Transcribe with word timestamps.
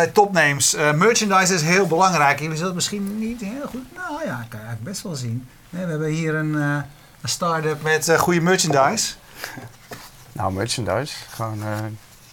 bij 0.00 0.10
Topnames. 0.10 0.74
Uh, 0.74 0.92
merchandise 0.92 1.54
is 1.54 1.62
heel 1.62 1.86
belangrijk. 1.86 2.38
Jullie 2.38 2.54
zullen 2.56 2.66
het 2.66 2.74
misschien 2.74 3.18
niet 3.18 3.40
heel 3.40 3.66
goed... 3.68 3.94
Nou 3.94 4.24
ja, 4.24 4.46
kan 4.48 4.60
je 4.60 4.66
best 4.82 5.02
wel 5.02 5.14
zien. 5.14 5.48
Nee, 5.70 5.84
we 5.84 5.90
hebben 5.90 6.08
hier 6.08 6.34
een, 6.34 6.52
uh, 6.54 6.76
een 7.20 7.28
start-up 7.28 7.82
met 7.82 8.08
uh, 8.08 8.18
goede 8.18 8.40
merchandise. 8.40 9.12
Nou, 10.32 10.52
merchandise. 10.52 11.14
Gewoon 11.30 11.62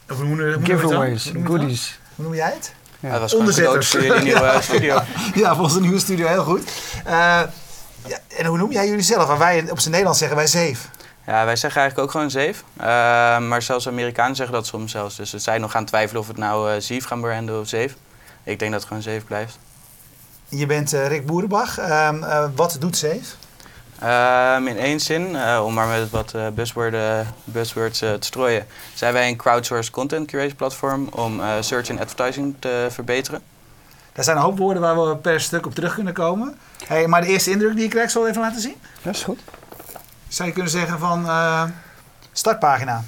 hoe, 0.08 0.58
giveaways, 0.64 1.32
goodies. 1.44 2.00
Hoe 2.16 2.26
noem 2.26 2.36
jij 2.36 2.52
het? 2.54 2.74
Ja. 3.00 3.12
Dat 3.12 3.20
was 3.20 3.34
Onderzetters. 3.34 3.90
voor 3.90 4.04
jullie 4.04 4.24
nieuwe 4.24 4.58
studio. 4.62 5.02
ja, 5.36 5.56
voor 5.56 5.64
onze 5.64 5.80
nieuwe 5.80 6.00
studio, 6.00 6.28
heel 6.28 6.44
goed. 6.44 6.72
ja, 7.06 7.50
en 8.38 8.46
hoe 8.46 8.58
noem 8.58 8.72
jij 8.72 8.88
jullie 8.88 9.04
zelf? 9.04 9.28
Waar 9.28 9.38
wij 9.38 9.66
op 9.70 9.80
zijn 9.80 9.90
Nederlands 9.90 10.20
zeggen 10.20 10.38
wij 10.38 10.48
zeef. 10.48 10.90
Ja, 11.28 11.46
wij 11.46 11.56
zeggen 11.56 11.82
eigenlijk 11.82 12.08
ook 12.08 12.12
gewoon 12.12 12.32
zeef. 12.32 12.64
Uh, 12.80 12.86
maar 13.40 13.62
zelfs 13.62 13.88
Amerikanen 13.88 14.36
zeggen 14.36 14.56
dat 14.56 14.66
soms 14.66 14.92
zelfs. 14.92 15.16
Dus 15.16 15.30
ze 15.30 15.40
zijn 15.40 15.62
nog 15.62 15.72
gaan 15.72 15.86
twijfelen 15.86 16.22
of 16.22 16.28
het 16.28 16.38
nou 16.38 16.72
uh, 16.72 16.80
Zief 16.80 17.06
gaan 17.06 17.22
branden 17.22 17.60
of 17.60 17.68
zeef. 17.68 17.96
Ik 18.44 18.60
denk 18.60 18.72
dat 18.72 18.80
het 18.80 18.88
gewoon 18.88 19.04
zeef 19.04 19.26
blijft. 19.26 19.60
Je 20.50 20.66
bent 20.66 20.94
uh, 20.94 21.08
Rick 21.08 21.26
Boerenbach. 21.26 21.78
Ehm, 21.78 22.50
wat 22.56 22.78
doet 22.80 22.98
zeef? 22.98 23.36
Ehm, 24.00 24.68
in 24.68 24.78
één 24.78 25.00
zin, 25.00 25.38
om 25.62 25.74
maar 25.74 25.88
met 25.88 26.10
wat 26.10 26.36
buzzwords 27.44 28.00
te 28.00 28.18
strooien, 28.20 28.68
zijn 28.94 29.14
wij 29.14 29.30
een 29.30 29.38
crowdsourced 29.38 29.92
content 29.92 30.28
creation 30.28 30.56
platform 30.56 31.08
om 31.12 31.42
search 31.60 31.90
en 31.90 32.00
advertising 32.00 32.56
te 32.60 32.88
verbeteren. 32.90 33.42
Er 34.14 34.24
zijn 34.24 34.38
een 34.38 34.44
hoop 34.44 34.58
woorden 34.58 34.82
waar 34.82 35.08
we 35.10 35.16
per 35.16 35.42
stuk 35.42 35.66
op 35.66 35.76
terug 35.76 35.94
kunnen 35.94 36.14
komen. 36.14 36.58
Hey, 36.86 37.08
maar 37.08 37.22
de 37.22 37.28
eerste 37.28 37.52
indruk 37.52 37.74
die 37.74 37.84
je 37.84 37.90
krijgt, 37.90 38.12
zal 38.12 38.24
ik 38.24 38.30
even 38.30 38.42
laten 38.42 38.62
zien? 38.62 38.76
Dat 39.02 39.16
is 39.16 39.24
goed 39.24 39.40
zou 40.28 40.48
je 40.48 40.54
kunnen 40.54 40.72
zeggen 40.72 41.00
van 41.00 41.26
uh, 41.26 41.64
startpagina. 42.32 43.04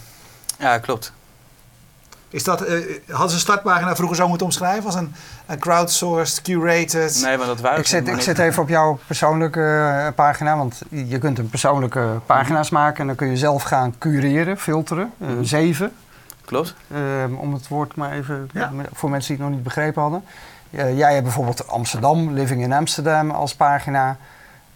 Ja, 0.57 0.77
klopt. 0.77 1.13
Is 2.29 2.43
dat, 2.43 2.69
uh, 2.69 2.99
hadden 3.07 3.29
ze 3.29 3.35
een 3.35 3.41
startpagina 3.41 3.95
vroeger 3.95 4.17
zo 4.17 4.27
moeten 4.27 4.45
omschrijven 4.45 4.85
als 4.85 4.95
een, 4.95 5.13
een 5.45 5.59
crowdsourced, 5.59 6.41
curated? 6.41 7.21
Nee, 7.23 7.37
maar 7.37 7.47
dat 7.47 7.59
waren 7.59 7.79
Ik 7.79 7.87
zit, 7.87 8.07
ik 8.07 8.21
zit 8.21 8.39
even 8.39 8.61
op 8.61 8.69
jouw 8.69 8.99
persoonlijke 9.07 9.59
uh, 9.59 10.07
pagina, 10.15 10.57
want 10.57 10.81
je 10.89 11.17
kunt 11.17 11.37
een 11.37 11.49
persoonlijke 11.49 12.19
pagina's 12.25 12.69
maken 12.69 12.99
en 12.99 13.07
dan 13.07 13.15
kun 13.15 13.29
je 13.29 13.37
zelf 13.37 13.63
gaan 13.63 13.95
cureren, 13.97 14.57
filteren. 14.57 15.13
Uh, 15.17 15.27
mm. 15.27 15.43
Zeven. 15.43 15.91
Klopt. 16.45 16.75
Ehm, 16.93 17.33
om 17.33 17.53
het 17.53 17.67
woord 17.67 17.95
maar 17.95 18.11
even 18.11 18.49
ja. 18.53 18.71
voor 18.93 19.09
mensen 19.09 19.35
die 19.35 19.43
het 19.43 19.45
nog 19.45 19.55
niet 19.55 19.63
begrepen 19.63 20.01
hadden. 20.01 20.23
jij 20.97 21.11
hebt 21.11 21.23
bijvoorbeeld 21.23 21.67
Amsterdam, 21.67 22.33
Living 22.33 22.61
in 22.61 22.73
Amsterdam 22.73 23.31
als 23.31 23.55
pagina. 23.55 24.17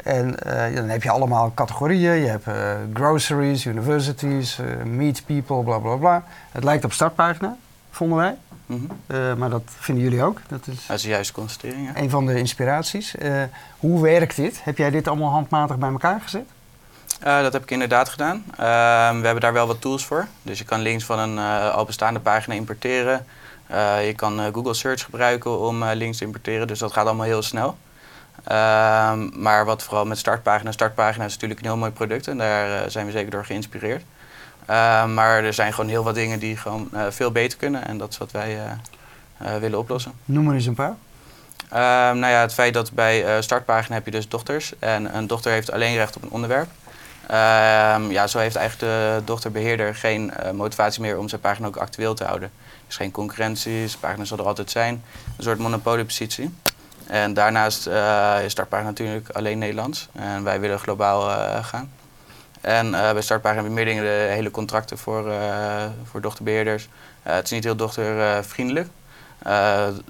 En 0.03 0.35
uh, 0.45 0.75
dan 0.75 0.89
heb 0.89 1.03
je 1.03 1.09
allemaal 1.09 1.51
categorieën. 1.53 2.13
Je 2.13 2.27
hebt 2.27 2.47
uh, 2.47 2.73
groceries, 2.93 3.65
universities, 3.65 4.59
uh, 4.59 4.83
meet 4.83 5.25
people, 5.25 5.63
bla 5.63 5.77
bla 5.77 5.95
bla. 5.95 6.23
Het 6.51 6.63
lijkt 6.63 6.83
op 6.83 6.93
startpagina, 6.93 7.57
vonden 7.91 8.17
wij. 8.17 8.35
Mm 8.65 8.89
-hmm. 9.07 9.37
maar 9.37 9.49
dat 9.49 9.61
vinden 9.65 10.03
jullie 10.03 10.23
ook. 10.23 10.39
Dat 10.47 10.67
is, 10.67 10.85
dat 10.87 10.95
is 10.95 11.01
de 11.01 11.09
juiste 11.09 11.33
constatering. 11.33 11.87
Ja. 11.87 12.01
Een 12.01 12.09
van 12.09 12.25
de 12.25 12.37
inspiraties. 12.37 13.15
hoe 13.77 14.01
werkt 14.01 14.35
dit? 14.35 14.63
Heb 14.63 14.77
jij 14.77 14.89
dit 14.89 15.07
allemaal 15.07 15.31
handmatig 15.31 15.77
bij 15.77 15.89
elkaar 15.89 16.21
gezet? 16.21 16.45
dat 17.19 17.53
heb 17.53 17.63
ik 17.63 17.71
inderdaad 17.71 18.09
gedaan. 18.09 18.43
Ehm, 18.57 19.19
we 19.19 19.25
hebben 19.25 19.39
daar 19.39 19.53
wel 19.53 19.67
wat 19.67 19.81
tools 19.81 20.05
voor. 20.05 20.27
Dus 20.41 20.59
je 20.59 20.65
kan 20.65 20.79
links 20.79 21.03
van 21.03 21.19
een 21.19 21.37
al 21.71 21.85
bestaande 21.85 22.19
pagina 22.19 22.55
importeren. 22.55 23.25
je 24.05 24.13
kan 24.15 24.53
Google 24.53 24.73
Search 24.73 25.03
gebruiken 25.03 25.59
om 25.59 25.83
links 25.83 26.17
te 26.17 26.25
importeren. 26.25 26.67
Dus 26.67 26.79
dat 26.79 26.93
gaat 26.93 27.05
allemaal 27.05 27.25
heel 27.25 27.41
snel. 27.41 27.77
Ehm, 28.43 29.41
maar 29.41 29.65
wat 29.65 29.83
vooral 29.83 30.05
met 30.05 30.17
startpagina. 30.17 30.71
Startpagina 30.71 31.25
is 31.25 31.33
natuurlijk 31.33 31.59
een 31.59 31.65
heel 31.65 31.77
mooi 31.77 31.91
product 31.91 32.27
en 32.27 32.37
daar 32.37 32.69
uh, 32.69 32.89
zijn 32.89 33.05
we 33.05 33.11
zeker 33.11 33.31
door 33.31 33.45
geïnspireerd. 33.45 34.03
Ehm, 34.65 35.13
maar 35.13 35.43
er 35.43 35.53
zijn 35.53 35.73
gewoon 35.73 35.89
heel 35.89 36.03
wat 36.03 36.15
dingen 36.15 36.39
die 36.39 36.57
gewoon 36.57 36.89
uh, 36.93 37.05
veel 37.09 37.31
beter 37.31 37.57
kunnen 37.57 37.87
en 37.87 37.97
dat 37.97 38.09
is 38.11 38.17
wat 38.17 38.31
wij 38.31 38.57
uh, 39.41 39.55
willen 39.55 39.79
oplossen. 39.79 40.11
Noem 40.25 40.43
maar 40.43 40.55
eens 40.55 40.65
een 40.65 40.73
paar. 40.73 40.95
Um, 41.71 42.19
nou 42.19 42.33
ja, 42.33 42.41
het 42.41 42.53
feit 42.53 42.73
dat 42.73 42.91
bij 42.91 43.41
startpagina 43.41 43.95
heb 43.95 44.05
je 44.05 44.11
dus 44.11 44.27
dochters 44.27 44.73
en 44.79 45.15
een 45.15 45.27
dochter 45.27 45.51
heeft 45.51 45.71
alleen 45.71 45.95
recht 45.95 46.15
op 46.15 46.23
een 46.23 46.29
onderwerp. 46.29 46.69
ja, 48.09 48.27
zo 48.27 48.39
heeft 48.39 48.55
eigenlijk 48.55 48.91
de 48.91 49.21
dochterbeheerder 49.25 49.95
geen 49.95 50.33
motivatie 50.53 51.01
meer 51.01 51.17
om 51.17 51.29
zijn 51.29 51.41
pagina 51.41 51.67
ook 51.67 51.77
actueel 51.77 52.13
te 52.13 52.23
houden. 52.23 52.51
Er 52.57 52.89
is 52.89 52.95
geen 52.95 53.11
concurrentie, 53.11 53.87
zijn 53.87 53.99
pagina 53.99 54.25
zal 54.25 54.37
er 54.37 54.45
altijd 54.45 54.71
zijn. 54.71 55.03
Een 55.37 55.43
soort 55.43 55.59
monopoliepositie. 55.59 56.53
En 57.13 57.33
daarnaast 57.33 57.87
uh, 57.87 58.37
is 58.43 58.51
Startpagina 58.51 58.89
natuurlijk 58.89 59.29
alleen 59.29 59.57
Nederlands. 59.57 60.09
En 60.11 60.43
wij 60.43 60.59
willen 60.59 60.79
globaal 60.79 61.29
uh, 61.29 61.65
gaan. 61.65 61.91
En 62.61 62.87
uh, 62.87 63.11
bij 63.11 63.21
Startpagina 63.21 63.61
hebben 63.61 63.77
we 63.77 63.83
meer 63.83 63.93
dingen, 63.93 64.03
de 64.03 64.33
hele 64.33 64.51
contracten 64.51 64.97
voor, 64.97 65.31
voor 66.03 66.21
dochterbeheerders. 66.21 66.87
het 67.21 67.45
is 67.45 67.51
niet 67.51 67.63
heel 67.63 67.75
dochtervriendelijk. 67.75 68.87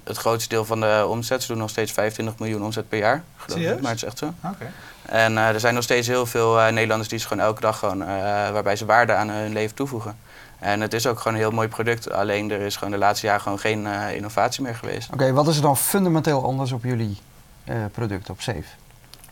het 0.03 0.17
grootste 0.17 0.49
deel 0.49 0.65
van 0.65 0.79
de 0.79 1.05
omzet, 1.09 1.41
ze 1.41 1.47
doen 1.47 1.57
nog 1.57 1.69
steeds 1.69 1.91
25 1.91 2.39
miljoen 2.39 2.63
omzet 2.63 2.89
per 2.89 2.99
jaar. 2.99 3.23
Geloof 3.37 3.81
maar 3.81 3.91
het 3.91 4.01
is 4.01 4.07
echt 4.07 4.17
zo. 4.17 4.33
Okay. 4.43 4.71
En 5.05 5.37
er 5.37 5.59
zijn 5.59 5.73
nog 5.73 5.83
steeds 5.83 6.07
heel 6.07 6.25
veel 6.25 6.55
Nederlanders 6.55 7.09
die 7.09 7.19
ze 7.19 7.27
gewoon 7.27 7.43
elke 7.43 7.61
dag 7.61 7.79
gewoon, 7.79 8.05
waarbij 8.53 8.75
ze 8.75 8.85
waarde 8.85 9.13
aan 9.13 9.29
hun 9.29 9.53
leven 9.53 9.75
toevoegen. 9.75 10.17
En 10.63 10.81
het 10.81 10.93
is 10.93 11.07
ook 11.07 11.17
gewoon 11.17 11.33
een 11.33 11.39
heel 11.39 11.51
mooi 11.51 11.67
product. 11.67 12.11
Alleen 12.11 12.51
er 12.51 12.61
is 12.61 12.75
gewoon 12.75 12.93
de 12.93 12.99
laatste 12.99 13.25
jaren 13.25 13.41
gewoon 13.41 13.59
geen 13.59 13.85
uh, 13.85 14.15
innovatie 14.15 14.63
meer 14.63 14.75
geweest. 14.75 15.13
Oké, 15.13 15.33
wat 15.33 15.47
is 15.47 15.55
er 15.55 15.61
dan 15.61 15.77
fundamenteel 15.77 16.43
anders 16.43 16.71
op 16.71 16.83
jullie 16.83 17.17
uh, 17.65 17.75
product, 17.91 18.29
op 18.29 18.41
Safe? 18.41 18.63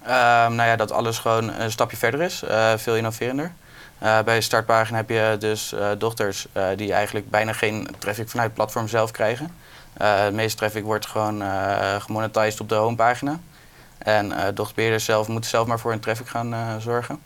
Um, 0.04 0.56
nou 0.56 0.64
ja, 0.64 0.76
dat 0.76 0.92
alles 0.92 1.20
gewoon 1.20 1.54
een 1.54 1.72
stapje 1.72 1.98
verder 1.98 2.22
is. 2.22 2.44
Uh, 2.44 2.74
veel 2.76 2.96
innoverender. 2.96 3.52
bij 4.00 4.42
startpagina 4.42 4.98
heb 4.98 5.10
je 5.10 5.36
dus 5.40 5.76
dochters 5.98 6.48
die 6.76 6.94
eigenlijk 6.94 7.30
bijna 7.30 7.54
geen 7.54 7.88
traffic 7.98 8.30
vanuit 8.30 8.48
het 8.48 8.58
platform 8.58 8.88
zelf 8.88 9.12
krijgen. 9.12 9.52
de 9.98 10.30
meeste 10.34 10.58
traffic 10.58 10.84
wordt 10.84 11.06
gewoon 11.06 11.44
gemonetized 12.02 12.60
op 12.60 12.70
de 12.70 12.76
homepagina. 12.76 13.40
En 13.98 14.34
dochterbeheerders 14.54 15.06
zelf 15.06 15.28
moeten 15.28 15.50
zelf 15.50 15.68
maar 15.68 15.80
voor 15.80 15.92
hun 15.92 16.00
traffic 16.00 16.28
gaan 16.28 16.82
zorgen. 16.82 17.20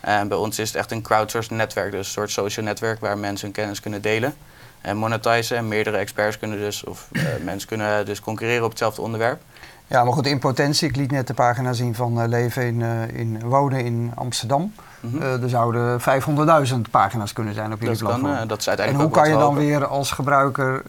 En 0.00 0.28
bij 0.28 0.38
ons 0.38 0.58
is 0.58 0.68
het 0.68 0.76
echt 0.76 0.90
een 0.90 1.02
crowdsourced 1.02 1.56
netwerk, 1.56 1.90
dus 1.90 2.06
een 2.06 2.12
soort 2.12 2.30
social 2.30 2.64
netwerk 2.64 3.00
waar 3.00 3.18
mensen 3.18 3.44
hun 3.46 3.54
kennis 3.54 3.80
kunnen 3.80 4.02
delen 4.02 4.34
en 4.80 4.96
monetizen. 4.96 5.56
En 5.56 5.68
meerdere 5.68 5.96
experts 5.96 6.38
kunnen 6.38 6.58
dus, 6.58 6.84
of 6.84 7.08
uh, 7.12 7.22
mensen 7.44 7.68
kunnen 7.68 8.06
dus 8.06 8.20
concurreren 8.20 8.64
op 8.64 8.70
hetzelfde 8.70 9.02
onderwerp. 9.02 9.42
Ja, 9.86 10.04
maar 10.04 10.12
goed, 10.12 10.26
in 10.26 10.38
potentie, 10.38 10.88
ik 10.88 10.96
liet 10.96 11.10
net 11.10 11.26
de 11.26 11.34
pagina 11.34 11.72
zien 11.72 11.94
van 11.94 12.22
uh, 12.22 12.28
leven 12.28 12.62
in, 12.62 12.80
uh, 12.80 13.08
in 13.08 13.40
wonen 13.40 13.84
in 13.84 14.12
Amsterdam. 14.14 14.74
Mm 15.00 15.10
-hmm. 15.10 15.42
er 15.42 15.48
zouden 15.48 16.00
500.000 16.00 16.76
pagina's 16.90 17.32
kunnen 17.32 17.54
zijn 17.54 17.72
op 17.72 17.80
jullie 17.80 17.96
dat 17.96 18.08
platform. 18.08 18.36
Kan, 18.36 18.48
dat 18.48 18.60
is 18.60 18.68
uiteindelijk 18.68 19.08
en 19.08 19.14
hoe 19.14 19.24
kan 19.24 19.32
je 19.32 19.44
dan 19.44 19.54
weer 19.54 19.86
als 19.86 20.10
gebruiker 20.10 20.82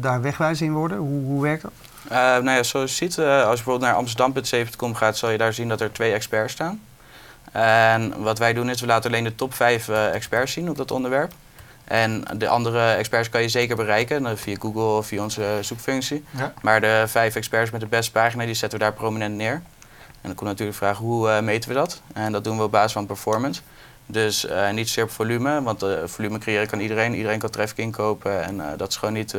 daar 0.00 0.20
wegwijs 0.20 0.60
in 0.60 0.72
worden? 0.72 0.98
Hoe, 0.98 1.24
hoe 1.24 1.42
werkt 1.42 1.62
dat? 1.62 1.72
nou 2.42 2.50
ja, 2.50 2.62
zoals 2.62 2.90
je 2.90 2.96
ziet, 2.96 3.18
als 3.18 3.26
je 3.58 3.64
bijvoorbeeld 3.64 3.80
naar 3.80 3.94
amsterdam.7.com 3.94 4.94
gaat, 4.94 5.16
zal 5.16 5.30
je 5.30 5.38
daar 5.38 5.52
zien 5.52 5.68
dat 5.68 5.80
er 5.80 5.92
twee 5.92 6.12
experts 6.12 6.52
staan. 6.52 6.80
En 7.52 8.22
wat 8.22 8.38
wij 8.38 8.52
doen 8.52 8.70
is, 8.70 8.80
we 8.80 8.86
laten 8.86 9.10
alleen 9.10 9.24
de 9.24 9.34
top 9.34 9.54
5 9.54 9.88
uh, 9.88 10.14
experts 10.14 10.52
zien 10.52 10.70
op 10.70 10.76
dat 10.76 10.90
onderwerp. 10.90 11.32
En 11.84 12.24
de 12.36 12.48
andere 12.48 12.92
experts 12.92 13.28
kan 13.28 13.42
je 13.42 13.48
zeker 13.48 13.76
bereiken 13.76 14.38
via 14.38 14.56
Google 14.58 14.82
of 14.82 15.06
via 15.06 15.22
onze 15.22 15.58
zoekfunctie. 15.60 16.24
Ja. 16.30 16.52
Maar 16.62 16.80
de 16.80 17.04
vijf 17.06 17.36
experts 17.36 17.70
met 17.70 17.80
de 17.80 17.86
beste 17.86 18.12
pagina, 18.12 18.44
die 18.44 18.54
zetten 18.54 18.78
we 18.78 18.84
daar 18.84 18.94
prominent 18.94 19.34
neer. 19.34 19.52
En 19.52 20.28
dan 20.28 20.34
komt 20.34 20.50
natuurlijk 20.50 20.78
de 20.78 20.84
vraag, 20.84 20.98
hoe 20.98 21.28
uh, 21.28 21.40
meten 21.40 21.68
we 21.68 21.74
dat? 21.74 22.02
En 22.12 22.32
dat 22.32 22.44
doen 22.44 22.56
we 22.56 22.62
op 22.62 22.70
basis 22.70 22.92
van 22.92 23.06
performance. 23.06 23.60
Dus 24.06 24.44
uh, 24.44 24.70
niet 24.70 24.86
zozeer 24.86 25.04
op 25.04 25.10
volume, 25.10 25.62
want 25.62 25.82
uh, 25.82 25.98
volume 26.04 26.38
creëren 26.38 26.66
kan 26.66 26.80
iedereen. 26.80 27.14
Iedereen 27.14 27.38
kan 27.38 27.50
traffic 27.50 27.76
inkopen 27.76 28.42
en 28.44 28.76
dat 28.76 28.88
is 28.88 28.96
gewoon 28.96 29.14
niet, 29.14 29.36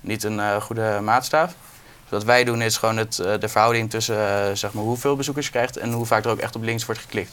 niet 0.00 0.24
een 0.24 0.60
goede 0.60 0.98
maatstaaf 1.02 1.54
wat 2.10 2.24
wij 2.24 2.44
doen 2.44 2.62
is 2.62 2.76
gewoon 2.76 2.96
het, 2.96 3.18
eh, 3.18 3.38
de 3.40 3.48
verhouding 3.48 3.90
tussen 3.90 4.16
uh, 4.16 4.54
zeg 4.54 4.72
maar 4.72 4.84
hoeveel 4.84 5.16
bezoekers 5.16 5.46
je 5.46 5.52
krijgt 5.52 5.76
en 5.76 5.92
hoe 5.92 6.06
vaak 6.06 6.24
er 6.24 6.30
ook 6.30 6.38
echt 6.38 6.56
op 6.56 6.62
links 6.62 6.86
wordt 6.86 7.00
geklikt. 7.00 7.32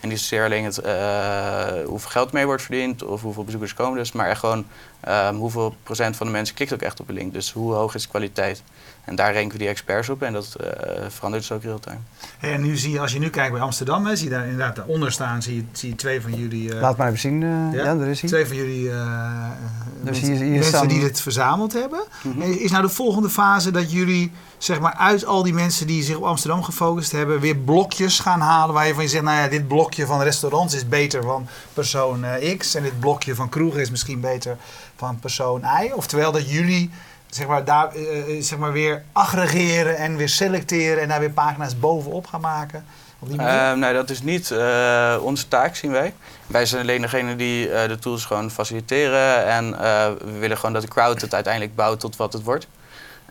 En 0.00 0.08
niet 0.08 0.20
zozeer 0.20 0.44
alleen 0.44 0.64
het, 0.64 0.80
uh, 0.84 1.86
hoeveel 1.86 2.10
geld 2.10 2.32
mee 2.32 2.46
wordt 2.46 2.62
verdiend 2.62 3.02
of 3.02 3.22
hoeveel 3.22 3.44
bezoekers 3.44 3.74
komen 3.74 3.98
dus, 3.98 4.12
maar 4.12 4.28
echt 4.28 4.40
gewoon 4.40 4.66
um, 5.08 5.36
hoeveel 5.36 5.74
procent 5.82 6.16
van 6.16 6.26
de 6.26 6.32
mensen 6.32 6.54
klikt 6.54 6.72
ook 6.72 6.82
echt 6.82 7.00
op 7.00 7.08
een 7.08 7.14
link. 7.14 7.32
Dus 7.32 7.52
hoe 7.52 7.74
hoog 7.74 7.94
is 7.94 8.02
de 8.02 8.08
kwaliteit. 8.08 8.62
En 9.04 9.14
daar 9.14 9.32
renken 9.32 9.52
we 9.52 9.58
die 9.58 9.68
experts 9.68 10.08
op 10.08 10.22
en 10.22 10.32
dat 10.32 10.56
uh, 10.60 10.68
verandert 11.08 11.48
dus 11.48 11.52
ook 11.52 11.62
real-time. 11.62 11.98
en 12.40 12.62
nu 12.62 12.76
zie 12.76 12.92
je, 12.92 13.00
als 13.00 13.12
je 13.12 13.18
nu 13.18 13.30
kijkt 13.30 13.52
bij 13.52 13.60
Amsterdam, 13.60 14.06
hè, 14.06 14.16
zie 14.16 14.28
je 14.28 14.34
daar 14.34 14.42
inderdaad 14.42 14.76
daaronder 14.76 15.12
staan, 15.12 15.42
zie 15.42 15.56
je, 15.56 15.64
zie 15.72 15.88
je 15.88 15.94
twee 15.94 16.20
van 16.20 16.34
jullie... 16.34 16.74
Uh, 16.74 16.80
Laat 16.80 16.96
maar 16.96 17.06
even 17.06 17.18
zien, 17.18 17.40
uh, 17.40 17.72
ja, 17.72 17.84
ja, 17.84 17.94
daar 17.94 18.08
is 18.08 18.20
hij. 18.20 18.30
Twee 18.30 18.46
van 18.46 18.56
jullie 18.56 18.82
dus 20.04 20.20
mensen, 20.20 20.26
hier, 20.26 20.44
hier 20.44 20.58
mensen 20.58 20.88
die 20.88 21.00
dit 21.00 21.20
verzameld 21.20 21.72
hebben. 21.72 22.04
Mm 22.22 22.32
-hmm. 22.32 22.42
Is 22.42 22.70
nou 22.70 22.82
de 22.82 22.88
volgende 22.88 23.30
fase 23.30 23.70
dat 23.70 23.92
jullie 23.92 24.32
zeg 24.58 24.80
maar 24.80 24.94
uit 24.94 25.24
al 25.24 25.42
die 25.42 25.54
mensen 25.54 25.86
die 25.86 26.02
zich 26.02 26.16
op 26.16 26.24
Amsterdam 26.24 26.62
gefocust 26.62 27.12
hebben, 27.12 27.40
weer 27.40 27.56
blokjes 27.56 28.18
gaan 28.18 28.40
halen 28.40 28.74
waar 28.74 28.86
je 28.86 28.94
van 28.94 29.02
je 29.02 29.08
zegt, 29.08 29.24
nou 29.24 29.36
ja, 29.36 29.48
dit 29.48 29.68
blokje 29.68 30.06
van 30.06 30.22
restaurants 30.22 30.74
is 30.74 30.88
beter 30.88 31.22
van 31.22 31.46
persoon 31.72 32.24
X 32.58 32.74
en 32.74 32.82
dit 32.82 33.00
blokje 33.00 33.34
van 33.34 33.48
kroegen 33.48 33.80
is 33.80 33.90
misschien 33.90 34.20
beter 34.20 34.56
van 34.96 35.18
persoon 35.18 35.60
Y. 35.60 35.90
Oftewel 35.94 36.32
dat 36.32 36.50
jullie 36.50 36.90
zeg 37.34 37.46
maar, 37.46 37.64
daar, 37.64 37.96
uh, 37.96 38.42
zeg 38.42 38.58
maar 38.58 38.72
weer 38.72 39.04
aggregeren 39.12 39.96
en 39.96 40.16
weer 40.16 40.28
selecteren 40.28 41.02
en 41.02 41.08
daar 41.08 41.20
weer 41.20 41.30
pagina's 41.30 41.78
bovenop 41.78 42.26
gaan 42.26 42.40
maken. 42.40 42.84
Op 43.18 43.28
die 43.28 43.36
manier? 43.36 43.78
nee, 43.78 43.92
dat 43.92 44.10
is 44.10 44.22
niet 44.22 44.54
onze 45.20 45.48
taak, 45.48 45.76
zien 45.76 45.90
wij. 45.90 46.14
Wij 46.46 46.66
zijn 46.66 46.82
alleen 46.82 47.00
degene 47.00 47.36
die 47.36 47.66
de 47.66 47.98
tools 48.00 48.24
gewoon 48.24 48.50
faciliteren. 48.50 49.46
En 49.46 49.70
we 50.18 50.38
willen 50.38 50.56
gewoon 50.56 50.72
dat 50.72 50.82
de 50.82 50.88
crowd 50.88 51.20
het 51.20 51.34
uiteindelijk 51.34 51.74
bouwt 51.74 52.00
tot 52.00 52.16
wat 52.16 52.32
het 52.32 52.42
wordt. 52.42 52.66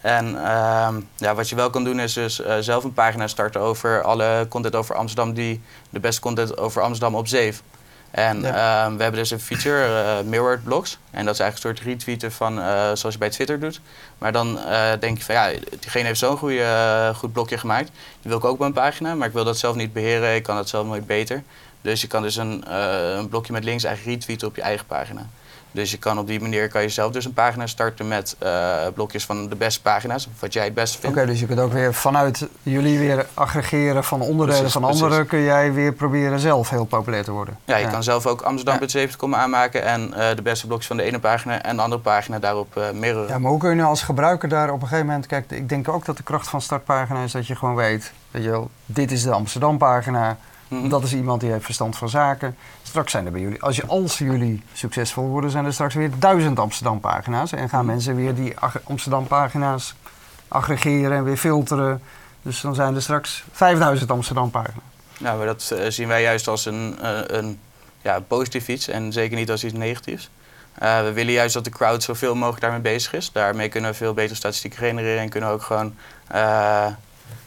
En 0.01 0.45
ehm, 0.45 1.01
ja, 1.15 1.35
wat 1.35 1.49
je 1.49 1.55
wel 1.55 1.69
kan 1.69 1.83
doen 1.83 1.99
is 1.99 2.13
dus 2.13 2.41
zelf 2.59 2.83
een 2.83 2.93
pagina 2.93 3.27
starten 3.27 3.61
over 3.61 4.01
alle 4.01 4.45
content 4.49 4.75
over 4.75 4.95
Amsterdam 4.95 5.33
die 5.33 5.61
de 5.89 5.99
beste 5.99 6.21
content 6.21 6.57
over 6.57 6.81
Amsterdam 6.81 7.15
op 7.15 7.27
zeef. 7.27 7.63
En 8.13 8.45
ehm, 8.45 8.95
we 8.95 9.01
hebben 9.03 9.21
dus 9.21 9.31
een 9.31 9.39
feature, 9.39 9.87
uh, 9.87 10.29
Mirrored 10.29 10.63
Blogs. 10.63 10.97
En 11.11 11.25
dat 11.25 11.33
is 11.33 11.39
eigenlijk 11.39 11.53
een 11.53 11.77
soort 11.77 11.93
retweeten 11.93 12.31
van 12.31 12.59
uh, 12.59 12.65
zoals 12.93 13.13
je 13.13 13.17
bij 13.17 13.29
Twitter 13.29 13.59
doet. 13.59 13.81
Maar 14.17 14.31
dan 14.31 14.57
uh, 14.57 14.91
denk 14.99 15.17
je 15.17 15.23
van 15.23 15.35
ja, 15.35 15.51
diegene 15.79 16.05
heeft 16.05 16.19
zo'n 16.19 16.37
goed 17.15 17.33
blokje 17.33 17.57
gemaakt. 17.57 17.87
Die 18.21 18.29
wil 18.29 18.37
ik 18.37 18.45
ook 18.45 18.53
op 18.53 18.59
mijn 18.59 18.73
pagina, 18.73 19.15
maar 19.15 19.27
ik 19.27 19.33
wil 19.33 19.43
dat 19.43 19.57
zelf 19.57 19.75
niet 19.75 19.93
beheren. 19.93 20.35
Ik 20.35 20.43
kan 20.43 20.55
dat 20.55 20.69
zelf 20.69 20.87
nooit 20.87 21.05
beter. 21.05 21.43
Dus 21.81 22.01
je 22.01 22.07
kan 22.07 22.21
dus 22.21 22.35
een, 22.35 22.73
een 23.17 23.29
blokje 23.29 23.53
met 23.53 23.63
links 23.63 23.83
eigenlijk 23.83 24.15
retweeten 24.15 24.47
op 24.47 24.55
je 24.55 24.61
eigen 24.61 24.85
pagina. 24.85 25.27
Dus 25.73 25.91
je 25.91 25.97
kan 25.97 26.19
op 26.19 26.27
die 26.27 26.41
manier 26.41 26.69
kan 26.69 26.81
je 26.81 26.89
zelf 26.89 27.11
dus 27.11 27.25
een 27.25 27.33
pagina 27.33 27.67
starten 27.67 28.07
met 28.07 28.35
uh, 28.43 28.87
blokjes 28.93 29.25
van 29.25 29.49
de 29.49 29.55
beste 29.55 29.81
pagina's, 29.81 30.27
wat 30.39 30.53
jij 30.53 30.63
het 30.63 30.73
beste 30.73 30.99
vindt. 30.99 31.17
Oké, 31.17 31.25
dus 31.25 31.39
je 31.39 31.45
kunt 31.45 31.59
ook 31.59 31.73
weer 31.73 31.93
vanuit 31.93 32.47
jullie 32.63 32.99
weer 32.99 33.25
aggregeren 33.33 34.03
van 34.03 34.21
onderdelen 34.21 34.71
van 34.71 34.83
anderen, 34.83 35.27
kun 35.27 35.41
jij 35.41 35.73
weer 35.73 35.93
proberen 35.93 36.39
zelf 36.39 36.69
heel 36.69 36.85
populair 36.85 37.23
te 37.23 37.31
worden. 37.31 37.57
Ja, 37.65 37.77
je 37.77 37.87
kan 37.87 38.03
zelf 38.03 38.25
ook 38.25 38.41
Amsterdam.7 38.41 39.09
ja. 39.19 39.37
aanmaken 39.37 39.83
en 39.83 40.13
uh, 40.17 40.35
de 40.35 40.41
beste 40.41 40.67
blokjes 40.67 40.87
van 40.87 40.97
de 40.97 41.03
ene 41.03 41.19
pagina 41.19 41.61
en 41.61 41.75
de 41.75 41.81
andere 41.81 42.01
pagina 42.01 42.39
daarop 42.39 42.77
uh, 42.77 42.91
mirroren. 42.91 43.29
Ja, 43.29 43.39
maar 43.39 43.51
hoe 43.51 43.59
kun 43.59 43.69
je 43.69 43.75
nu 43.75 43.83
als 43.83 44.01
gebruiker 44.01 44.49
daar 44.49 44.69
op 44.69 44.81
een 44.81 44.87
gegeven 44.87 45.05
moment, 45.05 45.25
kijk, 45.25 45.51
ik 45.51 45.69
denk 45.69 45.87
ook 45.87 46.05
dat 46.05 46.17
de 46.17 46.23
kracht 46.23 46.47
van 46.47 46.61
startpagina 46.61 47.23
is 47.23 47.31
dat 47.31 47.47
je 47.47 47.55
gewoon 47.55 47.75
weet, 47.75 48.11
weet 48.31 48.43
je 48.43 48.49
wel, 48.49 48.69
dit 48.85 49.11
is 49.11 49.23
de 49.23 49.31
Amsterdam 49.31 49.77
pagina 49.77 50.37
Mhm. 50.79 50.89
Dat 50.89 51.03
is 51.03 51.13
iemand 51.13 51.41
die 51.41 51.51
heeft 51.51 51.65
verstand 51.65 51.97
van 51.97 52.09
zaken. 52.09 52.55
Straks 52.83 53.11
zijn 53.11 53.25
er 53.25 53.31
bij 53.31 53.41
jullie, 53.41 53.61
als, 53.61 53.75
je, 53.75 53.85
als 53.85 54.17
jullie 54.17 54.63
succesvol 54.73 55.27
worden, 55.27 55.49
zijn 55.49 55.65
er 55.65 55.73
straks 55.73 55.93
weer 55.93 56.11
duizend 56.19 56.59
Amsterdam-pagina's. 56.59 57.51
En 57.51 57.69
gaan 57.69 57.85
mhm. 57.85 57.93
mensen 57.93 58.15
weer 58.15 58.35
die 58.35 58.53
Amsterdam-pagina's 58.83 59.95
aggregeren 60.47 61.17
en 61.17 61.23
weer 61.23 61.37
filteren. 61.37 62.01
Dus 62.41 62.61
dan 62.61 62.75
zijn 62.75 62.95
er 62.95 63.01
straks 63.01 63.43
5000 63.51 64.11
Amsterdam-pagina's. 64.11 64.83
Nou, 65.19 65.37
maar 65.37 65.45
dat 65.45 65.71
eh, 65.75 65.89
zien 65.89 66.07
wij 66.07 66.21
juist 66.21 66.47
als 66.47 66.65
een, 66.65 66.97
uh, 67.01 67.19
een 67.27 67.59
ja, 68.01 68.19
positief 68.19 68.67
iets 68.67 68.87
en 68.87 69.11
zeker 69.11 69.37
niet 69.37 69.51
als 69.51 69.63
iets 69.63 69.73
negatiefs. 69.73 70.29
Uh, 70.83 71.01
we 71.01 71.11
willen 71.11 71.33
juist 71.33 71.53
dat 71.53 71.63
de 71.63 71.69
crowd 71.69 72.03
zoveel 72.03 72.35
mogelijk 72.35 72.61
daarmee 72.61 72.79
bezig 72.79 73.13
is. 73.13 73.31
Daarmee 73.31 73.69
kunnen 73.69 73.91
we 73.91 73.97
veel 73.97 74.13
beter 74.13 74.35
statistieken 74.35 74.79
genereren 74.79 75.21
en 75.21 75.29
kunnen 75.29 75.49
we 75.49 75.55
ook 75.55 75.61
gewoon 75.61 75.95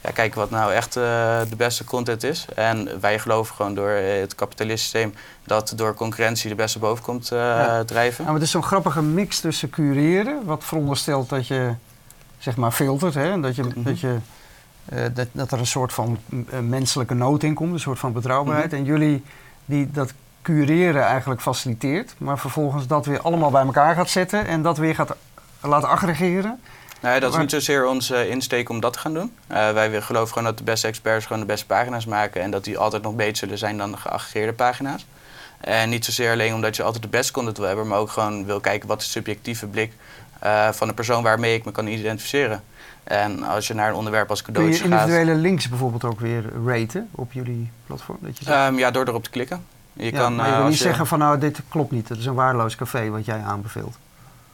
ja, 0.00 0.10
kijken 0.10 0.38
wat 0.38 0.50
nou 0.50 0.72
echt 0.72 0.96
uh, 0.96 1.02
de 1.48 1.56
beste 1.56 1.84
content 1.84 2.22
is. 2.22 2.46
En 2.54 3.00
wij 3.00 3.18
geloven 3.18 3.54
gewoon 3.54 3.74
door 3.74 3.90
uh, 3.90 4.20
het 4.20 4.34
kapitalistische 4.34 4.96
systeem 4.96 5.14
dat 5.44 5.72
door 5.76 5.94
concurrentie 5.94 6.48
de 6.48 6.54
beste 6.54 6.78
boven 6.78 7.04
komt 7.04 7.28
ja. 7.28 7.84
drijven. 7.84 8.24
Nou, 8.24 8.36
het 8.36 8.44
is 8.44 8.50
zo'n 8.50 8.62
grappige 8.62 9.02
mix 9.02 9.40
tussen 9.40 9.70
cureren, 9.70 10.44
wat 10.44 10.64
veronderstelt 10.64 11.28
dat 11.28 11.46
je 11.46 11.74
zeg 12.38 12.56
maar 12.56 12.72
filtert, 12.72 13.14
hè, 13.14 13.40
dat, 13.40 13.56
je, 13.56 13.62
mm 13.62 13.70
-hmm. 13.70 13.82
dat, 13.82 14.00
je, 14.00 14.18
dat, 15.12 15.26
dat 15.32 15.52
er 15.52 15.58
een 15.58 15.66
soort 15.66 15.92
van 15.92 16.18
menselijke 16.60 17.14
nood 17.14 17.42
in 17.42 17.54
komt, 17.54 17.72
een 17.72 17.80
soort 17.80 17.98
van 17.98 18.12
betrouwbaarheid. 18.12 18.70
Mm 18.70 18.78
-hmm. 18.78 18.86
En 18.86 18.92
jullie 18.92 19.24
die 19.64 19.90
dat 19.90 20.12
cureren 20.42 21.02
eigenlijk 21.02 21.40
faciliteert, 21.40 22.14
maar 22.18 22.38
vervolgens 22.38 22.86
dat 22.86 23.06
weer 23.06 23.20
allemaal 23.20 23.50
bij 23.50 23.64
elkaar 23.64 23.94
gaat 23.94 24.10
zetten 24.10 24.46
en 24.46 24.62
dat 24.62 24.78
weer 24.78 24.94
gaat 24.94 25.16
laten 25.60 25.88
aggregeren. 25.88 26.60
Nee, 27.06 27.20
dat 27.20 27.32
is 27.32 27.38
niet 27.38 27.50
zozeer 27.50 27.87
onze 27.87 28.29
insteek 28.29 28.69
om 28.69 28.81
dat 28.81 28.93
te 28.93 28.99
gaan 28.99 29.14
doen. 29.14 29.32
Uh, 29.53 29.73
wij 29.73 30.03
geloven 30.03 30.29
gewoon 30.32 30.44
dat 30.44 30.58
de 30.58 30.64
beste 30.64 30.87
experts 30.87 31.26
gewoon 31.26 31.41
de 31.41 31.47
beste 31.47 31.67
pagina's 31.67 32.06
maken 32.06 32.43
en 32.43 32.50
dat 32.50 32.64
die 32.64 32.79
altijd 32.79 33.03
nog 33.03 33.14
beter 33.14 33.37
zullen 33.37 33.58
zijn 33.58 33.79
dan 33.79 33.91
de 33.91 33.97
geaggregeerde 33.97 34.53
pagina's. 34.53 35.06
En 35.61 35.88
niet 35.88 36.05
zozeer 36.05 36.31
alleen 36.31 36.55
omdat 36.55 36.76
je 36.76 36.82
altijd 36.82 37.03
de 37.03 37.08
beste 37.08 37.32
content 37.32 37.56
wil 37.56 37.67
hebben, 37.67 37.87
maar 37.87 37.99
ook 37.99 38.11
gewoon 38.11 38.44
wil 38.44 38.61
kijken 38.61 38.88
wat 38.88 39.00
de 39.00 39.06
subjectieve 39.06 39.67
blik 39.67 39.93
uh, 40.44 40.69
van 40.69 40.88
de 40.88 40.94
persoon 40.94 41.23
waarmee 41.23 41.55
ik 41.55 41.64
me 41.64 41.73
kan 41.73 41.87
identificeren. 41.87 42.62
En 43.05 43.43
als 43.43 43.67
je 43.67 43.75
naar 43.75 43.88
een 43.88 43.94
onderwerp 43.94 44.31
als 44.31 44.43
cadeautje 44.43 44.73
gaat... 44.73 44.82
Kun 44.82 44.91
je 44.91 44.97
individuele 44.97 45.41
links 45.41 45.69
bijvoorbeeld 45.69 46.05
ook 46.05 46.20
weer 46.20 46.44
raten 46.67 47.08
op 47.11 47.32
jullie 47.32 47.70
platform? 47.87 48.19
Dat 48.20 48.38
je 48.38 48.55
um, 48.55 48.79
ja, 48.79 48.91
door 48.91 49.06
erop 49.08 49.25
te 49.25 49.31
klikken. 49.31 49.64
Je 49.93 50.11
kan, 50.12 50.37
maar 50.37 50.47
je 50.47 50.53
uh, 50.53 50.58
wil 50.58 50.69
niet 50.69 50.79
zeggen 50.79 51.06
van 51.06 51.19
nou, 51.19 51.38
dit 51.38 51.61
klopt 51.69 51.91
niet. 51.91 52.08
Het 52.08 52.19
is 52.19 52.26
een 52.26 52.35
waardeloos 52.35 52.76
café 52.76 53.08
wat 53.08 53.25
jij 53.25 53.43
aanbeveelt. 53.43 53.97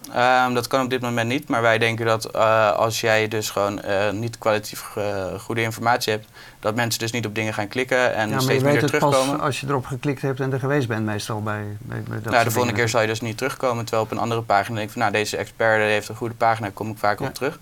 Um, 0.09 0.55
dat 0.55 0.67
kan 0.67 0.85
op 0.85 0.91
dit 0.91 1.01
moment 1.01 1.29
niet, 1.29 1.49
maar 1.49 1.63
wij 1.63 1.79
denken 1.79 2.07
dat 2.07 2.35
uh, 2.37 2.73
als 2.73 3.01
jij 3.01 3.29
dus 3.29 3.51
gewoon 3.51 3.81
uh, 3.85 4.11
niet 4.11 4.39
kwalitatief 4.39 4.85
uh, 4.99 5.41
goede 5.41 5.63
informatie 5.63 6.13
hebt, 6.13 6.29
dat 6.61 6.75
mensen 6.75 7.01
dus 7.01 7.11
niet 7.11 7.27
op 7.27 7.35
dingen 7.35 7.55
gaan 7.55 7.69
klikken 7.69 8.15
en 8.15 8.31
ja, 8.31 8.41
steeds 8.41 8.63
meer 8.63 8.87
terugkomen. 8.87 9.37
Pas 9.37 9.41
als 9.41 9.61
je 9.61 9.67
erop 9.67 9.87
geklikt 9.87 10.23
hebt 10.23 10.41
en 10.41 10.53
er 10.53 10.59
geweest 10.59 10.89
bent 10.89 11.05
meestal 11.05 11.43
bij, 11.43 11.65
bij, 11.79 12.03
bij 12.03 12.21
dat 12.23 12.33
nou, 12.33 12.45
de 12.45 12.51
volgende 12.51 12.77
keer 12.77 12.89
zal 12.89 13.01
je 13.01 13.07
dus 13.07 13.21
niet 13.21 13.37
terugkomen, 13.37 13.85
terwijl 13.85 14.07
op 14.07 14.11
een 14.11 14.19
andere 14.19 14.43
pagina 14.43 14.75
denk 14.75 14.87
ik 14.87 14.93
van 14.93 15.03
nou 15.03 15.13
deze 15.13 15.37
expert 15.37 15.83
heeft 15.83 16.09
een 16.09 16.17
goede 16.17 16.35
pagina, 16.35 16.71
kom 16.75 16.91
ik 16.91 16.99
vaak 16.99 17.19
ja. 17.19 17.27
op 17.27 17.35
terug. 17.35 17.59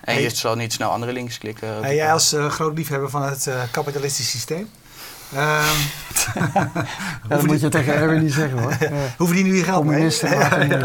En 0.00 0.14
hey. 0.14 0.22
je 0.22 0.30
zal 0.30 0.54
niet 0.54 0.72
snel 0.72 0.90
andere 0.90 1.12
links 1.12 1.38
klikken. 1.38 1.82
Hey, 1.82 1.94
jij 1.94 2.12
als 2.12 2.36
groot 2.48 2.76
liefhebber 2.76 3.10
van 3.10 3.22
het 3.22 3.50
kapitalistische 3.70 4.30
systeem, 4.30 4.70
dat 7.28 7.46
moet 7.46 7.60
je 7.60 7.68
tegen 7.68 7.94
Erwin 7.94 8.22
niet 8.22 8.32
zeggen 8.32 8.58
hoor. 8.58 8.76
Hoe 9.18 9.26
verdienen 9.26 9.52
jullie 9.52 9.64
geld 9.64 9.84
mee? 9.84 10.02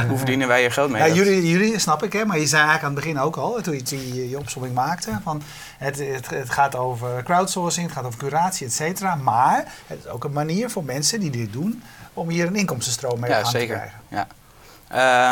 Hoe 0.08 0.18
verdienen 0.18 0.48
wij 0.48 0.62
je 0.62 0.70
geld 0.70 0.90
mee? 0.90 1.08
Ja, 1.08 1.14
jullie, 1.14 1.50
jullie, 1.50 1.80
snap 1.80 2.04
ik, 2.04 2.14
hè, 2.14 2.26
maar 2.26 2.40
je 2.40 2.48
zei 2.48 2.62
eigenlijk 2.62 2.84
aan 2.84 2.96
het 2.96 3.04
begin 3.04 3.20
ook 3.20 3.36
al, 3.36 3.62
toen 3.62 3.74
je 3.74 4.14
je, 4.14 4.30
je 4.30 4.38
opzomming 4.38 4.74
maakte, 4.74 5.20
van 5.24 5.42
het, 5.78 5.98
het, 5.98 6.30
het, 6.30 6.50
gaat 6.50 6.76
over 6.76 7.24
crowdsourcing, 7.24 7.86
het 7.86 7.96
gaat 7.96 8.06
over 8.06 8.20
curatie, 8.20 8.66
et 8.66 8.74
cetera. 8.74 9.16
Maar 9.16 9.66
het 9.88 9.98
is 10.00 10.08
ook 10.08 10.24
een 10.24 10.34
manier 10.34 10.70
voor 10.70 10.84
mensen 10.84 11.20
die 11.20 11.30
dit 11.30 11.54
doen 11.54 11.84
om 12.14 12.30
hier 12.30 12.48
een 12.48 12.56
inkomstenstroom 12.56 13.20
mee 13.20 13.30
ja, 13.30 13.38
aan 13.38 13.46
zeker. 13.46 13.76
te 13.76 13.82
krijgen. 13.82 14.00
Ja, 14.08 14.28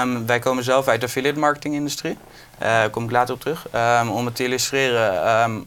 um, 0.02 0.26
wij 0.26 0.40
komen 0.40 0.64
zelf 0.64 0.88
uit 0.88 1.00
de 1.00 1.06
affiliate 1.06 1.40
marketing 1.40 1.76
industrie. 1.76 2.12
Uh, 2.14 2.20
daar 2.60 2.90
kom 2.90 3.04
ik 3.04 3.12
later 3.12 3.34
op 3.34 3.42
terug. 3.42 3.68
Um, 3.76 4.10
om 4.10 4.26
het 4.26 4.36
te 4.36 4.44
illustreren, 4.44 5.42
um, 5.44 5.66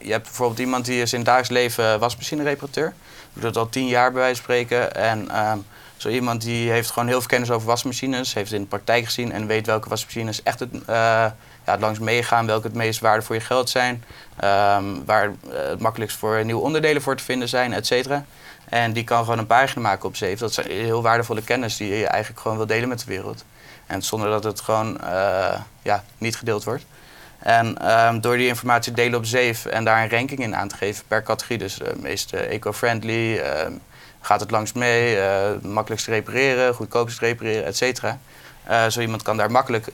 je 0.00 0.10
hebt 0.10 0.24
bijvoorbeeld 0.24 0.58
iemand 0.58 0.84
die 0.84 1.02
is 1.02 1.12
in 1.12 1.22
dagelijks 1.22 1.50
leven 1.50 1.98
wasmachine-reparateur. 1.98 2.94
Doet 3.32 3.42
dat 3.42 3.56
al 3.56 3.68
tien 3.68 3.86
jaar 3.86 4.12
bij 4.12 4.20
wijze 4.20 4.42
van 4.42 4.44
spreken. 4.44 4.94
En 4.94 5.48
um, 5.50 5.66
zo 5.96 6.08
iemand 6.08 6.42
die 6.42 6.70
heeft 6.70 6.90
gewoon 6.90 7.08
heel 7.08 7.18
veel 7.18 7.28
kennis 7.28 7.50
over 7.50 7.66
wasmachines. 7.66 8.34
Heeft 8.34 8.52
in 8.52 8.60
de 8.60 8.66
praktijk 8.66 9.04
gezien 9.04 9.32
en 9.32 9.46
weet 9.46 9.66
welke 9.66 9.88
wasmachines 9.88 10.42
echt 10.42 10.60
het, 10.60 10.74
uh, 10.74 10.80
ja, 10.86 11.34
het 11.64 11.80
langst 11.80 12.00
meegaan. 12.00 12.46
Welke 12.46 12.66
het 12.66 12.76
meest 12.76 13.00
waarde 13.00 13.22
voor 13.22 13.34
je 13.34 13.40
geld 13.40 13.70
zijn. 13.70 14.04
Um, 14.44 15.04
waar 15.04 15.26
uh, 15.26 15.32
het 15.50 15.80
makkelijkst 15.80 16.16
voor 16.16 16.44
nieuwe 16.44 16.62
onderdelen 16.62 17.02
voor 17.02 17.16
te 17.16 17.24
vinden 17.24 17.48
zijn, 17.48 17.72
et 17.72 17.86
cetera. 17.86 18.24
En 18.64 18.92
die 18.92 19.04
kan 19.04 19.18
gewoon 19.18 19.38
een 19.38 19.46
pagina 19.46 19.80
maken 19.80 20.08
op 20.08 20.16
Zeef. 20.16 20.38
Dat 20.38 20.50
is 20.50 20.56
heel 20.66 21.02
waardevolle 21.02 21.42
kennis 21.42 21.76
die 21.76 21.96
je 21.96 22.06
eigenlijk 22.06 22.40
gewoon 22.40 22.56
wil 22.56 22.66
delen 22.66 22.88
met 22.88 22.98
de 22.98 23.04
wereld. 23.06 23.44
En 23.86 24.02
zonder 24.02 24.30
dat 24.30 24.44
het 24.44 24.60
gewoon 24.60 24.98
uh, 25.04 25.60
ja, 25.82 26.04
niet 26.18 26.36
gedeeld 26.36 26.64
wordt. 26.64 26.84
En 27.38 27.90
um, 27.90 28.20
door 28.20 28.36
die 28.36 28.46
informatie 28.46 28.92
te 28.92 29.00
delen 29.00 29.18
op 29.18 29.24
Zeef 29.24 29.66
en 29.66 29.84
daar 29.84 30.02
een 30.02 30.10
ranking 30.10 30.40
in 30.40 30.56
aan 30.56 30.68
te 30.68 30.76
geven 30.76 31.04
per 31.08 31.22
categorie, 31.22 31.58
dus 31.58 31.80
uh, 31.80 31.88
meest 31.96 32.34
uh, 32.34 32.52
eco-friendly, 32.52 33.36
uh, 33.36 33.42
gaat 34.20 34.40
het 34.40 34.50
langs 34.50 34.72
mee, 34.72 35.18
makkelijkst 35.62 36.06
te 36.06 36.12
repareren, 36.12 36.74
goedkoopst 36.74 37.18
te 37.18 37.24
repareren, 37.24 37.64
et 37.64 37.76
cetera. 37.76 38.18
zo 38.88 39.00
iemand 39.00 39.22
kan 39.22 39.36
daar 39.36 39.50
makkelijk 39.50 39.86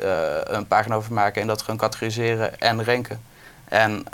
een 0.44 0.66
pagina 0.66 0.94
over 0.94 1.12
maken 1.12 1.40
en 1.42 1.46
dat 1.46 1.62
gewoon 1.62 1.76
categoriseren 1.76 2.60
en 2.60 2.84
ranken. 2.84 3.20
En 3.64 4.04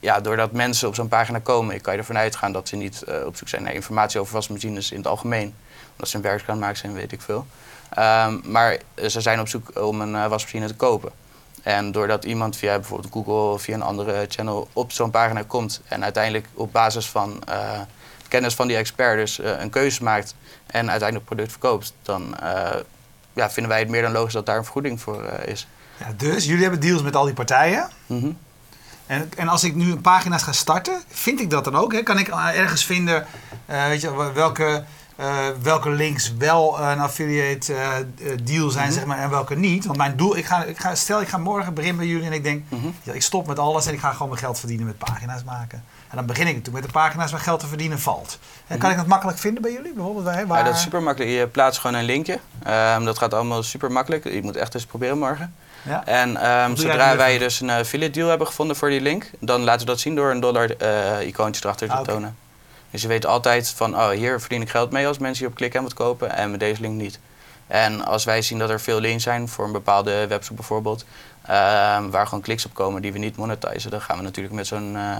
ja, 0.00 0.20
doordat 0.20 0.52
mensen 0.52 0.88
op 0.88 0.94
zo'n 0.94 1.08
pagina 1.08 1.38
komen, 1.38 1.80
kan 1.80 1.92
je 1.92 1.98
ervan 1.98 2.18
uitgaan 2.18 2.52
dat 2.52 2.68
ze 2.68 2.76
niet 2.76 3.04
op 3.26 3.36
zoek 3.36 3.48
zijn 3.48 3.62
naar 3.62 3.74
informatie 3.74 4.20
over 4.20 4.34
wasmachines 4.34 4.90
in 4.90 4.96
het 4.96 5.06
algemeen. 5.06 5.54
Omdat 5.92 6.08
ze 6.08 6.16
een 6.16 6.22
werk 6.22 6.42
gaan 6.42 6.58
maken 6.58 6.76
zijn, 6.76 6.92
weet 6.92 7.12
ik 7.12 7.20
veel. 7.20 7.46
Maar 8.42 8.78
ze 9.08 9.20
zijn 9.20 9.40
op 9.40 9.48
zoek 9.48 9.80
om 9.80 10.00
een 10.00 10.28
wasmachine 10.28 10.66
te 10.66 10.74
kopen. 10.74 11.12
En 11.62 11.92
doordat 11.92 12.24
iemand 12.24 12.56
via 12.56 12.74
bijvoorbeeld 12.74 13.12
Google 13.12 13.52
of 13.52 13.62
via 13.62 13.74
een 13.74 13.82
andere 13.82 14.26
channel 14.28 14.68
op 14.72 14.92
zo'n 14.92 15.10
pagina 15.10 15.42
komt 15.46 15.80
en 15.88 16.02
uiteindelijk 16.02 16.46
op 16.54 16.72
basis 16.72 17.08
van 17.08 17.42
uh, 17.48 17.80
kennis 18.28 18.54
van 18.54 18.66
die 18.66 18.76
expert 18.76 19.16
dus 19.16 19.38
uh, 19.38 19.60
een 19.60 19.70
keuze 19.70 20.02
maakt 20.02 20.34
en 20.66 20.90
uiteindelijk 20.90 21.14
het 21.14 21.24
product 21.24 21.50
verkoopt, 21.50 21.94
dan 22.02 22.36
uh, 22.42 22.70
ja, 23.32 23.50
vinden 23.50 23.72
wij 23.72 23.80
het 23.80 23.88
meer 23.88 24.02
dan 24.02 24.12
logisch 24.12 24.32
dat 24.32 24.46
daar 24.46 24.56
een 24.56 24.64
vergoeding 24.64 25.00
voor 25.00 25.24
is. 25.44 25.66
Ja, 25.96 26.12
dus 26.16 26.44
jullie 26.44 26.62
hebben 26.62 26.80
deals 26.80 27.02
met 27.02 27.16
al 27.16 27.24
die 27.24 27.34
partijen. 27.34 27.88
Mm 28.06 28.20
-hmm. 28.20 28.38
en, 29.06 29.30
en 29.36 29.48
als 29.48 29.64
ik 29.64 29.74
nu 29.74 29.90
een 29.90 30.00
pagina's 30.00 30.42
ga 30.42 30.52
starten, 30.52 31.02
vind 31.08 31.40
ik 31.40 31.50
dat 31.50 31.64
dan 31.64 31.76
ook? 31.76 31.92
Hè? 31.92 32.02
Kan 32.02 32.18
ik 32.18 32.28
ergens 32.28 32.84
vinden 32.84 33.26
weet 33.66 34.00
je, 34.00 34.32
welke 34.32 34.84
Uh, 35.20 35.48
welke 35.62 35.90
links 35.90 36.34
wel 36.36 36.80
een 36.80 36.98
affiliate 36.98 37.72
uh, 37.72 37.90
deal 38.42 38.70
zijn, 38.70 38.86
mhm. 38.86 38.94
zeg 38.94 39.04
maar, 39.04 39.18
en 39.18 39.30
welke 39.30 39.56
niet. 39.56 39.84
Want 39.84 39.98
mijn 39.98 40.16
doel, 40.16 40.36
ik 40.36 40.44
ga, 40.44 40.64
ik 40.64 40.78
ga, 40.78 40.94
stel 40.94 41.20
ik 41.20 41.28
ga 41.28 41.38
morgen 41.38 41.74
beginnen 41.74 41.98
bij 41.98 42.06
jullie 42.06 42.26
en 42.26 42.32
ik 42.32 42.42
denk, 42.42 42.64
mhm. 42.68 42.86
ja, 43.02 43.12
ik 43.12 43.22
stop 43.22 43.46
met 43.46 43.58
alles 43.58 43.86
en 43.86 43.92
ik 43.92 44.00
ga 44.00 44.12
gewoon 44.12 44.28
mijn 44.28 44.40
geld 44.40 44.58
verdienen 44.58 44.86
met 44.86 44.98
pagina's 44.98 45.44
maken. 45.44 45.84
En 46.08 46.16
dan 46.16 46.26
begin 46.26 46.46
ik 46.46 46.54
natuurlijk 46.54 46.84
met 46.84 46.94
de 46.94 46.98
pagina's 46.98 47.30
waar 47.30 47.40
geld 47.40 47.60
te 47.60 47.66
verdienen 47.66 48.00
valt. 48.00 48.38
En 48.66 48.78
kan 48.78 48.88
mhm. 48.88 48.90
ik 48.90 48.96
dat 48.96 49.06
makkelijk 49.06 49.38
vinden 49.38 49.62
bij 49.62 49.72
jullie? 49.72 49.92
Bijvoorbeeld 49.92 50.24
waar... 50.24 50.46
Ja, 50.46 50.62
dat 50.62 50.74
is 50.74 50.82
super 50.82 51.02
makkelijk. 51.02 51.32
Je 51.32 51.46
plaatst 51.46 51.80
gewoon 51.80 51.96
een 51.96 52.04
linkje. 52.04 52.38
Um, 52.66 53.04
dat 53.04 53.18
gaat 53.18 53.34
allemaal 53.34 53.62
super 53.62 53.92
makkelijk. 53.92 54.24
Je 54.24 54.42
moet 54.42 54.56
echt 54.56 54.74
eens 54.74 54.86
proberen 54.86 55.18
morgen. 55.18 55.54
Ja. 55.82 56.06
En 56.06 56.50
um, 56.50 56.76
zodra 56.76 57.16
wij 57.16 57.38
dus 57.38 57.60
een 57.60 57.70
affiliate 57.70 58.12
deal 58.12 58.28
hebben 58.28 58.46
gevonden 58.46 58.76
voor 58.76 58.88
die 58.88 59.00
link, 59.00 59.30
dan 59.38 59.62
laten 59.62 59.80
we 59.80 59.86
dat 59.86 60.00
zien 60.00 60.14
door 60.14 60.30
een 60.30 60.40
dollar 60.40 60.70
uh, 60.82 61.26
icoontje 61.26 61.62
erachter 61.64 61.88
te 61.88 61.94
ah, 61.94 62.04
tonen. 62.04 62.36
Dus 62.92 63.02
je 63.02 63.08
weet 63.08 63.26
altijd 63.26 63.68
van, 63.68 63.94
oh, 63.94 64.08
hier 64.08 64.40
verdien 64.40 64.62
ik 64.62 64.70
geld 64.70 64.90
mee 64.90 65.06
als 65.06 65.18
mensen 65.18 65.38
hierop 65.38 65.56
klikken 65.56 65.78
en 65.78 65.84
wat 65.84 65.94
kopen 65.94 66.36
en 66.36 66.50
met 66.50 66.60
deze 66.60 66.80
link 66.80 67.00
niet. 67.00 67.18
En 67.66 68.04
als 68.04 68.24
wij 68.24 68.42
zien 68.42 68.58
dat 68.58 68.70
er 68.70 68.80
veel 68.80 69.00
links 69.00 69.22
zijn 69.22 69.48
voor 69.48 69.64
een 69.64 69.72
bepaalde 69.72 70.26
website 70.26 70.54
bijvoorbeeld, 70.54 71.04
ehm, 71.42 72.10
waar 72.10 72.26
gewoon 72.26 72.40
kliks 72.40 72.66
op 72.66 72.74
komen 72.74 73.02
die 73.02 73.12
we 73.12 73.18
niet 73.18 73.36
monetizen, 73.36 73.90
dan 73.90 74.00
gaan 74.00 74.16
we 74.16 74.22
natuurlijk 74.22 74.54
met 74.54 74.66
zo'n 74.66 74.94
uh, 74.94 75.18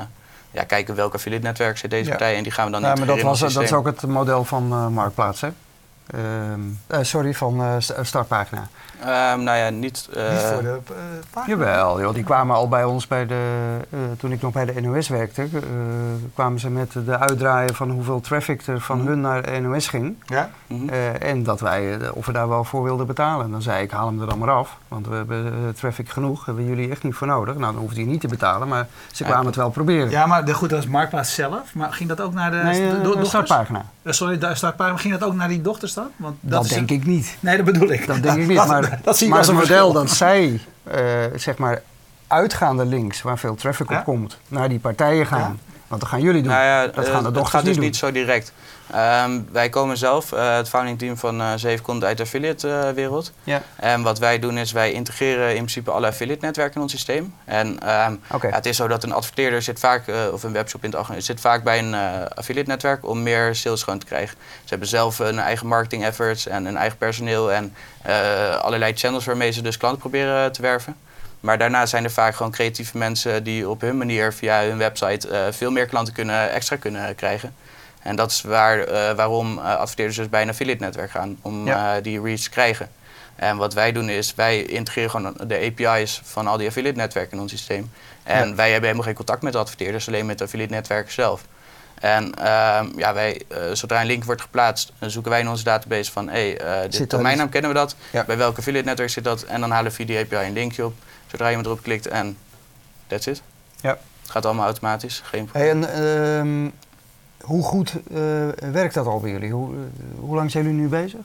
ja, 0.51 0.65
kijken 0.65 0.95
welke 0.95 1.17
affiliate 1.17 1.45
netwerk 1.45 1.79
zit 1.79 1.91
deze 1.91 2.09
partij 2.09 2.37
en 2.37 2.43
die 2.43 2.53
gaan 2.53 2.67
we 2.67 2.73
dan 2.73 2.81
ja, 2.81 2.95
maar 2.95 3.07
dat, 3.07 3.21
was, 3.21 3.41
dat 3.41 3.63
is 3.63 3.73
ook 3.73 3.87
het 3.87 4.03
model 4.03 4.45
van 4.45 4.73
uh, 4.73 4.87
Marktplaats, 4.87 5.41
hè? 5.41 5.49
Uh, 6.15 6.99
sorry, 7.03 7.35
van 7.35 7.83
startpagina. 8.01 8.69
Um, 9.03 9.43
nou 9.43 9.59
ja, 9.59 9.71
niet... 9.71 10.09
Uh, 10.17 10.31
niet 10.31 10.41
voor 10.41 10.63
de 10.63 10.79
uh, 11.37 11.47
Jawel, 11.47 12.01
joh, 12.01 12.15
die 12.15 12.25
kwamen 12.25 12.57
al 12.57 12.69
bij 12.69 12.85
ons 12.85 13.07
bij 13.07 13.27
de... 13.27 13.77
Uh, 13.91 14.01
toen 14.19 14.33
ik 14.33 14.43
nog 14.43 14.53
bij 14.53 14.65
de 14.65 14.81
NOS 14.81 15.09
werkte, 15.09 15.49
kwamen 16.35 16.61
ze 16.61 16.71
met 16.71 16.93
de 17.05 17.19
uitdraaien 17.19 17.75
van 17.75 17.91
hoeveel 17.91 18.21
traffic 18.21 18.67
er 18.67 18.81
van 18.81 19.01
mm. 19.01 19.07
hun 19.07 19.21
naar 19.21 19.43
de 19.43 19.61
NOS 19.61 19.89
ging. 19.89 20.17
Ja. 20.27 20.51
Mm 20.67 20.91
en 21.19 21.43
dat 21.43 21.61
wij, 21.61 22.11
of 22.11 22.27
we 22.27 22.33
daar 22.33 22.49
wel 22.49 22.65
voor 22.65 22.83
wilden 22.83 23.07
betalen. 23.07 23.51
Dan 23.51 23.63
zei 23.63 23.83
ik, 23.83 23.91
haal 23.91 24.07
hem 24.07 24.21
er 24.21 24.29
dan 24.29 24.39
maar 24.39 24.51
af, 24.51 24.77
want 24.89 25.07
we 25.07 25.15
hebben 25.15 25.75
traffic 25.75 26.09
genoeg. 26.09 26.47
Hebben 26.47 26.65
jullie 26.65 26.91
echt 26.91 27.03
niet 27.03 27.15
voor 27.15 27.27
nodig. 27.27 27.57
Nou, 27.57 27.73
dan 27.73 27.83
hoefde 27.83 28.01
hij 28.01 28.11
niet 28.11 28.21
te 28.21 28.29
betalen, 28.29 28.69
maar 28.69 28.87
ze 29.13 29.25
kwamen 29.25 29.47
het 29.47 29.57
wel 29.57 29.71
proberen. 29.71 30.11
Ja, 30.11 30.27
maar 30.27 30.45
de, 30.45 30.55
goed, 30.55 30.71
dat 30.71 30.79
is 30.79 30.87
Marktplaats 30.87 31.35
zelf. 31.35 31.75
Maar 31.75 31.93
ging 31.93 32.09
dat 32.09 32.21
ook 32.21 32.33
naar 32.33 32.51
de, 32.51 32.57
nee, 32.57 33.01
de, 33.03 33.17
de 33.17 33.25
startpagina? 33.25 33.85
sorry, 34.05 34.39
de 34.39 34.55
startpagina. 34.55 34.97
Ging 34.97 35.19
dat 35.19 35.29
ook 35.29 35.35
naar 35.35 35.49
die 35.49 35.63
dochters 35.63 35.92
dan? 35.95 36.11
Want 36.17 36.37
dat, 36.41 36.63
dat 36.63 36.69
denk 36.69 36.91
ik 36.91 37.07
niet. 37.07 37.37
Nee, 37.41 37.57
dat 37.57 37.65
bedoel 37.65 37.91
ik. 37.91 38.07
Dat 38.07 38.23
denk 38.23 38.39
ik 38.39 38.47
niet, 38.47 38.67
maar... 38.67 39.01
dat 39.03 39.19
zie 39.19 39.29
maar 39.29 39.41
het 39.41 39.53
model 39.53 39.93
dat 39.93 40.11
zij, 40.11 40.61
uh, 40.95 40.95
zeg 41.37 41.59
maar, 41.59 41.83
uitgaande 42.27 42.85
links, 42.85 43.23
waar 43.23 43.39
veel 43.39 43.55
traffic 43.55 43.91
op 43.91 44.05
komt, 44.05 44.39
naar 44.49 44.69
die 44.69 44.79
partijen 44.79 45.27
gaan. 45.27 45.61
Want 45.93 46.05
dat 46.05 46.13
gaan 46.13 46.23
jullie 46.23 46.43
doen. 46.43 46.53
Nou 46.53 46.65
ja, 46.65 46.87
dat 46.87 47.09
gaan 47.09 47.23
de 47.23 47.31
dochters 47.31 47.55
gaat 47.55 47.65
dus 47.65 47.77
niet, 47.77 47.85
niet 47.85 47.97
zo 47.97 48.13
direct. 48.13 48.53
Um, 49.25 49.49
wij 49.53 49.69
komen 49.69 49.97
zelf, 49.97 50.33
uh, 50.33 50.57
het 50.57 50.69
founding 50.69 50.99
team 50.99 51.17
van 51.17 51.41
uh, 51.41 51.53
Zeven 51.57 51.85
komt 51.85 52.05
uit 52.05 52.17
de 52.17 52.23
affiliate 52.23 52.93
wereld. 52.95 53.33
Ja. 53.45 53.63
En 53.77 54.03
wat 54.03 54.19
wij 54.19 54.39
doen 54.39 54.59
is 54.59 54.73
wij 54.73 54.93
integreren 54.93 55.49
in 55.49 55.55
principe 55.55 55.91
alle 55.91 56.07
affiliate 56.07 56.45
netwerken 56.45 56.75
in 56.75 56.83
ons 56.83 56.93
systeem. 56.93 57.35
En 57.45 57.67
um, 57.67 58.21
ja, 58.31 58.39
het 58.41 58.67
is 58.67 58.77
zo 58.77 58.89
dat 58.89 59.03
een 59.03 59.13
adverteerder 59.13 59.63
zit 59.63 59.79
vaak, 59.79 60.05
of 60.33 60.43
een 60.43 60.53
webshop 60.53 60.85
in 60.85 60.89
het 60.91 60.99
algemeen, 60.99 61.23
zit 61.23 61.41
vaak 61.41 61.63
bij 61.63 61.79
een 61.79 61.95
affiliate 62.35 62.71
netwerk 62.71 63.07
om 63.07 63.23
meer 63.23 63.55
sales 63.55 63.83
gewoon 63.83 63.99
te 63.99 64.07
krijgen. 64.07 64.37
Ze 64.39 64.69
hebben 64.69 64.89
zelf 64.89 65.19
een 65.19 65.39
eigen 65.39 65.67
marketing 65.67 66.05
efforts 66.05 66.47
en 66.47 66.65
een 66.65 66.77
eigen 66.77 66.99
personeel 66.99 67.53
en 67.53 67.75
allerlei 68.61 68.93
channels 68.95 69.25
waarmee 69.25 69.51
ze 69.51 69.63
dus 69.63 69.77
klanten 69.77 70.01
proberen 70.01 70.53
te 70.53 70.63
werven. 70.63 70.97
Maar 71.43 71.59
daarna 71.59 71.87
zijn 71.87 72.05
er 72.05 72.11
vaak 72.11 72.35
gewoon 72.35 72.53
creatieve 72.53 72.99
mensen 72.99 73.45
die 73.45 73.69
op 73.69 73.81
hun 73.81 73.97
manier 73.97 74.33
via 74.33 74.63
hun 74.63 74.79
website 74.79 75.49
veel 75.51 75.71
meer 75.71 75.87
klanten 75.87 76.15
kunnen, 76.15 76.51
extra 76.51 76.77
kunnen 76.77 77.15
krijgen. 77.15 77.55
En 78.03 78.17
dat 78.17 78.31
is 78.31 78.43
waar, 78.43 78.89
uh, 78.89 79.13
waarom 79.13 79.59
uh, 79.59 79.77
adverteerders 79.77 80.17
dus 80.17 80.29
bij 80.29 80.43
een 80.43 80.49
affiliate 80.49 80.85
netwerk 80.85 81.11
gaan, 81.11 81.37
om 81.43 81.67
ja. 81.67 81.97
uh, 81.97 82.03
die 82.03 82.23
reach 82.23 82.41
te 82.41 82.51
krijgen. 82.51 82.91
En 83.37 83.57
wat 83.57 83.75
wij 83.75 83.93
doen 83.93 84.09
is, 84.09 84.35
wij 84.35 84.63
integreren 84.63 85.11
gewoon 85.11 85.35
de 85.47 85.73
API's 85.79 86.21
van 86.25 86.47
al 86.47 86.57
die 86.57 86.69
affiliate 86.69 86.97
netwerken 86.97 87.37
in 87.37 87.43
ons 87.43 87.51
systeem. 87.51 87.91
En 88.23 88.57
wij 88.57 88.71
hebben 88.71 88.83
helemaal 88.83 89.07
geen 89.07 89.15
contact 89.15 89.43
met 89.43 89.53
de 89.53 89.59
adverteerders, 89.59 90.09
alleen 90.09 90.27
met 90.27 90.39
de 90.39 90.45
affiliate 90.45 90.73
netwerken 90.73 91.13
zelf. 91.13 91.45
En 91.95 92.35
ehm, 92.35 92.87
ja, 92.97 93.15
wij, 93.15 93.43
zodra 93.73 94.01
een 94.01 94.07
link 94.07 94.25
wordt 94.25 94.41
geplaatst, 94.41 94.93
dan 94.99 95.11
zoeken 95.11 95.31
wij 95.31 95.41
in 95.41 95.49
onze 95.49 95.65
database 95.65 96.13
van, 96.13 96.29
hé, 96.29 96.53
hey, 96.53 96.89
dit 96.89 97.11
domeinnaam 97.11 97.49
kennen 97.49 97.71
we 97.71 97.77
dat, 97.77 97.97
bij 98.27 98.37
welke 98.37 98.59
affiliate 98.59 98.87
netwerk 98.87 99.11
zit 99.11 99.25
dat, 99.25 99.43
en 99.43 99.61
dan 99.61 99.71
halen 99.71 99.91
we 99.91 99.97
via 99.97 100.07
die 100.07 100.19
API 100.19 100.47
een 100.47 100.53
linkje 100.53 100.85
op, 100.85 100.95
zodra 101.33 101.49
je 101.49 101.57
erop 101.57 101.83
klikt 101.83 102.09
en 102.09 102.37
that's 103.07 103.27
it. 103.27 103.43
Ja. 103.81 103.99
Het 104.21 104.31
gaat 104.31 104.47
allemaal 104.47 104.65
automatisch, 104.65 105.23
geen 105.25 105.45
probleem. 105.45 105.83
Hey, 105.83 105.91
en, 105.91 106.39
ehm, 106.39 106.71
hoe 107.41 107.63
goed 107.63 107.95
uh, 108.11 108.19
werkt 108.73 108.95
dat 108.95 109.07
al 109.07 109.21
bij 109.21 109.31
jullie? 109.31 109.51
Hoe, 109.51 109.75
uh, 109.75 109.81
hoe 110.19 110.35
lang 110.35 110.51
zijn 110.51 110.65
jullie 110.65 110.81
nu 110.81 110.89
bezig? 110.89 111.21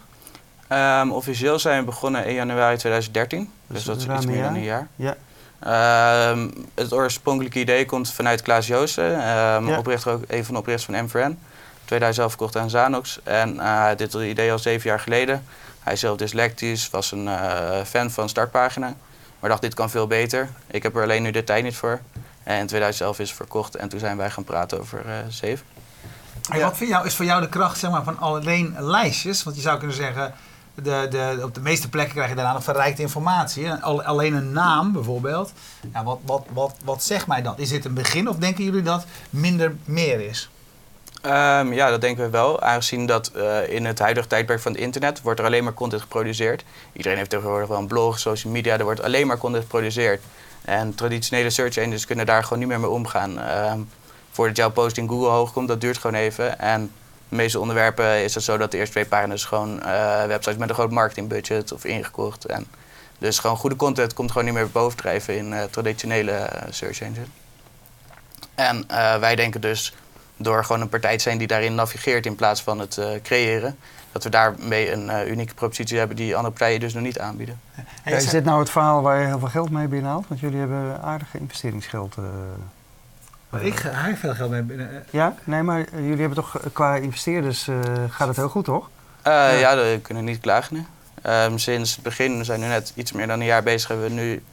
Um, 0.70 1.12
officieel 1.12 1.60
zijn 1.60 1.80
we 1.80 1.86
begonnen 1.86 2.26
in 2.26 2.34
januari 2.34 2.78
2013, 2.78 3.40
dus, 3.68 3.78
dus 3.78 3.86
dat 3.86 3.98
is 3.98 4.16
iets 4.16 4.26
meer 4.26 4.44
dan 4.44 4.56
een 4.56 4.64
jaar. 4.64 4.88
Ja. 4.96 5.18
Um, 6.30 6.54
het 6.76 6.94
oorspronkelijke 6.94 7.60
idee 7.60 7.86
komt 7.86 8.12
vanuit 8.12 8.42
Klaas 8.42 8.68
Joosten, 8.68 9.12
um, 9.14 9.68
ja. 9.68 9.78
oprichter 9.78 10.12
ook, 10.12 10.24
een 10.28 10.46
van 10.46 10.54
de 10.54 10.60
oprichters 10.60 10.98
van 10.98 11.08
M4N. 11.08 11.38
2011 11.86 12.30
verkocht 12.30 12.58
aan 12.58 12.70
Zanox 12.70 13.20
en 13.24 13.56
uh, 13.56 13.90
dit 13.96 14.14
idee 14.14 14.52
al 14.52 14.60
zeven 14.60 14.90
jaar 14.90 15.00
geleden. 15.00 15.44
Hij 15.80 15.94
is 15.94 16.00
zelf 16.00 16.18
dyslectisch, 16.18 16.90
was 16.90 17.12
een 17.12 17.30
fan 17.86 18.12
van 18.12 18.30
Startpagina, 18.30 18.96
maar 19.40 19.50
dacht 19.50 19.62
dit 19.62 19.74
kan 19.74 19.90
veel 19.90 20.08
beter. 20.08 20.50
Ik 20.68 20.84
heb 20.84 20.96
er 20.96 21.04
alleen 21.04 21.22
nu 21.22 21.32
de 21.32 21.44
tijd 21.44 21.64
niet 21.64 21.76
voor. 21.76 22.00
En 22.44 22.60
in 22.60 22.68
2011 22.68 23.20
is 23.20 23.28
het 23.28 23.38
verkocht 23.38 23.76
en 23.76 23.90
toen 23.90 24.00
zijn 24.00 24.18
wij 24.18 24.30
gaan 24.30 24.44
praten 24.44 24.80
over 24.80 25.06
uh, 25.06 25.14
Zeven. 25.30 25.66
En 26.52 26.62
wat 26.62 26.78
voor 26.78 26.88
jou, 26.88 27.06
is 27.06 27.16
voor 27.16 27.26
jou 27.26 27.42
de 27.42 27.50
kracht 27.50 27.80
zeg 27.80 27.92
maar, 27.92 28.04
van 28.04 28.20
alleen 28.20 28.76
lijstjes? 28.80 29.44
Want 29.44 29.56
je 29.56 29.62
zou 29.62 29.78
kunnen 29.78 29.96
zeggen, 29.96 30.34
de, 30.76 31.08
de, 31.10 31.40
op 31.44 31.54
de 31.54 31.62
meeste 31.62 31.90
plekken 31.90 32.14
krijg 32.14 32.30
je 32.30 32.36
daarna 32.36 32.54
nog 32.54 32.64
verrijkte 32.64 33.02
informatie. 33.02 33.72
Alleen 33.74 34.34
een 34.34 34.52
naam 34.52 34.92
bijvoorbeeld. 34.92 35.52
Ja, 35.94 36.04
wat, 36.04 36.20
wat, 36.26 36.46
wat, 36.54 36.76
wat 36.84 37.04
zegt 37.04 37.28
mij 37.28 37.42
dat? 37.42 37.60
Is 37.60 37.70
dit 37.70 37.86
een 37.86 37.94
begin 37.94 38.30
of 38.30 38.36
denken 38.36 38.64
jullie 38.64 38.82
dat 38.82 39.06
minder 39.30 39.76
meer 39.86 40.20
is? 40.20 40.50
Um, 41.26 41.74
ja, 41.74 41.90
dat 41.90 42.02
denken 42.02 42.24
we 42.24 42.30
wel. 42.30 42.62
Aangezien 42.62 43.06
dat 43.06 43.32
uh, 43.36 43.70
in 43.70 43.86
het 43.86 44.00
huidige 44.00 44.28
tijdperk 44.28 44.60
van 44.60 44.72
het 44.72 44.82
internet 44.82 45.22
wordt 45.22 45.40
er 45.40 45.46
alleen 45.46 45.64
maar 45.64 45.74
content 45.74 46.02
geproduceerd. 46.02 46.64
Iedereen 46.94 47.18
heeft 47.18 47.30
tegenwoordig 47.30 47.68
wel 47.68 47.78
een 47.78 47.88
blog, 47.88 48.20
social 48.20 48.54
media, 48.54 48.78
er 48.78 48.84
wordt 48.84 49.02
alleen 49.02 49.28
maar 49.28 49.38
content 49.38 49.64
geproduceerd. 49.64 50.24
En 50.62 50.96
traditionele 50.96 51.50
search 51.50 51.78
engines 51.78 52.06
kunnen 52.06 52.26
daar 52.26 52.44
gewoon 52.44 52.60
niet 52.60 52.68
meer 52.68 52.80
mee 52.80 52.90
omgaan. 52.90 53.40
Um, 53.72 53.90
voordat 54.32 54.58
jouw 54.58 54.72
post 54.72 54.98
in 54.98 55.08
Google 55.08 55.30
hoog 55.30 55.54
komt, 55.54 55.68
dat 55.68 55.82
duurt 55.82 55.98
gewoon 55.98 56.16
even. 56.16 56.60
En 56.60 56.92
de 57.30 57.36
meeste 57.36 57.60
onderwerpen 57.60 58.24
is 58.24 58.36
het 58.36 58.44
zo 58.44 58.58
dat 58.58 58.72
de 58.72 58.78
eerste 58.78 58.94
twee 58.94 59.06
pagina's 59.06 59.46
gewoon 59.46 59.80
uh, 59.84 60.26
websites 60.26 60.60
met 60.60 60.70
een 60.70 60.76
groot 60.76 60.92
marketingbudget 60.92 61.72
of 61.72 61.86
ingekocht. 61.86 62.46
En 62.46 62.68
dus 63.18 63.40
gewoon 63.40 63.58
goede 63.58 63.76
content 63.76 64.14
komt 64.14 64.32
gewoon 64.32 64.46
niet 64.46 64.54
meer 64.54 64.70
bovendrijven 64.70 65.38
in 65.38 65.52
uh, 65.52 65.64
traditionele 65.64 66.32
eh, 66.32 66.68
search 66.72 67.02
engine. 67.02 67.26
En 68.56 68.86
wij 69.20 69.36
denken 69.36 69.62
dus 69.62 69.94
door 70.38 70.66
gewoon 70.66 70.82
een 70.82 70.90
partij 70.90 71.18
te 71.18 71.24
zijn 71.24 71.38
die 71.38 71.48
daarin 71.48 71.76
navigeert 71.76 72.26
in 72.26 72.36
plaats 72.36 72.64
van 72.64 72.80
het 72.80 73.02
creëren, 73.24 73.78
dat 74.12 74.24
we 74.24 74.30
daarmee 74.30 74.92
een 74.92 75.30
unieke 75.30 75.54
propositie 75.54 75.98
hebben 75.98 76.16
die 76.16 76.36
andere 76.36 76.54
partijen 76.54 76.80
dus 76.80 76.94
nog 76.94 77.04
niet 77.04 77.20
aanbieden. 77.20 77.60
is 78.04 78.30
dit 78.30 78.44
nou 78.44 78.60
het 78.60 78.70
verhaal 78.70 79.02
waar 79.02 79.20
je 79.20 79.26
heel 79.26 79.40
veel 79.40 79.48
geld 79.48 79.70
mee 79.70 79.88
binnenhaalt? 79.88 80.28
Want 80.28 80.40
jullie 80.40 80.60
hebben 80.60 81.02
aardige 81.02 81.38
investeringsgeld 81.38 82.16
maar 83.50 83.64
ik 83.64 83.76
ga 83.76 84.16
veel 84.16 84.36
geld 84.36 84.50
mee 84.50 84.62
binnen. 84.62 84.90
Eh. 84.90 85.02
Ja, 85.10 85.36
nee, 85.44 85.62
maar 85.62 85.86
jullie 85.96 86.20
hebben 86.20 86.36
toch 86.36 86.60
qua 86.74 86.96
investeerders 86.96 87.68
uh, 87.68 87.80
gaat 88.10 88.28
het 88.28 88.38
heel 88.38 88.50
goed, 88.50 88.66
toch? 88.66 88.90
Uh, 89.28 89.34
ja. 89.34 89.52
ja, 89.52 89.76
we 89.76 90.00
kunnen 90.02 90.24
niet 90.24 90.40
klagen. 90.40 90.88
Um, 91.24 91.58
sinds 91.58 91.96
het 91.96 92.04
begin, 92.04 92.38
we 92.38 92.44
zijn 92.44 92.60
nu 92.60 92.68
net 92.68 92.92
iets 92.96 93.12
meer 93.12 93.28
dan 93.28 93.40
een 93.40 93.46
jaar 93.46 93.64
bezig, 93.64 93.90
hebben 93.90 94.08
we 94.08 94.14
nu 94.14 94.44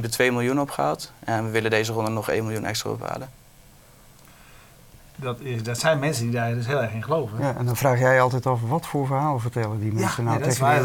1,2 0.00 0.16
miljoen 0.16 0.60
opgehaald. 0.60 1.12
En 1.24 1.44
we 1.44 1.50
willen 1.50 1.70
deze 1.70 1.92
ronde 1.92 2.10
nog 2.10 2.30
1 2.30 2.44
miljoen 2.44 2.64
extra 2.64 2.90
ophalen. 2.90 3.30
Dat, 5.16 5.40
is, 5.40 5.62
dat 5.62 5.78
zijn 5.78 5.98
mensen 5.98 6.24
die 6.24 6.32
daar 6.32 6.54
dus 6.54 6.66
heel 6.66 6.82
erg 6.82 6.92
in 6.92 7.02
geloven. 7.02 7.38
Ja, 7.40 7.54
en 7.56 7.66
dan 7.66 7.76
vraag 7.76 7.98
jij 7.98 8.20
altijd 8.20 8.46
af, 8.46 8.60
wat 8.60 8.86
voor 8.86 9.06
verhaal 9.06 9.38
vertellen 9.38 9.80
die 9.80 9.92
mensen 9.92 10.24
nou 10.24 10.42
tegen 10.42 10.60
waar, 10.60 10.82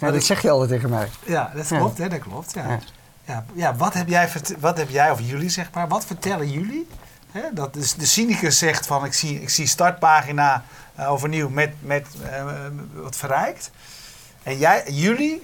dat, 0.00 0.12
dat 0.12 0.24
zeg 0.24 0.42
je 0.42 0.50
altijd 0.50 0.70
tegen 0.70 0.90
mij. 0.90 1.08
Ja, 1.24 1.52
dat 1.54 1.66
klopt, 1.66 1.98
Hè, 1.98 2.08
dat 2.08 2.18
klopt. 2.18 2.54
Ja. 2.54 2.78
Ja, 3.24 3.44
ja 3.52 3.76
wat, 3.76 3.94
heb 3.94 4.08
jij, 4.08 4.28
wat 4.58 4.76
heb 4.76 4.88
jij, 4.88 5.10
of 5.10 5.20
jullie 5.20 5.48
zeg 5.48 5.70
maar, 5.72 5.88
wat 5.88 6.04
vertellen 6.04 6.50
jullie? 6.50 6.88
Hè, 7.30 7.42
dat 7.52 7.76
is, 7.76 7.94
de 7.94 8.06
cynicus 8.06 8.58
zegt 8.58 8.86
van 8.86 9.04
ik 9.04 9.12
zie, 9.12 9.42
ik 9.42 9.48
zie 9.48 9.66
startpagina 9.66 10.64
uh, 10.98 11.12
overnieuw 11.12 11.48
met, 11.48 11.70
met 11.80 12.06
uh, 12.22 12.44
wat 12.92 13.16
verrijkt. 13.16 13.70
En 14.42 14.58
jij, 14.58 14.82
jullie 14.90 15.42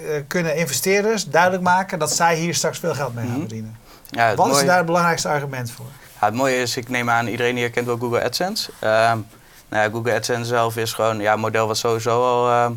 uh, 0.00 0.22
kunnen 0.26 0.56
investeerders 0.56 1.24
duidelijk 1.24 1.62
maken 1.62 1.98
dat 1.98 2.12
zij 2.12 2.36
hier 2.36 2.54
straks 2.54 2.78
veel 2.78 2.94
geld 2.94 3.14
mee 3.14 3.24
gaan 3.24 3.32
mhm. 3.32 3.40
verdienen. 3.40 3.76
Ja, 4.10 4.34
wat 4.34 4.56
is 4.56 4.66
daar 4.66 4.76
het 4.76 4.86
belangrijkste 4.86 5.28
argument 5.28 5.70
voor? 5.70 5.86
Ja, 6.20 6.26
het 6.26 6.34
mooie 6.34 6.56
is, 6.56 6.76
ik 6.76 6.88
neem 6.88 7.10
aan, 7.10 7.26
iedereen 7.26 7.56
hier 7.56 7.70
kent 7.70 7.86
wel 7.86 7.98
Google 7.98 8.22
AdSense. 8.22 8.70
Ehm, 8.78 9.18
nou 9.68 9.84
ja, 9.84 9.90
Google 9.90 10.14
AdSense 10.14 10.44
zelf 10.44 10.76
is 10.76 10.92
gewoon 10.92 11.20
ja, 11.20 11.32
een 11.32 11.40
model 11.40 11.66
wat 11.66 11.76
sowieso 11.76 12.22
al 12.22 12.50
ehm, 12.50 12.72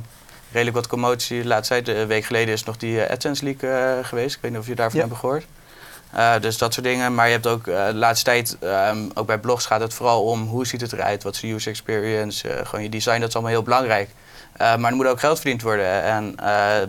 redelijk 0.51 0.75
wat 0.75 0.87
commotie. 0.87 1.45
Laatst 1.45 1.71
tijd, 1.71 1.87
een 1.87 2.07
week 2.07 2.25
geleden 2.25 2.53
is 2.53 2.63
nog 2.63 2.77
die 2.77 2.95
uh, 2.95 3.09
AdSense 3.09 3.43
leak 3.43 3.61
uh, 3.61 4.05
geweest. 4.05 4.35
Ik 4.35 4.41
weet 4.41 4.51
niet 4.51 4.59
of 4.59 4.67
je 4.67 4.75
daarvan 4.75 4.99
ja. 4.99 5.05
hebt 5.05 5.19
gehoord. 5.19 5.45
dus 6.41 6.57
dat 6.57 6.73
soort 6.73 6.85
dingen. 6.85 7.15
Maar 7.15 7.25
je 7.25 7.31
hebt 7.31 7.47
ook 7.47 7.65
de 7.65 7.91
laatste 7.93 8.25
tijd, 8.25 8.57
ehm, 8.59 9.09
ook 9.13 9.27
bij 9.27 9.37
blogs 9.37 9.65
gaat 9.65 9.81
het 9.81 9.93
vooral 9.93 10.23
om 10.23 10.47
hoe 10.47 10.67
ziet 10.67 10.81
het 10.81 10.93
eruit, 10.93 11.23
wat 11.23 11.33
is 11.33 11.39
de 11.39 11.47
user 11.47 11.71
experience, 11.71 12.61
gewoon 12.63 12.83
je 12.83 12.89
design, 12.89 13.19
dat 13.19 13.29
is 13.29 13.33
allemaal 13.33 13.53
heel 13.53 13.63
belangrijk. 13.63 14.09
maar 14.57 14.91
er 14.91 14.95
moet 14.95 15.07
ook 15.07 15.19
geld 15.19 15.39
verdiend 15.39 15.61
worden. 15.61 16.03
En 16.03 16.35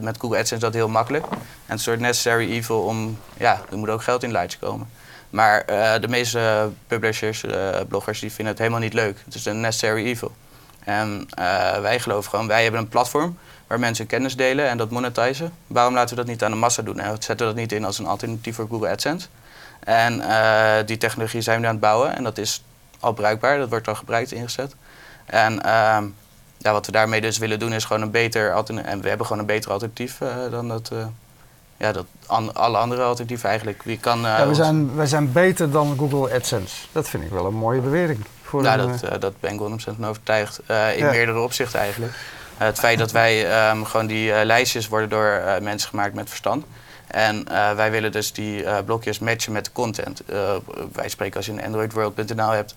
met 0.01 0.17
Google 0.19 0.39
AdSense 0.39 0.55
is 0.55 0.61
dat 0.61 0.75
heel 0.75 0.89
makkelijk. 0.89 1.27
En 1.27 1.39
een 1.67 1.79
soort 1.79 2.01
necessary 2.01 2.51
evil 2.51 2.81
om, 2.81 3.19
ja, 3.37 3.61
er 3.71 3.79
moet 3.79 3.89
ook 3.89 4.03
geld 4.03 4.23
in 4.23 4.33
lights 4.33 4.59
komen. 4.59 4.89
Maar 5.33 5.67
de 6.01 6.09
meeste 6.09 6.71
publishers, 6.87 7.45
bloggers, 7.89 8.21
die 8.21 8.33
vinden 8.33 8.47
het 8.47 8.59
helemaal 8.59 8.81
niet 8.81 8.93
leuk. 8.93 9.19
Het 9.25 9.35
is 9.35 9.45
een 9.45 9.61
necessary 9.61 10.05
evil. 10.05 10.33
En 10.85 11.29
wij 11.83 12.01
geloven 12.01 12.31
gewoon, 12.31 12.47
wij 12.47 12.63
hebben 12.63 12.81
een 12.81 12.89
platform 12.89 13.39
waar 13.67 13.79
mensen 13.79 14.07
kennis 14.07 14.37
delen 14.37 14.69
en 14.69 14.77
dat 14.77 14.91
monetizen. 14.91 15.53
Waarom 15.67 15.95
laten 15.95 16.17
we 16.17 16.23
dat 16.23 16.31
niet 16.31 16.43
aan 16.45 16.51
de 16.51 16.57
massa 16.57 16.83
doen? 16.83 17.01
En 17.01 17.11
zetten 17.11 17.37
we 17.37 17.45
dat 17.45 17.55
niet 17.55 17.73
in 17.73 17.85
als 17.85 17.99
een 17.99 18.07
alternatief 18.07 18.55
voor 18.55 18.69
Google 18.69 18.89
AdSense? 18.89 19.27
En 19.81 20.23
die 20.87 20.97
technologie 20.97 21.41
zijn 21.41 21.57
we 21.57 21.63
nu 21.63 21.69
aan 21.69 21.75
het 21.75 21.83
bouwen 21.83 22.17
en 22.17 22.23
dat 22.23 22.39
is 22.39 22.63
al 23.01 23.13
bruikbaar, 23.13 23.59
dat 23.59 23.69
wordt 23.69 23.89
al 23.89 23.95
gebruikt, 23.95 24.33
ingezet. 24.33 24.75
En 25.27 25.53
uh, 25.53 25.99
ja, 26.59 26.73
wat 26.73 26.87
we 26.87 26.93
daarmee 26.93 27.21
dus 27.21 27.39
willen 27.39 27.59
doen 27.59 27.73
is 27.73 27.85
gewoon 27.85 28.03
een 28.03 28.11
beter 28.11 28.53
alternatief. 28.53 28.91
En 28.91 29.01
we 29.01 29.09
hebben 29.09 29.27
gewoon 29.27 29.41
een 29.41 29.49
beter 29.49 29.71
alternatief 29.71 30.19
dan 30.51 30.69
dat, 30.69 30.93
ja, 31.83 31.93
dat 31.93 32.07
an 32.27 32.55
alle 32.55 32.79
andere 32.79 33.03
alternatieven 33.03 33.49
eigenlijk. 33.49 33.83
Wie 33.83 33.99
kan, 33.99 34.21
ja, 34.21 34.49
we, 34.49 34.55
zijn, 34.55 34.95
wij 34.95 35.07
zijn 35.07 35.33
beter 35.33 35.71
dan 35.71 35.95
Google 35.99 36.35
AdSense. 36.35 36.77
Dat 36.93 37.09
vind 37.09 37.25
ik 37.25 37.31
wel 37.31 37.47
een 37.47 37.55
mooie 37.55 37.81
bewering. 37.81 38.25
Voor 38.43 38.63
ja, 38.63 38.77
dat, 38.77 39.21
dat 39.21 39.41
ben 39.41 39.53
ik 39.53 39.61
100% 39.61 39.65
van 39.75 40.07
overtuigd. 40.07 40.61
in 40.69 40.97
ja. 40.97 41.11
meerdere 41.11 41.41
opzichten 41.41 41.81
eigenlijk. 41.81 42.13
Eh, 42.59 42.67
het 42.67 42.79
feit 42.79 42.99
dat 42.99 43.13
wij 43.13 43.51
ehm, 43.51 43.83
gewoon 43.83 44.07
die 44.07 44.33
eh, 44.33 44.45
lijstjes 44.45 44.89
worden 44.89 45.09
door 45.09 45.27
eh, 45.27 45.61
mensen 45.61 45.89
gemaakt 45.89 46.15
met 46.15 46.29
verstand. 46.29 46.65
En 47.07 47.45
wij 47.77 47.91
willen 47.91 48.13
dus 48.13 48.33
die 48.33 48.65
blokjes 48.85 49.19
matchen 49.19 49.53
met 49.53 49.65
de 49.65 49.73
content. 49.73 50.23
wij 50.93 51.09
spreken 51.09 51.37
als 51.37 51.47
je 51.47 51.53
een 51.53 51.65
androidworld.nl 51.65 52.51
hebt, 52.51 52.75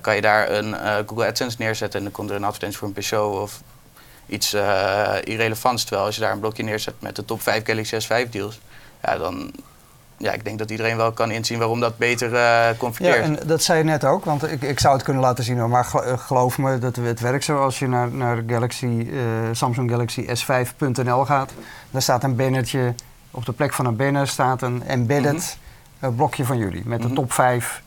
kan 0.00 0.14
je 0.14 0.20
daar 0.20 0.50
een 0.50 0.74
Google 1.06 1.26
AdSense 1.26 1.56
neerzetten 1.58 1.98
en 1.98 2.04
dan 2.04 2.14
komt 2.14 2.30
er 2.30 2.36
een 2.36 2.44
advertentie 2.44 2.78
voor 2.78 2.90
een 2.94 3.02
show 3.02 3.40
of 3.40 3.60
iets 4.30 4.54
irrelevants. 5.24 5.84
Terwijl 5.84 6.06
als 6.06 6.14
je 6.14 6.20
daar 6.20 6.32
een 6.32 6.40
blokje 6.40 6.62
neerzet 6.62 6.94
met 6.98 7.16
de 7.16 7.24
top 7.24 7.42
5 7.42 7.64
Galaxy 7.64 7.96
S5 7.96 8.30
deals, 8.30 8.60
ja, 9.02 9.18
dan 9.18 9.52
ja, 10.20 10.32
ik 10.32 10.44
denk 10.44 10.58
dat 10.58 10.70
iedereen 10.70 10.96
wel 10.96 11.12
kan 11.12 11.30
inzien 11.30 11.58
waarom 11.58 11.80
dat 11.80 11.98
beter 11.98 12.32
uh, 12.32 12.78
converteert. 12.78 13.16
Ja, 13.16 13.22
en 13.22 13.38
dat 13.46 13.62
zei 13.62 13.78
je 13.78 13.84
net 13.84 14.04
ook, 14.04 14.24
want 14.24 14.52
ik, 14.52 14.62
ik 14.62 14.80
zou 14.80 14.94
het 14.94 15.02
kunnen 15.02 15.22
laten 15.22 15.44
zien, 15.44 15.68
maar 15.68 15.90
eh, 15.94 16.18
geloof 16.18 16.58
me, 16.58 16.78
dat 16.78 16.96
het 16.96 17.20
werkt 17.20 17.44
zo. 17.44 17.62
Als 17.62 17.78
je 17.78 17.88
naar, 17.88 18.10
naar 18.10 18.42
Galaxy, 18.46 18.86
uh, 18.86 19.20
Samsung 19.52 19.90
Galaxy 19.90 20.26
S5.nl 20.26 21.24
gaat, 21.24 21.52
daar 21.90 22.02
staat 22.02 22.24
een 22.24 22.36
bannertje, 22.36 22.94
op 23.30 23.44
de 23.44 23.52
plek 23.52 23.72
van 23.72 23.86
een 23.86 23.96
banner 23.96 24.28
staat 24.28 24.62
een 24.62 24.82
embedded 24.86 25.58
mhm. 25.98 26.14
blokje 26.14 26.44
van 26.44 26.58
jullie. 26.58 26.82
Met 26.84 27.00
de 27.00 27.06
mhm. 27.06 27.16
top 27.16 27.32
5 27.32 27.82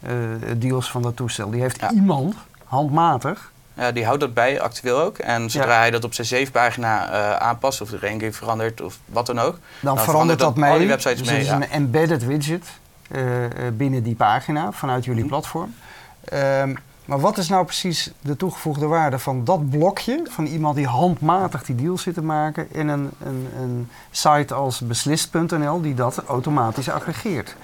deals 0.57 0.91
van 0.91 1.01
dat 1.01 1.15
toestel. 1.15 1.50
Die 1.50 1.62
heeft 1.62 1.85
iemand 1.93 2.35
handmatig 2.65 3.51
ja, 3.73 3.91
die 3.91 4.05
houdt 4.05 4.19
dat 4.19 4.33
bij, 4.33 4.61
actueel 4.61 4.99
ook. 4.99 5.17
En 5.17 5.49
zodra 5.49 5.77
hij 5.77 5.91
dat 5.91 6.03
op 6.03 6.13
zijn 6.13 6.27
7 6.27 6.51
pagina 6.51 7.09
uh, 7.09 7.35
aanpast, 7.35 7.81
of 7.81 7.89
de 7.89 7.99
ranking 8.01 8.35
verandert, 8.35 8.81
of 8.81 8.99
wat 9.05 9.25
dan 9.25 9.39
ook. 9.39 9.57
Dan, 9.79 9.99
verandert 9.99 10.39
dat, 10.39 10.55
mee. 10.55 10.71
Al 10.71 10.77
die 10.77 10.87
websites 10.87 11.19
dus 11.19 11.27
mee. 11.27 11.37
Het 11.37 11.45
is 11.45 11.51
een 11.51 11.69
embedded 11.69 12.25
widget 12.25 12.65
uh, 13.11 13.23
binnen 13.73 14.03
die 14.03 14.15
pagina 14.15 14.71
vanuit 14.71 15.05
jullie 15.05 15.23
mhm. 15.23 15.29
platform. 15.29 15.75
Um, 16.33 16.77
maar 17.05 17.19
wat 17.19 17.37
is 17.37 17.49
nou 17.49 17.65
precies 17.65 18.11
de 18.21 18.35
toegevoegde 18.35 18.85
waarde 18.85 19.19
van 19.19 19.43
dat 19.43 19.69
blokje 19.69 20.21
van 20.29 20.45
iemand 20.45 20.75
die 20.75 20.87
handmatig 20.87 21.63
die 21.63 21.75
deal 21.75 21.97
zit 21.97 22.13
te 22.13 22.23
maken 22.23 22.67
in 22.71 22.87
een, 22.87 23.09
een, 23.25 23.47
een 23.57 23.89
site 24.11 24.53
als 24.53 24.79
beslist.nl 24.79 25.81
die 25.81 25.93
dat 25.93 26.23
automatisch 26.27 26.89
aggregeert? 26.89 27.55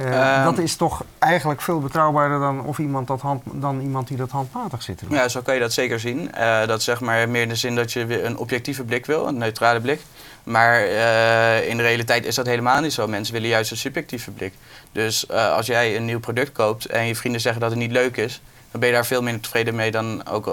Uh, 0.00 0.44
dat 0.44 0.58
is 0.58 0.76
toch 0.76 1.04
eigenlijk 1.18 1.60
veel 1.60 1.80
betrouwbaarder 1.80 2.38
dan, 2.38 2.64
of 2.64 2.78
iemand 2.78 3.06
dat 3.06 3.20
hand, 3.20 3.42
dan 3.52 3.80
iemand 3.80 4.08
die 4.08 4.16
dat 4.16 4.30
handmatig 4.30 4.82
zit 4.82 4.98
te 4.98 5.06
doen. 5.06 5.16
Ja, 5.16 5.28
zo 5.28 5.40
kan 5.40 5.54
je 5.54 5.60
dat 5.60 5.72
zeker 5.72 6.00
zien. 6.00 6.30
Uh, 6.38 6.66
dat 6.66 6.82
zeg 6.82 7.00
maar 7.00 7.28
meer 7.28 7.42
in 7.42 7.48
de 7.48 7.54
zin 7.54 7.74
dat 7.74 7.92
je 7.92 8.22
een 8.22 8.36
objectieve 8.36 8.84
blik 8.84 9.06
wil, 9.06 9.26
een 9.26 9.38
neutrale 9.38 9.80
blik. 9.80 10.00
Maar 10.42 10.86
uh, 10.86 11.68
in 11.68 11.76
de 11.76 11.82
realiteit 11.82 12.26
is 12.26 12.34
dat 12.34 12.46
helemaal 12.46 12.80
niet 12.80 12.92
zo. 12.92 13.06
Mensen 13.06 13.34
willen 13.34 13.48
juist 13.48 13.70
een 13.70 13.76
subjectieve 13.76 14.30
blik. 14.30 14.52
Dus 14.92 15.30
als 15.30 15.66
jij 15.66 15.96
een 15.96 16.04
nieuw 16.04 16.20
product 16.20 16.52
koopt 16.52 16.86
en 16.86 17.06
je 17.06 17.16
vrienden 17.16 17.40
zeggen 17.40 17.60
dat 17.60 17.70
het 17.70 17.78
niet 17.78 17.92
leuk 17.92 18.16
is, 18.16 18.40
dan 18.70 18.80
ben 18.80 18.88
je 18.88 18.94
daar 18.94 19.06
veel 19.06 19.22
minder 19.22 19.42
tevreden 19.42 19.74
mee 19.74 19.90
dan 19.90 20.28
ook 20.28 20.46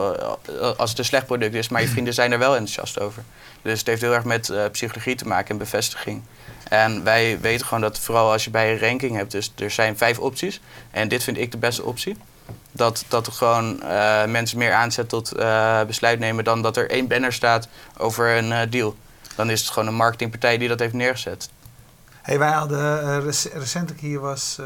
als 0.77 0.89
het 0.89 0.99
een 0.99 1.05
slecht 1.05 1.25
product 1.25 1.53
is. 1.53 1.69
Maar 1.69 1.81
je 1.81 1.87
vrienden 1.87 2.13
zijn 2.13 2.31
er 2.31 2.39
wel 2.39 2.55
enthousiast 2.55 2.99
over. 2.99 3.23
Dus 3.61 3.79
het 3.79 3.87
heeft 3.87 4.01
heel 4.01 4.13
erg 4.13 4.23
met 4.23 4.53
psychologie 4.71 5.15
te 5.15 5.27
maken 5.27 5.49
en 5.49 5.57
bevestiging. 5.57 6.21
En 6.69 7.03
wij 7.03 7.39
weten 7.39 7.65
gewoon 7.65 7.81
dat 7.81 7.99
vooral 7.99 8.31
als 8.31 8.43
je 8.43 8.49
bij 8.49 8.71
een 8.71 8.79
ranking 8.79 9.15
hebt, 9.15 9.31
dus 9.31 9.53
er 9.55 9.71
zijn 9.71 9.97
vijf 9.97 10.19
opties. 10.19 10.61
En 10.91 11.07
dit 11.07 11.23
vind 11.23 11.37
ik 11.37 11.51
de 11.51 11.57
beste 11.57 11.83
optie. 11.83 12.17
Dat, 12.71 13.05
dat 13.07 13.27
er 13.27 13.33
gewoon 13.33 13.79
uh, 13.83 14.25
mensen 14.25 14.57
meer 14.57 14.73
aanzet 14.73 15.09
tot 15.09 15.37
uh, 15.37 15.83
besluit 15.83 16.19
nemen 16.19 16.43
dan 16.43 16.61
dat 16.61 16.77
er 16.77 16.89
één 16.89 17.07
banner 17.07 17.33
staat 17.33 17.67
over 17.97 18.37
een 18.37 18.49
uh, 18.49 18.59
deal. 18.69 18.95
Dan 19.35 19.49
is 19.49 19.61
het 19.61 19.69
gewoon 19.69 19.87
een 19.87 19.95
marketingpartij 19.95 20.57
die 20.57 20.67
dat 20.67 20.79
heeft 20.79 20.93
neergezet. 20.93 21.49
Hey, 22.21 22.39
wij 22.39 22.51
hadden 22.51 23.21
recentelijk 23.53 24.01
hier 24.01 24.19
was 24.19 24.59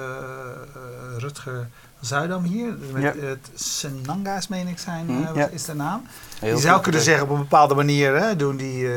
Rutger 1.17 1.69
Zuidam 1.99 2.43
hier. 2.43 2.77
Met 2.91 3.03
ja. 3.03 3.13
het 3.21 3.49
Senanga's, 3.53 4.47
meen 4.47 4.67
ik 4.67 4.79
zijn, 4.79 5.05
mm, 5.05 5.29
ja. 5.35 5.47
is 5.47 5.65
de 5.65 5.73
naam. 5.73 6.07
Heel 6.39 6.55
je 6.55 6.61
zou 6.61 6.81
kunnen 6.81 7.01
zeggen 7.01 7.23
op 7.23 7.29
een 7.29 7.37
bepaalde 7.37 7.75
manier 7.75 8.15
hè, 8.15 8.35
doen 8.35 8.57
die 8.57 8.87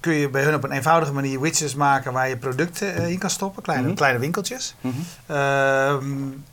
kun 0.00 0.12
je 0.12 0.28
bij 0.28 0.42
hun 0.42 0.54
op 0.54 0.64
een 0.64 0.72
eenvoudige 0.72 1.12
manier 1.12 1.40
widgets 1.40 1.74
maken 1.74 2.12
waar 2.12 2.28
je 2.28 2.36
producten 2.36 3.00
uh, 3.00 3.08
in 3.08 3.18
kan 3.18 3.30
stoppen, 3.30 3.62
kleine, 3.62 3.86
mhm. 3.86 3.96
kleine 3.96 4.18
winkeltjes. 4.18 4.74
Mm 4.80 4.94
-hmm. 5.26 6.44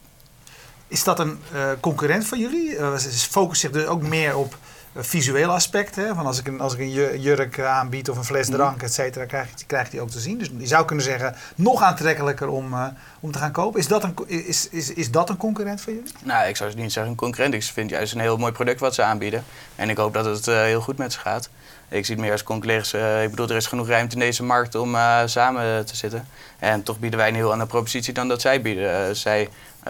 is 0.88 1.04
dat 1.04 1.20
een 1.20 1.40
uh, 1.54 1.62
concurrent 1.80 2.28
van 2.28 2.40
jullie? 2.40 2.78
Uh, 2.78 2.98
focust 3.30 3.62
zich 3.62 3.72
dus 3.72 3.86
ook 3.86 4.02
meer 4.02 4.38
op 4.38 4.58
visuele 4.96 5.52
aspecten. 5.52 6.16
Van 6.16 6.26
als 6.26 6.40
ik 6.40 6.48
een, 6.48 6.60
als 6.60 6.74
ik 6.74 6.80
een 6.80 7.22
jurk 7.22 7.60
aanbied 7.60 8.10
of 8.10 8.18
een 8.18 8.24
fles 8.24 8.48
mhm. 8.48 8.58
drank, 8.58 8.82
et 8.82 8.94
cetera, 8.94 9.26
krijgt, 9.26 9.64
krijgt 9.68 9.92
die 9.92 10.02
ook 10.02 10.10
te 10.10 10.20
zien. 10.20 10.38
Dus 10.38 10.50
je 10.58 10.68
zou 10.68 10.86
kunnen 10.86 11.06
zeggen, 11.06 11.36
nog 11.56 11.82
aantrekkelijker 11.82 12.48
om, 12.48 12.76
om 13.20 13.32
te 13.32 13.40
gaan 13.40 13.52
kopen. 13.52 13.80
Is 13.80 13.88
dat, 13.88 14.04
een, 14.04 14.16
is, 14.28 14.70
is, 14.70 14.94
is 14.94 15.12
dat 15.12 15.30
een 15.30 15.38
concurrent 15.38 15.82
voor 15.82 15.94
jullie? 15.94 16.12
Nou, 16.24 16.48
ik 16.48 16.56
zou 16.56 16.74
niet 16.76 16.94
zeggen 16.94 17.12
een 17.12 17.18
concurrent. 17.18 17.54
Ik 17.54 17.64
vind 17.64 17.90
juist 17.90 18.14
een 18.14 18.20
heel 18.20 18.38
mooi 18.38 18.52
product 18.52 18.80
wat 18.80 18.96
ze 18.96 19.04
aanbieden. 19.04 19.44
En 19.76 19.90
ik 19.90 19.98
hoop 19.98 20.14
dat 20.14 20.26
het 20.26 20.46
heel 20.46 20.82
goed 20.82 20.98
met 20.98 21.14
ze 21.14 21.20
gaat. 21.20 21.50
Ik 21.94 22.06
zie 22.06 22.16
het 22.16 22.24
meer 22.24 22.32
als 22.32 22.44
concurrents. 22.44 22.94
Uh, 22.94 23.24
ik 23.24 23.30
bedoel, 23.30 23.50
er 23.50 23.56
is 23.56 23.66
genoeg 23.66 23.88
ruimte 23.88 24.14
in 24.14 24.20
deze 24.20 24.44
markt 24.44 24.76
om 24.76 24.96
uh, 24.96 25.22
samen 25.26 25.86
te 25.86 25.96
zitten. 25.96 26.28
En 26.60 26.84
toch 26.84 27.00
bieden 27.00 27.20
wij 27.20 27.28
een 27.28 27.36
heel 27.36 27.52
andere 27.52 27.70
propositie 27.70 28.14
dan 28.14 28.28
dat 28.28 28.42
zij 28.42 28.62
bieden. 28.62 29.10
Uh, 29.10 29.16
zij, 29.16 29.50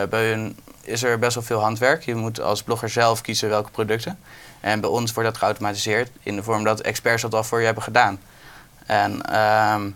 bij 0.10 0.30
hun 0.30 0.58
is 0.82 1.04
er 1.04 1.20
best 1.20 1.36
wel 1.36 1.44
veel 1.44 1.60
handwerk. 1.60 2.04
Je 2.04 2.16
moet 2.16 2.42
als 2.42 2.64
blogger 2.64 2.90
zelf 2.90 3.22
kiezen 3.22 3.50
welke 3.50 3.72
producten. 3.72 4.20
En 4.60 4.82
bij 4.82 4.90
ons 4.90 5.14
wordt 5.14 5.30
dat 5.30 5.38
geautomatiseerd 5.38 6.10
in 6.24 6.36
de 6.36 6.44
vorm 6.44 6.64
dat 6.64 6.80
experts 6.80 7.22
dat 7.22 7.34
al 7.34 7.44
voor 7.44 7.60
je 7.60 7.66
hebben 7.66 7.84
gedaan. 7.84 8.20
En 8.86 9.22
ehm, 9.22 9.90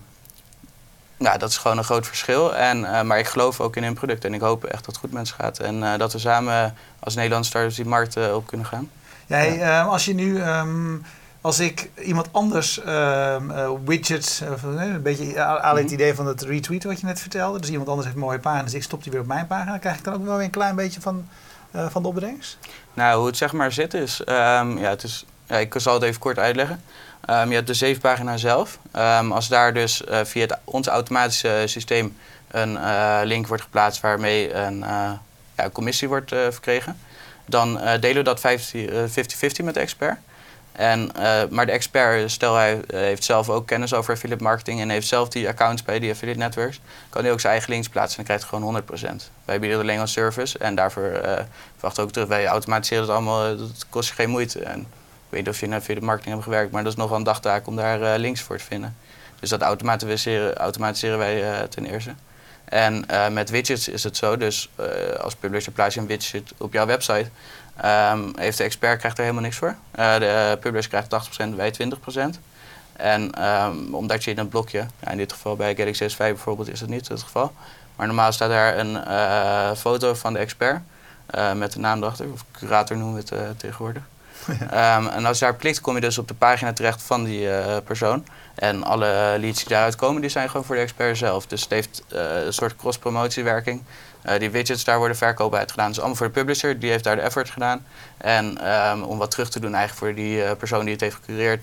nou, 1.17 1.37
dat 1.37 1.49
is 1.49 1.57
gewoon 1.57 1.77
een 1.77 1.83
groot 1.83 2.07
verschil. 2.07 2.55
En, 2.55 3.07
maar 3.07 3.19
ik 3.19 3.27
geloof 3.27 3.61
ook 3.61 3.75
in 3.75 3.83
hun 3.83 3.93
product 3.93 4.25
en 4.25 4.33
ik 4.33 4.41
hoop 4.41 4.63
echt 4.63 4.85
dat 4.85 4.85
het 4.85 4.97
goed 4.97 5.11
met 5.11 5.27
ze 5.27 5.33
gaat. 5.33 5.59
En 5.59 5.97
dat 5.97 6.13
we 6.13 6.19
samen 6.19 6.75
als 6.99 7.15
Nederlandse 7.15 7.49
starters 7.49 7.75
die 7.75 7.85
markt 7.85 8.31
op 8.33 8.47
kunnen 8.47 8.65
gaan. 8.65 8.89
Jij, 9.25 9.57
ja. 9.57 9.83
als 9.83 10.05
je 10.05 10.13
nu 10.13 10.43
um, 10.43 11.05
als 11.41 11.59
ik 11.59 11.89
iemand 12.03 12.27
anders 12.31 12.81
uh, 12.85 13.71
widgets, 13.85 14.41
uh, 14.41 14.49
een 14.63 15.01
beetje 15.01 15.41
aan 15.41 15.75
het 15.75 15.85
mhm. 15.85 15.93
idee 15.93 16.15
van 16.15 16.27
het 16.27 16.41
retweet 16.41 16.83
wat 16.83 16.99
je 16.99 17.05
net 17.05 17.19
vertelde. 17.19 17.59
Dus 17.59 17.69
iemand 17.69 17.89
anders 17.89 18.07
heeft 18.07 18.19
mooie 18.19 18.39
pagina's, 18.39 18.65
dus 18.65 18.73
ik 18.73 18.83
stop 18.83 19.03
die 19.03 19.11
weer 19.11 19.21
op 19.21 19.27
mijn 19.27 19.47
pagina. 19.47 19.71
Dan 19.71 19.79
krijg 19.79 19.97
ik 19.97 20.03
dan 20.03 20.13
ook 20.13 20.25
wel 20.25 20.35
weer 20.35 20.45
een 20.45 20.51
klein 20.51 20.75
beetje 20.75 21.01
van, 21.01 21.27
van 21.71 22.01
de 22.01 22.07
opbrengst? 22.07 22.57
Nou, 22.93 23.17
hoe 23.17 23.27
het 23.27 23.37
zeg 23.37 23.53
maar 23.53 23.71
zit 23.71 23.93
is, 23.93 24.19
um, 24.19 24.77
ja, 24.77 24.89
het 24.89 25.03
is 25.03 25.25
ja, 25.47 25.57
ik 25.57 25.73
zal 25.77 25.93
het 25.93 26.03
even 26.03 26.19
kort 26.19 26.39
uitleggen. 26.39 26.83
Um, 27.29 27.49
je 27.49 27.55
hebt 27.55 27.67
de 27.67 27.73
zevenpagina 27.73 28.37
zelf. 28.37 28.79
Um, 28.95 29.31
als 29.31 29.47
daar 29.47 29.73
dus 29.73 30.01
via 30.23 30.41
het, 30.41 30.57
ons 30.63 30.87
automatische 30.87 31.63
systeem 31.65 32.17
een 32.47 32.79
link 33.23 33.47
wordt 33.47 33.63
geplaatst 33.63 34.01
waarmee 34.01 34.53
een 34.53 34.79
ja, 35.57 35.69
commissie 35.71 36.07
wordt 36.07 36.29
verkregen, 36.29 36.97
dan 37.45 37.79
delen 37.99 38.23
we 38.23 38.23
dat 38.23 38.39
50-50 38.39 39.63
met 39.63 39.73
de 39.73 39.79
expert. 39.79 40.17
En, 40.77 41.11
uh, 41.17 41.41
maar 41.49 41.65
de 41.65 41.71
expert, 41.71 42.31
stel 42.31 42.55
hij 42.55 42.81
eh, 42.87 42.99
heeft 42.99 43.23
zelf 43.23 43.49
ook 43.49 43.67
kennis 43.67 43.93
over 43.93 44.13
affiliate 44.13 44.43
marketing 44.43 44.81
en 44.81 44.89
heeft 44.89 45.07
zelf 45.07 45.29
die 45.29 45.47
accounts 45.47 45.83
bij 45.83 45.99
die 45.99 46.11
affiliate 46.11 46.39
networks, 46.39 46.79
kan 47.09 47.23
hij 47.23 47.31
ook 47.31 47.39
zijn 47.39 47.53
eigen 47.53 47.71
links 47.71 47.89
plaatsen 47.89 48.19
en 48.19 48.25
krijgt 48.25 48.43
gewoon 48.43 48.83
100%. 48.83 49.31
Wij 49.45 49.59
bieden 49.59 49.79
alleen 49.79 49.99
als 49.99 50.11
service 50.11 50.57
en 50.57 50.75
daarvoor 50.75 51.03
uh, 51.03 51.31
verwachten 51.71 52.03
ook 52.03 52.11
terug. 52.11 52.27
Wij 52.27 52.47
automatiseren 52.47 53.03
het 53.03 53.11
allemaal, 53.11 53.57
dat 53.57 53.85
kost 53.89 54.09
je 54.09 54.15
geen 54.15 54.29
moeite. 54.29 54.59
En 54.59 54.79
ik 54.79 54.85
weet 55.29 55.39
niet 55.39 55.49
of 55.49 55.59
je 55.59 55.65
in 55.65 55.73
affiliate 55.73 56.05
marketing 56.05 56.33
hebt 56.33 56.45
gewerkt, 56.45 56.71
maar 56.71 56.83
dat 56.83 56.91
is 56.91 56.97
nogal 56.97 57.17
een 57.17 57.23
dagtaak 57.23 57.67
om 57.67 57.75
daar 57.75 58.19
links 58.19 58.41
voor 58.41 58.57
te 58.57 58.63
vinden. 58.63 58.97
Dus 59.39 59.49
dat 59.49 59.61
automatiseren, 59.61 60.55
automatiseren 60.55 61.17
wij 61.17 61.67
ten 61.67 61.85
eerste. 61.85 62.13
En 62.65 63.05
met 63.31 63.49
widgets 63.49 63.87
is 63.87 64.03
het 64.03 64.17
zo, 64.17 64.37
dus 64.37 64.69
als 65.21 65.35
publisher 65.35 65.71
plaats 65.71 65.95
je 65.95 66.01
een 66.01 66.07
widget 66.07 66.53
op 66.57 66.73
jouw 66.73 66.85
website. 66.85 67.29
Um, 67.85 68.33
heeft 68.35 68.57
de 68.57 68.63
expert 68.63 68.99
krijgt 68.99 69.17
er 69.17 69.23
helemaal 69.23 69.43
niks 69.43 69.57
voor. 69.57 69.75
Uh, 69.99 70.19
de 70.19 70.57
publisher 70.59 70.89
krijgt 70.89 71.29
80%, 71.51 71.55
wij 71.55 71.73
20%. 72.35 72.39
En 72.93 73.45
um, 73.47 73.95
omdat 73.95 74.23
je 74.23 74.31
in 74.31 74.37
een 74.37 74.49
blokje, 74.49 74.85
ja, 74.99 75.11
in 75.11 75.17
dit 75.17 75.33
geval 75.33 75.55
bij 75.55 75.75
Galaxy 75.75 76.03
S5 76.03 76.17
bijvoorbeeld 76.17 76.69
is 76.69 76.79
dat 76.79 76.89
niet 76.89 77.07
het 77.07 77.23
geval. 77.23 77.53
Maar 77.95 78.07
normaal 78.07 78.31
staat 78.31 78.49
daar 78.49 78.77
een 78.77 79.03
uh, 79.07 79.71
foto 79.73 80.13
van 80.13 80.33
de 80.33 80.39
expert 80.39 80.81
uh, 81.35 81.53
met 81.53 81.71
de 81.71 81.79
naam 81.79 82.03
erachter, 82.03 82.31
of 82.33 82.45
curator 82.51 82.97
noemen 82.97 83.23
we 83.23 83.35
het 83.35 83.59
tegenwoordig. 83.59 84.03
um, 84.47 85.07
en 85.07 85.25
als 85.25 85.39
je 85.39 85.45
daar 85.45 85.55
klikt, 85.55 85.81
kom 85.81 85.95
je 85.95 86.01
dus 86.01 86.17
op 86.17 86.27
de 86.27 86.33
pagina 86.33 86.73
terecht 86.73 87.03
van 87.03 87.23
die 87.23 87.49
persoon. 87.83 88.25
En 88.55 88.83
alle 88.83 89.35
leads 89.39 89.59
die 89.59 89.69
daaruit 89.69 89.95
komen, 89.95 90.21
die 90.21 90.29
zijn 90.29 90.49
gewoon 90.49 90.65
voor 90.65 90.75
de 90.75 90.81
expert 90.81 91.17
zelf. 91.17 91.47
Dus 91.47 91.61
het 91.61 91.69
heeft 91.69 92.03
een 92.09 92.53
soort 92.53 92.75
cross-promotiewerking. 92.75 93.83
Die 94.37 94.49
widgets, 94.49 94.83
daar 94.83 94.97
worden 94.97 95.17
verkopen 95.17 95.59
uit 95.59 95.71
gedaan. 95.71 95.87
Dus 95.87 95.97
allemaal 95.97 96.15
voor 96.15 96.25
de 96.27 96.33
publisher, 96.33 96.79
die 96.79 96.89
heeft 96.89 97.03
daar 97.03 97.15
de 97.15 97.21
effort 97.21 97.49
gedaan. 97.49 97.85
En 98.17 98.71
um, 98.71 99.03
om 99.03 99.17
wat 99.17 99.31
terug 99.31 99.49
te 99.49 99.59
doen 99.59 99.73
eigenlijk 99.75 100.05
voor 100.05 100.23
die 100.23 100.55
persoon 100.55 100.83
die 100.83 100.93
het 100.93 101.01
heeft 101.01 101.15
gecureerd, 101.15 101.61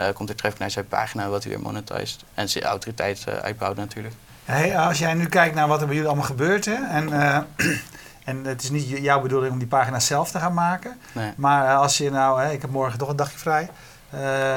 uh, 0.00 0.06
komt 0.14 0.28
er 0.28 0.34
traffic 0.34 0.58
naar 0.58 0.70
zijn 0.70 0.88
pagina 0.88 1.28
wat 1.28 1.42
hij 1.42 1.52
weer 1.52 1.62
monetized. 1.62 2.24
En 2.34 2.48
zijn 2.48 2.64
autoriteit 2.64 3.24
uitbouwt 3.42 3.76
natuurlijk. 3.76 4.14
Hey, 4.44 4.78
als 4.78 4.98
jij 4.98 5.14
nu 5.14 5.26
kijkt 5.26 5.54
naar 5.54 5.68
wat 5.68 5.80
er 5.80 5.86
bij 5.86 5.94
jullie 5.94 6.10
allemaal 6.10 6.28
gebeurt, 6.28 6.64
hè, 6.64 6.74
en, 6.74 7.12
en 8.24 8.44
het 8.44 8.62
is 8.62 8.70
niet 8.70 8.88
jouw 8.88 9.20
bedoeling 9.20 9.52
om 9.52 9.58
die 9.58 9.68
pagina 9.68 10.00
zelf 10.00 10.30
te 10.30 10.38
gaan 10.38 10.54
maken, 10.54 10.98
nee. 11.12 11.32
maar 11.36 11.76
als 11.76 11.98
je 11.98 12.10
nou, 12.10 12.42
hè, 12.42 12.52
ik 12.52 12.60
heb 12.60 12.70
morgen 12.70 12.98
toch 12.98 13.08
een 13.08 13.16
dagje 13.16 13.38
vrij, 13.38 13.68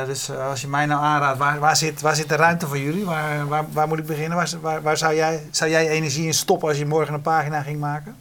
dus 0.05 0.31
als 0.31 0.61
je 0.61 0.67
mij 0.67 0.85
nou 0.85 1.03
aanraadt, 1.03 1.37
waar, 1.37 1.59
waar, 1.59 1.75
zit, 1.75 2.01
waar 2.01 2.15
zit 2.15 2.29
de 2.29 2.35
ruimte 2.35 2.67
voor 2.67 2.77
jullie? 2.77 3.05
Waar, 3.05 3.47
waar, 3.47 3.65
waar 3.71 3.87
moet 3.87 3.99
ik 3.99 4.05
beginnen? 4.05 4.47
Waar, 4.61 4.81
waar, 4.81 4.97
zou, 4.97 5.15
jij, 5.15 5.47
zou 5.51 5.71
jij 5.71 5.89
energie 5.89 6.25
in 6.25 6.33
stoppen 6.33 6.67
als 6.67 6.77
je 6.77 6.85
morgen 6.85 7.13
een 7.13 7.21
pagina 7.21 7.61
ging 7.61 7.79
maken? 7.79 8.15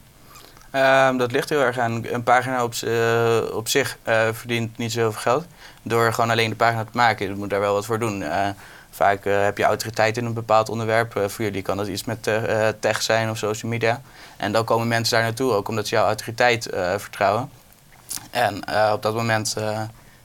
Um, 0.75 1.17
dat 1.17 1.31
ligt 1.31 1.49
heel 1.49 1.61
erg 1.61 1.77
aan. 1.77 2.05
Een 2.05 2.23
pagina 2.23 2.63
op, 2.63 2.73
op 3.53 3.67
zich 3.67 3.97
verdient 4.31 4.77
niet 4.77 4.91
zo 4.91 4.99
heel 4.99 5.11
veel 5.11 5.21
geld 5.21 5.45
door 5.81 6.13
gewoon 6.13 6.29
alleen 6.29 6.49
de 6.49 6.55
pagina 6.55 6.83
te 6.83 6.89
maken. 6.93 7.27
Je 7.27 7.35
moet 7.35 7.49
daar 7.49 7.59
wel 7.59 7.73
wat 7.73 7.85
voor 7.85 7.99
doen. 7.99 8.23
Vaak 8.91 9.23
heb 9.23 9.57
je 9.57 9.63
autoriteit 9.63 10.17
in 10.17 10.25
een 10.25 10.33
bepaald 10.33 10.69
onderwerp. 10.69 11.11
Voor 11.27 11.45
jullie 11.45 11.61
kan 11.61 11.77
dat 11.77 11.87
iets 11.87 12.03
met 12.03 12.29
tech 12.79 13.01
zijn 13.01 13.29
of 13.29 13.37
social 13.37 13.71
media. 13.71 14.01
En 14.37 14.51
dan 14.51 14.63
komen 14.63 14.87
mensen 14.87 15.15
daar 15.15 15.23
naartoe, 15.23 15.51
ook 15.51 15.67
omdat 15.67 15.87
ze 15.87 15.95
jouw 15.95 16.05
autoriteit 16.05 16.69
vertrouwen. 16.97 17.49
En 18.31 18.55
op 18.93 19.01
dat 19.01 19.13
moment 19.13 19.55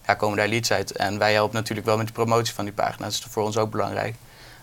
ja, 0.06 0.14
komen 0.14 0.36
daar 0.36 0.48
leads 0.48 0.72
uit. 0.72 0.92
En 0.92 1.18
wij 1.18 1.32
helpen 1.32 1.56
natuurlijk 1.56 1.86
wel 1.86 1.96
met 1.96 2.06
de 2.06 2.12
promotie 2.12 2.54
van 2.54 2.64
die 2.64 2.74
pagina. 2.74 3.04
Dat 3.04 3.12
is 3.12 3.26
voor 3.30 3.42
ons 3.42 3.56
ook 3.56 3.70
belangrijk. 3.70 4.14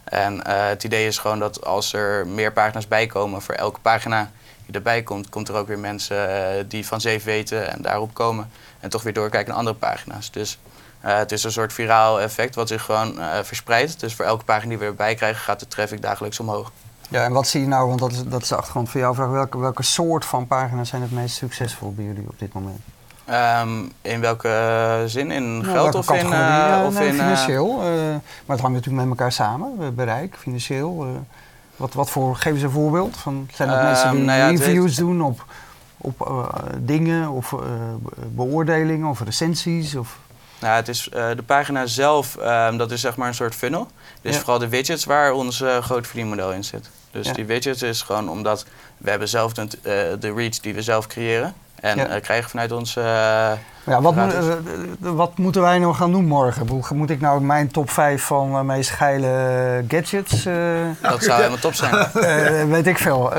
En 0.04 0.48
het 0.48 0.84
idee 0.84 1.08
is 1.08 1.18
gewoon 1.18 1.40
dat 1.40 1.66
als 1.66 1.94
er 1.94 2.28
meer 2.28 2.52
pagina's 2.52 2.88
bijkomen, 2.88 3.42
voor 3.42 3.56
elke 3.56 3.80
pagina 3.80 4.32
die 4.66 4.76
erbij 4.76 5.04
komt, 5.04 5.30
komt 5.30 5.48
er 5.48 5.56
ook 5.56 5.68
weer 5.68 5.80
mensen 5.80 6.70
die 6.70 6.88
van 6.88 7.02
zeven 7.02 7.28
weten 7.28 7.72
en 7.72 7.82
daarop 7.82 8.14
komen. 8.14 8.50
En 8.80 8.90
toch 8.90 9.04
weer 9.04 9.14
doorkijken 9.14 9.50
naar 9.50 9.58
andere 9.58 9.78
pagina's. 9.78 10.32
Dus 10.32 10.60
uh, 11.06 11.18
het 11.18 11.32
is 11.32 11.44
een 11.44 11.52
soort 11.52 11.74
viraal 11.74 12.22
effect 12.22 12.56
wat 12.56 12.68
zich 12.68 12.84
gewoon 12.84 13.20
verspreidt. 13.44 14.00
Dus 14.00 14.14
voor 14.14 14.26
elke 14.26 14.44
pagina 14.44 14.70
die 14.70 14.78
we 14.78 14.86
erbij 14.86 15.16
krijgen 15.16 15.42
gaat 15.42 15.60
de 15.60 15.68
traffic 15.68 16.02
dagelijks 16.02 16.40
omhoog. 16.40 16.72
Ja, 17.10 17.24
en 17.24 17.32
wat 17.32 17.48
zie 17.48 17.62
je 17.62 17.68
nou, 17.68 17.88
want 17.88 18.00
dat 18.00 18.12
is, 18.12 18.24
dat 18.24 18.42
is 18.42 18.48
de 18.48 18.56
achtergrond 18.56 18.90
van 18.90 19.02
jouw 19.02 19.14
vraag. 19.14 19.30
Welke, 19.30 19.58
welke 19.58 19.84
soort 19.84 20.26
van 20.26 20.48
pagina's 20.48 20.90
zijn 20.90 21.02
het 21.02 21.12
meest 21.12 21.36
succesvol 21.36 21.94
bij 21.94 22.06
jullie 22.06 22.28
op 22.28 22.40
dit 22.40 22.54
moment? 22.54 22.80
Um, 23.30 23.92
in 24.02 24.22
welke 24.22 25.04
zin? 25.06 25.32
In 25.32 25.58
nou, 25.58 25.72
geld 25.72 25.96
of 25.96 26.12
in, 26.12 26.26
uh, 26.26 26.84
of 26.86 26.94
nee, 26.94 27.08
in 27.08 27.14
financieel? 27.14 27.76
maar 27.76 28.56
het 28.56 28.60
hangt 28.60 28.76
natuurlijk 28.76 29.08
met 29.08 29.08
elkaar 29.08 29.32
samen. 29.32 29.96
bereik, 29.96 30.36
financieel. 30.38 31.08
wat, 31.76 31.94
wat 31.94 32.10
voor, 32.10 32.36
geef 32.36 32.54
eens 32.54 32.62
een 32.62 32.70
voorbeeld. 32.70 33.18
Van, 33.18 33.50
zijn 33.54 33.70
dat 33.70 33.82
mensen 33.82 34.12
die 34.12 34.22
nou 34.24 34.40
ja, 34.40 34.48
reviews 34.48 34.96
doen 34.96 35.22
op, 35.22 35.46
op 35.98 36.54
dingen 36.78 37.30
of 37.30 37.56
beoordelingen 38.36 39.10
of 39.10 39.22
recensies? 39.22 39.96
Of... 39.96 40.18
Nou, 40.62 40.76
het 40.76 40.88
is 40.88 41.10
uh, 41.14 41.30
de 41.36 41.44
pagina 41.44 41.86
zelf, 41.86 42.38
um, 42.42 42.78
dat 42.78 42.92
is 42.92 43.02
zeg 43.02 43.16
maar 43.16 43.28
een 43.28 43.34
soort 43.34 43.56
funnel. 43.56 43.88
Dus 44.22 44.34
ja. 44.34 44.40
vooral 44.40 44.60
de 44.60 44.68
widgets 44.68 45.06
waar 45.06 45.34
ons 45.34 45.62
uh, 45.62 45.78
groot 45.78 46.08
verdienmodel 46.08 46.54
in 46.54 46.64
zit. 46.64 46.90
Dus 47.12 47.28
ja. 47.28 47.34
die 47.34 47.46
widgets 47.46 47.82
is 47.82 48.02
gewoon 48.02 48.30
omdat 48.30 48.66
we 48.98 49.10
hebben 49.10 49.28
zelf 49.28 49.54
de, 49.54 49.62
uh, 49.62 50.20
de 50.20 50.34
reach 50.34 50.60
die 50.60 50.74
we 50.74 50.82
zelf 50.82 51.08
creëren. 51.08 51.54
En 51.82 51.98
ja. 51.98 52.20
krijgen 52.20 52.50
vanuit 52.50 52.72
ons. 52.72 52.94
ja, 52.94 53.58
wat, 54.02 54.16
moet, 54.16 54.34
wat 55.00 55.38
moeten 55.38 55.62
wij 55.62 55.80
nou 55.80 55.94
gaan 55.94 56.12
doen 56.12 56.26
morgen? 56.26 56.84
Moet 56.94 57.10
ik 57.10 57.22
nou 57.22 57.42
mijn 57.42 57.72
top 57.72 57.90
5 57.90 58.24
van 58.24 58.52
uh, 58.52 58.62
meest 58.62 58.90
geile 58.90 59.84
gadgets? 59.88 60.44
dat 61.02 61.24
zou 61.24 61.38
helemaal 61.38 61.58
top 61.58 61.74
zijn. 61.74 62.08
weet 62.76 62.88
ik 62.88 62.98
veel. 62.98 63.34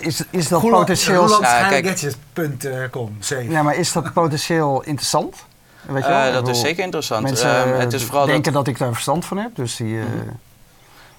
is, 0.00 0.24
is 0.30 0.48
dat 0.48 0.60
potentieel. 0.70 1.28
Gadgets.com. 1.28 3.18
Ja, 3.48 3.62
maar 3.62 3.76
is 3.76 3.92
dat 3.92 4.12
potentieel 4.12 4.82
interessant? 4.82 5.36
Weet 5.86 6.04
je 6.04 6.10
wel? 6.10 6.32
Dat 6.32 6.48
is 6.48 6.60
zeker 6.60 6.84
interessant. 6.84 7.22
Mensen 7.22 7.68
uh, 7.68 7.78
het 7.78 7.92
is 7.92 8.04
vooral 8.04 8.26
denken 8.26 8.52
dat... 8.52 8.64
dat... 8.64 8.74
ik 8.74 8.78
daar 8.78 8.92
verstand 8.92 9.24
van 9.24 9.38
heb. 9.38 9.50
Dus 9.54 9.76
die, 9.76 9.94
uh... 9.94 10.04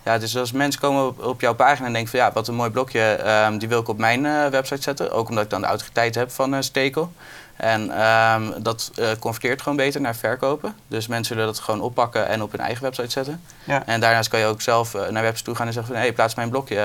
Ja, 0.06 0.18
dus 0.18 0.38
als 0.38 0.52
mensen 0.52 0.82
komen 0.82 1.08
op, 1.08 1.24
op, 1.24 1.42
jouw 1.42 1.54
pagina 1.54 1.88
en 1.88 1.94
denken 1.94 2.12
van 2.12 2.20
ja, 2.20 2.32
wat 2.32 2.48
een 2.48 2.56
mooi 2.56 2.70
blokje, 2.70 3.20
um, 3.46 3.58
die 3.58 3.68
wil 3.68 3.80
ik 3.80 3.88
op 3.88 3.98
mijn 3.98 4.50
website 4.50 4.82
zetten. 4.82 5.12
Ook 5.12 5.30
omdat 5.30 5.44
ik 5.44 5.50
dan 5.50 5.62
de 5.62 5.68
autoriteit 5.68 6.16
heb 6.16 6.32
van 6.32 6.64
Stekel. 6.64 7.14
En 7.56 8.06
um, 8.06 8.64
dat 8.64 8.92
converteert 9.20 9.62
gewoon 9.62 9.78
beter 9.78 10.02
naar 10.02 10.16
verkopen. 10.16 10.76
Dus 10.88 11.08
mensen 11.08 11.36
zullen 11.36 11.54
dat 11.54 11.60
gewoon 11.60 11.82
oppakken 11.82 12.28
en 12.28 12.42
op 12.42 12.52
hun 12.52 12.60
eigen 12.60 12.84
website 12.84 13.10
zetten. 13.10 13.42
Ja. 13.64 13.86
En 13.86 14.00
daarnaast 14.00 14.30
kan 14.30 14.40
je 14.40 14.46
ook 14.46 14.62
zelf 14.62 14.94
naar 14.94 15.12
websites 15.12 15.42
toe 15.42 15.56
gaan 15.56 15.68
en 15.68 15.74
zeggen 15.74 15.92
van 15.92 16.02
hé, 16.02 16.08
hey, 16.08 16.16
plaats 16.16 16.36
mijn 16.36 16.50
blokje, 16.50 16.76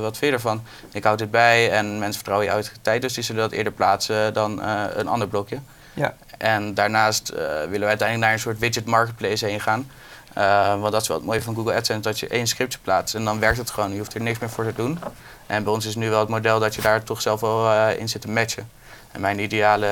wat 0.00 0.16
vind 0.18 0.30
je 0.30 0.36
ervan? 0.36 0.62
Ik 0.92 1.04
houd 1.04 1.18
dit 1.18 1.30
bij 1.30 1.70
en 1.70 1.92
mensen 1.98 2.14
vertrouwen 2.14 2.46
je 2.46 2.52
autoriteit, 2.52 3.02
dus 3.02 3.14
die 3.14 3.24
zullen 3.24 3.42
dat 3.42 3.52
eerder 3.52 3.72
plaatsen 3.72 4.34
dan 4.34 4.62
een 4.94 5.08
ander 5.08 5.28
blokje. 5.28 5.58
Ja. 5.94 6.14
En 6.38 6.74
daarnaast 6.74 7.30
uh, 7.30 7.38
willen 7.38 7.80
we 7.80 7.86
uiteindelijk 7.86 8.18
naar 8.18 8.32
een 8.32 8.38
soort 8.38 8.58
widget 8.58 8.84
marketplace 8.84 9.46
heen 9.46 9.60
gaan. 9.60 9.90
Uh, 10.38 10.80
want 10.80 10.92
dat 10.92 11.02
is 11.02 11.08
wel 11.08 11.16
het 11.16 11.26
mooie 11.26 11.42
van 11.42 11.54
Google 11.54 11.74
AdSense, 11.74 12.02
dat 12.02 12.20
je 12.20 12.28
één 12.28 12.46
scriptje 12.46 12.78
plaatst 12.82 13.14
en 13.14 13.24
dan 13.24 13.40
werkt 13.40 13.58
het 13.58 13.70
gewoon. 13.70 13.92
Je 13.92 13.98
hoeft 13.98 14.14
er 14.14 14.20
niks 14.20 14.38
meer 14.38 14.50
voor 14.50 14.64
te 14.64 14.72
doen. 14.74 14.98
En 15.46 15.64
bij 15.64 15.72
ons 15.72 15.86
is 15.86 15.94
nu 15.94 16.10
wel 16.10 16.20
het 16.20 16.28
model 16.28 16.60
dat 16.60 16.74
je 16.74 16.82
daar 16.82 17.02
toch 17.02 17.22
zelf 17.22 17.40
wel 17.40 17.72
uh, 17.72 17.98
in 17.98 18.08
zit 18.08 18.20
te 18.20 18.30
matchen. 18.30 18.70
En 19.12 19.20
mijn 19.20 19.38
ideale, 19.38 19.88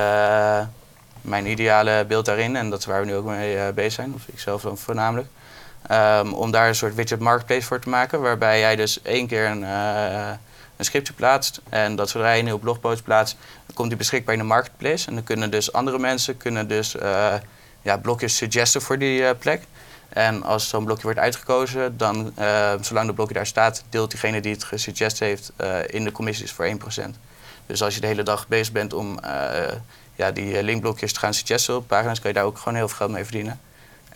mijn 1.20 1.46
ideale 1.46 2.04
beeld 2.08 2.24
daarin, 2.24 2.56
en 2.56 2.70
dat 2.70 2.78
is 2.78 2.84
waar 2.84 3.00
we 3.00 3.06
nu 3.06 3.14
ook 3.14 3.24
mee 3.24 3.72
bezig 3.72 3.92
zijn, 3.92 4.14
of 4.14 4.22
ik 4.26 4.40
zelf 4.40 4.62
dan 4.62 4.78
voornamelijk, 4.78 5.28
um, 5.90 6.32
om 6.32 6.50
daar 6.50 6.68
een 6.68 6.74
soort 6.74 6.94
widget 6.94 7.20
marketplace 7.20 7.66
voor 7.66 7.80
te 7.80 7.88
maken, 7.88 8.20
waarbij 8.20 8.58
jij 8.58 8.76
dus 8.76 9.02
één 9.02 9.26
keer 9.26 9.46
een 9.46 9.64
een 10.76 10.84
scriptje 10.84 11.12
plaatst. 11.12 11.60
En 11.68 11.96
dat 11.96 12.10
zodra 12.10 12.30
je 12.30 12.38
een 12.38 12.44
nieuwe 12.44 12.60
blogpost 12.60 13.02
plaatst, 13.02 13.36
dan 13.66 13.74
komt 13.74 13.88
die 13.88 13.98
beschikbaar 13.98 14.34
in 14.34 14.40
de 14.40 14.46
marketplace. 14.46 15.08
En 15.08 15.14
dan 15.14 15.24
kunnen 15.24 15.50
dus 15.50 15.72
andere 15.72 15.98
mensen 15.98 16.36
kunnen 16.36 16.68
dus, 16.68 16.96
ja, 17.82 17.96
blokjes 18.02 18.36
suggesten 18.36 18.82
voor 18.82 18.98
die 18.98 19.34
plek. 19.34 19.62
En 20.08 20.42
als 20.42 20.68
zo'n 20.68 20.84
blokje 20.84 21.02
wordt 21.02 21.18
uitgekozen, 21.18 21.96
dan, 21.96 22.32
uh, 22.38 22.72
zolang 22.80 23.06
de 23.06 23.14
blokje 23.14 23.34
daar 23.34 23.46
staat, 23.46 23.84
deelt 23.88 24.10
diegene 24.10 24.40
die 24.40 24.52
het 24.52 24.64
gesuggest 24.64 25.18
heeft 25.18 25.52
in 25.86 26.04
de 26.04 26.12
commissies 26.12 26.52
voor 26.52 26.64
1%. 26.64 27.18
Dus 27.66 27.82
als 27.82 27.94
je 27.94 28.00
de 28.00 28.06
hele 28.06 28.22
dag 28.22 28.48
bezig 28.48 28.72
bent 28.72 28.92
om 28.92 29.18
ja, 30.14 30.30
die 30.30 30.62
linkblokjes 30.62 31.12
te 31.12 31.18
gaan 31.18 31.34
suggesten 31.34 31.76
op 31.76 31.86
pagina's, 31.86 32.20
kan 32.20 32.30
je 32.30 32.36
daar 32.36 32.46
ook 32.46 32.58
gewoon 32.58 32.74
heel 32.74 32.88
veel 32.88 32.96
geld 32.96 33.10
mee 33.10 33.24
verdienen. 33.24 33.60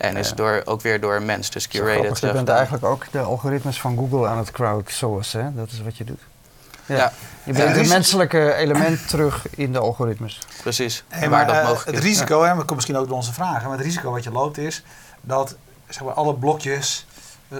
En 0.00 0.16
is 0.16 0.32
door, 0.32 0.62
ook 0.64 0.80
weer 0.80 1.00
door 1.00 1.14
een 1.14 1.24
mens, 1.24 1.50
dus 1.50 1.68
curated. 1.68 2.18
Je 2.18 2.32
bent 2.32 2.48
eigenlijk 2.48 2.84
ook 2.84 3.04
de 3.10 3.20
algoritmes 3.20 3.80
van 3.80 3.96
Google 3.96 4.26
aan 4.26 4.38
het 4.38 4.50
crowdsourcen, 4.50 5.44
hè? 5.44 5.54
Dat 5.54 5.70
is 5.70 5.82
wat 5.82 5.96
je 5.96 6.04
doet. 6.04 6.20
Ja. 6.86 7.12
Je 7.44 7.52
brengt 7.52 7.76
het 7.76 7.88
menselijke 7.88 8.54
element 8.54 9.08
terug 9.08 9.46
in 9.50 9.72
de 9.72 9.78
algoritmes. 9.78 10.38
Precies. 10.62 11.04
En 11.08 11.30
waar 11.30 11.46
dat 11.46 11.56
uh, 11.56 11.68
mogelijk 11.68 11.96
het 11.96 12.04
risico, 12.04 12.42
hè, 12.42 12.48
dat 12.48 12.56
komt 12.56 12.74
misschien 12.74 12.96
ook 12.96 13.06
door 13.06 13.16
onze 13.16 13.32
vragen, 13.32 13.68
maar 13.68 13.76
het 13.76 13.86
risico 13.86 14.10
wat 14.10 14.24
je 14.24 14.30
loopt 14.30 14.58
is 14.58 14.82
dat 15.20 15.56
zeg 15.90 16.04
maar, 16.04 16.14
alle 16.14 16.34
blokjes 16.34 17.06
uh, 17.48 17.58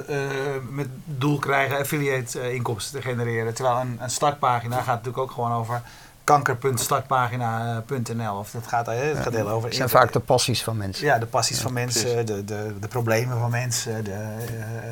met 0.70 0.88
doel 1.04 1.38
krijgen 1.38 1.78
affiliate 1.78 2.52
inkomsten 2.52 3.00
te 3.00 3.08
genereren. 3.08 3.54
Terwijl 3.54 3.76
een, 3.76 3.98
een 4.00 4.10
startpagina 4.10 4.76
gaat 4.76 4.86
natuurlijk 4.86 5.18
ook 5.18 5.30
gewoon 5.30 5.52
over 5.52 5.82
kanker.startpagina.nl. 6.24 8.38
Of 8.38 8.50
dat 8.50 8.66
gaat, 8.66 8.86
het 8.86 9.18
gaat 9.18 9.34
heel 9.34 9.50
over. 9.50 9.68
Het 9.68 9.76
zijn 9.76 9.88
vaak 9.88 10.12
de 10.12 10.20
passies 10.20 10.62
van 10.62 10.76
mensen. 10.76 11.06
Ja, 11.06 11.18
de 11.18 11.26
passies 11.26 11.60
van 11.60 11.72
mensen, 11.72 12.26
de, 12.26 12.44
de, 12.44 12.74
de 12.80 12.88
problemen 12.88 13.38
van 13.38 13.50
mensen, 13.50 14.04
de, 14.04 14.34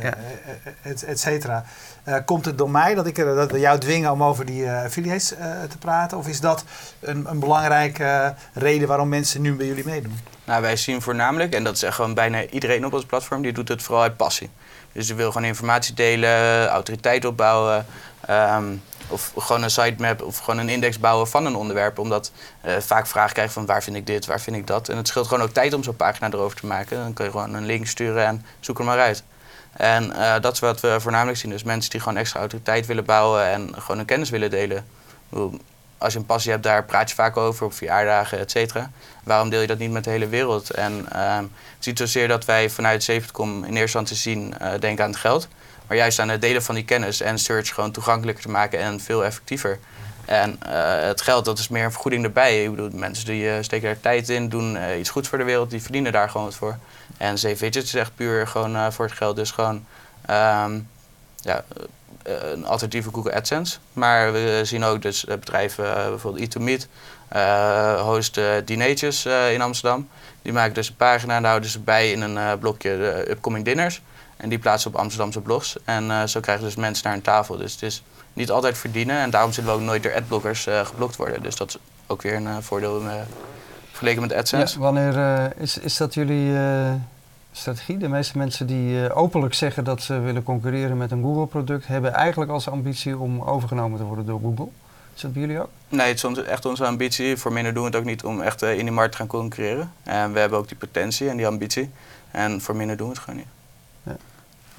ja. 0.02 0.14
et, 0.82 1.02
et 1.02 1.20
cetera. 1.20 1.64
Uh, 2.04 2.16
komt 2.24 2.44
het 2.44 2.58
door 2.58 2.70
mij 2.70 2.94
dat 2.94 3.06
ik 3.06 3.16
dat 3.16 3.50
jou 3.54 3.78
dwingen 3.78 4.12
om 4.12 4.22
over 4.22 4.44
die 4.44 4.62
uh, 4.62 4.82
affiliates 4.82 5.28
te 5.68 5.78
praten? 5.78 6.18
Of 6.18 6.28
is 6.28 6.40
dat 6.40 6.64
een, 7.00 7.30
een 7.30 7.38
belangrijke 7.38 8.34
reden 8.52 8.88
waarom 8.88 9.08
mensen 9.08 9.40
nu 9.40 9.54
bij 9.54 9.66
jullie 9.66 9.84
meedoen? 9.84 10.18
Nou, 10.48 10.62
wij 10.62 10.76
zien 10.76 11.02
voornamelijk, 11.02 11.54
en 11.54 11.64
dat 11.64 11.82
is 11.82 11.94
gewoon 11.94 12.14
bijna 12.14 12.46
iedereen 12.46 12.86
op 12.86 12.92
ons 12.92 13.04
platform, 13.04 13.42
die 13.42 13.52
doet 13.52 13.68
het 13.68 13.82
vooral 13.82 14.02
uit 14.02 14.16
passie. 14.16 14.50
Dus 14.92 15.06
die 15.06 15.16
wil 15.16 15.32
gewoon 15.32 15.46
informatie 15.46 15.94
delen, 15.94 16.66
autoriteit 16.66 17.24
opbouwen. 17.24 17.86
Um, 18.30 18.82
of 19.08 19.32
gewoon 19.36 19.62
een 19.62 19.70
sitemap 19.70 20.22
of 20.22 20.38
gewoon 20.38 20.58
een 20.60 20.68
index 20.68 20.98
bouwen 20.98 21.28
van 21.28 21.46
een 21.46 21.54
onderwerp. 21.54 21.98
Omdat 21.98 22.32
uh, 22.66 22.76
vaak 22.78 23.06
vragen 23.06 23.32
krijgen 23.32 23.54
van 23.54 23.66
waar 23.66 23.82
vind 23.82 23.96
ik 23.96 24.06
dit, 24.06 24.26
waar 24.26 24.40
vind 24.40 24.56
ik 24.56 24.66
dat. 24.66 24.88
En 24.88 24.96
het 24.96 25.08
scheelt 25.08 25.26
gewoon 25.26 25.42
ook 25.42 25.52
tijd 25.52 25.74
om 25.74 25.82
zo'n 25.82 25.96
pagina 25.96 26.30
erover 26.30 26.60
te 26.60 26.66
maken. 26.66 26.98
Dan 26.98 27.12
kun 27.12 27.24
je 27.24 27.30
gewoon 27.30 27.54
een 27.54 27.66
link 27.66 27.86
sturen 27.86 28.26
en 28.26 28.44
zoek 28.60 28.78
er 28.78 28.84
maar 28.84 28.98
uit. 28.98 29.22
En 29.72 30.04
uh, 30.04 30.40
dat 30.40 30.52
is 30.52 30.58
wat 30.58 30.80
we 30.80 31.00
voornamelijk 31.00 31.38
zien. 31.38 31.50
Dus 31.50 31.62
mensen 31.62 31.90
die 31.90 32.00
gewoon 32.00 32.18
extra 32.18 32.40
autoriteit 32.40 32.86
willen 32.86 33.04
bouwen 33.04 33.44
en 33.44 33.70
gewoon 33.78 33.96
hun 33.96 34.06
kennis 34.06 34.30
willen 34.30 34.50
delen. 34.50 34.86
Als 35.98 36.12
je 36.12 36.18
een 36.18 36.26
passie 36.26 36.50
hebt, 36.50 36.62
daar 36.62 36.84
praat 36.84 37.08
je 37.08 37.14
vaak 37.14 37.36
over 37.36 37.66
op 37.66 37.72
verjaardagen, 37.72 38.38
et 38.38 38.50
cetera. 38.50 38.90
Waarom 39.24 39.50
deel 39.50 39.60
je 39.60 39.66
dat 39.66 39.78
niet 39.78 39.90
met 39.90 40.04
de 40.04 40.10
hele 40.10 40.28
wereld? 40.28 40.70
En 40.70 41.06
uh, 41.12 41.36
het 41.36 41.48
is 41.80 41.86
niet 41.86 41.98
zozeer 41.98 42.28
dat 42.28 42.44
wij 42.44 42.70
vanuit 42.70 43.02
Zevenkom 43.02 43.50
in 43.56 43.76
eerste 43.76 43.98
instantie 43.98 44.16
zien, 44.16 44.54
uh, 44.62 44.70
denken 44.80 45.04
aan 45.04 45.10
het 45.10 45.20
geld. 45.20 45.48
Maar 45.86 45.96
juist 45.96 46.18
aan 46.18 46.28
het 46.28 46.40
delen 46.40 46.62
van 46.62 46.74
die 46.74 46.84
kennis 46.84 47.20
en 47.20 47.38
search 47.38 47.74
gewoon 47.74 47.90
toegankelijker 47.90 48.42
te 48.42 48.50
maken 48.50 48.78
en 48.78 49.00
veel 49.00 49.24
effectiever. 49.24 49.78
En 50.24 50.60
uh, 50.66 50.72
het 51.00 51.20
geld, 51.20 51.44
dat 51.44 51.58
is 51.58 51.68
meer 51.68 51.84
een 51.84 51.92
vergoeding 51.92 52.24
erbij. 52.24 52.64
Ik 52.64 52.70
bedoel, 52.70 52.90
mensen 52.92 53.26
die 53.26 53.44
uh, 53.44 53.54
steken 53.60 53.86
daar 53.86 54.00
tijd 54.00 54.28
in, 54.28 54.48
doen 54.48 54.78
iets 54.98 55.10
goeds 55.10 55.28
voor 55.28 55.38
de 55.38 55.44
wereld, 55.44 55.70
die 55.70 55.82
verdienen 55.82 56.12
daar 56.12 56.30
gewoon 56.30 56.46
wat 56.46 56.56
voor. 56.56 56.78
En 57.16 57.38
Save 57.38 57.56
Widgets 57.56 57.94
is 57.94 58.00
echt 58.00 58.14
puur 58.14 58.46
gewoon 58.46 58.92
voor 58.92 59.04
het 59.04 59.14
geld. 59.14 59.36
Dus 59.36 59.50
gewoon 59.50 59.86
um, 60.30 60.88
ja, 61.40 61.64
een 62.52 62.66
alternatieve 62.66 63.10
Google 63.12 63.34
AdSense. 63.34 63.78
Maar 63.92 64.32
we 64.32 64.60
zien 64.62 64.84
ook 64.84 65.02
dus 65.02 65.24
bedrijven, 65.24 65.84
bijvoorbeeld 65.84 66.56
E2Meet, 66.56 66.86
hosten 68.00 68.64
dineetjes 68.64 69.26
in 69.26 69.60
Amsterdam. 69.60 70.08
Die 70.42 70.52
maken 70.52 70.74
dus 70.74 70.88
een 70.88 70.96
pagina 70.96 71.36
en 71.36 71.44
houden 71.44 71.70
ze 71.70 71.80
bij 71.80 72.10
in 72.10 72.20
een 72.20 72.58
blokje 72.58 73.24
upcoming 73.30 73.64
dinners. 73.64 74.02
En 74.36 74.48
die 74.48 74.58
plaatsen 74.58 74.90
op 74.90 74.96
Amsterdamse 74.96 75.40
blogs. 75.40 75.76
En 75.84 76.28
zo 76.28 76.40
krijgen 76.40 76.64
dus 76.64 76.76
mensen 76.76 77.04
naar 77.06 77.14
een 77.14 77.22
tafel. 77.22 77.56
Dus 77.56 77.72
het 77.72 77.82
is 77.82 78.02
niet 78.38 78.50
altijd 78.50 78.78
verdienen. 78.78 79.18
En 79.18 79.30
daarom 79.30 79.52
zullen 79.52 79.70
we 79.70 79.76
ook 79.76 79.84
nooit 79.84 80.02
door 80.02 80.14
adblockers 80.14 80.66
uh, 80.66 80.86
geblokt 80.86 81.16
worden. 81.16 81.42
Dus 81.42 81.56
dat 81.56 81.68
is 81.68 81.76
ook 82.06 82.22
weer 82.22 82.34
een 82.34 82.46
uh, 82.46 82.56
voordeel 82.60 83.02
uh, 83.02 83.12
vergeleken 83.88 84.20
met 84.20 84.32
AdSense. 84.32 84.78
Wanneer 84.78 85.52
is, 85.56 85.78
is 85.78 85.96
dat 85.96 86.14
jullie 86.14 86.52
strategie? 87.58 87.96
De 87.96 88.08
meeste 88.08 88.38
mensen 88.38 88.66
die 88.66 89.12
openlijk 89.12 89.54
zeggen 89.54 89.84
dat 89.84 90.02
ze 90.02 90.20
willen 90.20 90.42
concurreren 90.42 90.96
met 90.96 91.10
een 91.10 91.22
Google-product... 91.22 91.86
hebben 91.86 92.14
eigenlijk 92.14 92.50
als 92.50 92.68
ambitie 92.68 93.18
om 93.18 93.42
overgenomen 93.42 93.98
te 93.98 94.04
worden 94.04 94.26
door 94.26 94.40
Google. 94.40 94.68
Is 95.14 95.20
dat 95.20 95.32
bij 95.32 95.42
jullie 95.42 95.60
ook? 95.60 95.70
Nee, 95.88 96.08
het 96.08 96.24
is 96.24 96.42
echt 96.42 96.64
onze 96.64 96.86
ambitie. 96.86 97.36
Voor 97.36 97.52
minder 97.52 97.74
doen 97.74 97.82
we 97.82 97.88
het 97.88 97.98
ook 97.98 98.04
niet 98.04 98.24
om 98.24 98.40
echt 98.40 98.62
in 98.62 98.84
die 98.84 98.90
markt 98.90 99.12
te 99.12 99.18
gaan 99.18 99.26
concurreren. 99.26 99.92
En 100.02 100.32
we 100.32 100.38
hebben 100.38 100.58
ook 100.58 100.68
die 100.68 100.76
potentie 100.76 101.28
en 101.28 101.36
die 101.36 101.46
ambitie. 101.46 101.90
En 102.30 102.60
voor 102.60 102.76
minder 102.76 102.96
doen 102.96 103.08
we 103.08 103.12
het 103.12 103.22
gewoon 103.22 103.38
niet. 103.38 103.57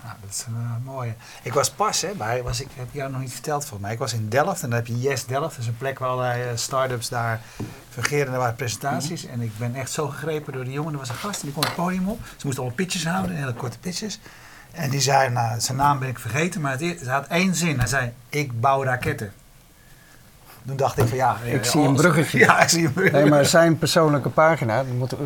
Nou, 0.04 0.16
dat 0.22 0.30
is 0.30 0.46
een 0.48 0.56
uh, 0.62 0.86
mooie. 0.86 1.14
Ik 1.42 1.54
was 1.54 1.70
pas, 1.70 2.02
hè, 2.02 2.14
bij, 2.14 2.44
was 2.44 2.62
ik, 2.62 2.68
heb 2.74 2.88
jou 2.92 3.12
nog 3.12 3.22
niet 3.22 3.32
verteld 3.32 3.62
volgens 3.62 3.82
mij. 3.82 3.92
Ik 3.92 4.00
was 4.00 4.14
in 4.14 4.30
Delft 4.30 4.64
en 4.64 4.70
dan 4.70 4.80
heb 4.80 4.88
je 4.88 5.00
Yes 5.00 5.26
Delft. 5.26 5.56
Dat 5.56 5.60
is 5.60 5.68
een 5.68 5.78
plek 5.78 6.00
waar 6.00 6.10
allerlei 6.10 6.52
uh, 6.52 6.58
start-ups 6.58 7.10
daar 7.10 7.42
fungeren. 7.90 8.28
En 8.28 8.34
er 8.34 8.40
waren 8.40 8.56
presentaties. 8.56 9.26
En 9.26 9.42
ik 9.42 9.58
ben 9.58 9.76
echt 9.76 9.92
zo 9.92 10.08
gegrepen 10.08 10.54
door 10.54 10.64
die 10.64 10.74
jongen. 10.74 10.94
Er 10.94 11.00
was 11.00 11.10
een 11.10 11.16
gast 11.16 11.40
en 11.40 11.46
die 11.46 11.54
kon 11.54 11.64
het 11.64 11.76
podium 11.76 12.10
op. 12.10 12.20
Ze 12.26 12.46
moesten 12.46 12.64
allemaal 12.64 12.86
pitches 12.86 13.06
houden, 13.06 13.36
hele 13.36 13.54
korte 13.54 13.80
pitches. 13.80 14.20
En 14.72 14.90
die 14.90 15.02
zei, 15.02 15.30
nou, 15.30 15.60
zijn 15.60 15.78
naam 15.78 16.00
ben 16.00 16.10
ik 16.10 16.20
vergeten, 16.20 16.62
maar 16.62 16.80
het, 16.80 17.08
had 17.08 17.28
één 17.28 17.56
zin. 17.56 17.78
Hij 17.78 17.88
zei, 17.88 18.14
ik 18.30 18.60
bouw 18.60 18.84
raketten. 18.84 19.34
Toen 20.68 20.78
dacht 20.78 20.98
ik 20.98 21.08
van 21.08 21.18
ja... 21.18 21.38
Ik 21.44 21.66
zie 21.66 21.82
een 21.82 21.96
bruggetje. 21.96 22.38
Ja, 22.46 22.62
ik 22.62 22.70
zie 22.70 22.86
een 22.86 22.94
bruggetje. 22.94 23.22
Nee, 23.22 23.30
maar 23.30 23.46
zijn 23.46 23.78
persoonlijke 23.78 24.30
pagina, 24.30 24.84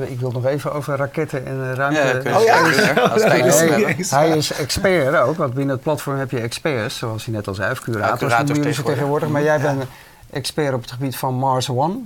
ik 0.07 0.19
wil 0.19 0.31
nog 0.31 0.45
even 0.45 0.73
over 0.73 0.95
raketten 0.95 1.45
en 1.45 1.75
ruimte... 1.75 2.21
Ja, 2.23 2.37
oh 2.37 2.43
ja? 2.43 3.01
Als 3.01 3.23
nee, 3.31 3.95
hij 4.09 4.29
is 4.29 4.53
expert 4.53 5.15
ook, 5.15 5.37
want 5.37 5.53
binnen 5.53 5.75
het 5.75 5.83
platform 5.83 6.17
heb 6.17 6.31
je 6.31 6.39
experts, 6.39 6.97
zoals 6.97 7.25
hij 7.25 7.33
net 7.33 7.47
al 7.47 7.53
zei, 7.53 7.71
of 7.71 7.79
curators, 7.79 8.19
curators 8.19 8.81
tegenwoordig. 8.83 9.29
Maar 9.29 9.43
jij 9.43 9.59
bent 9.59 9.83
expert 10.31 10.73
op 10.73 10.81
het 10.81 10.91
gebied 10.91 11.15
van 11.15 11.33
Mars 11.33 11.69
One. 11.69 11.99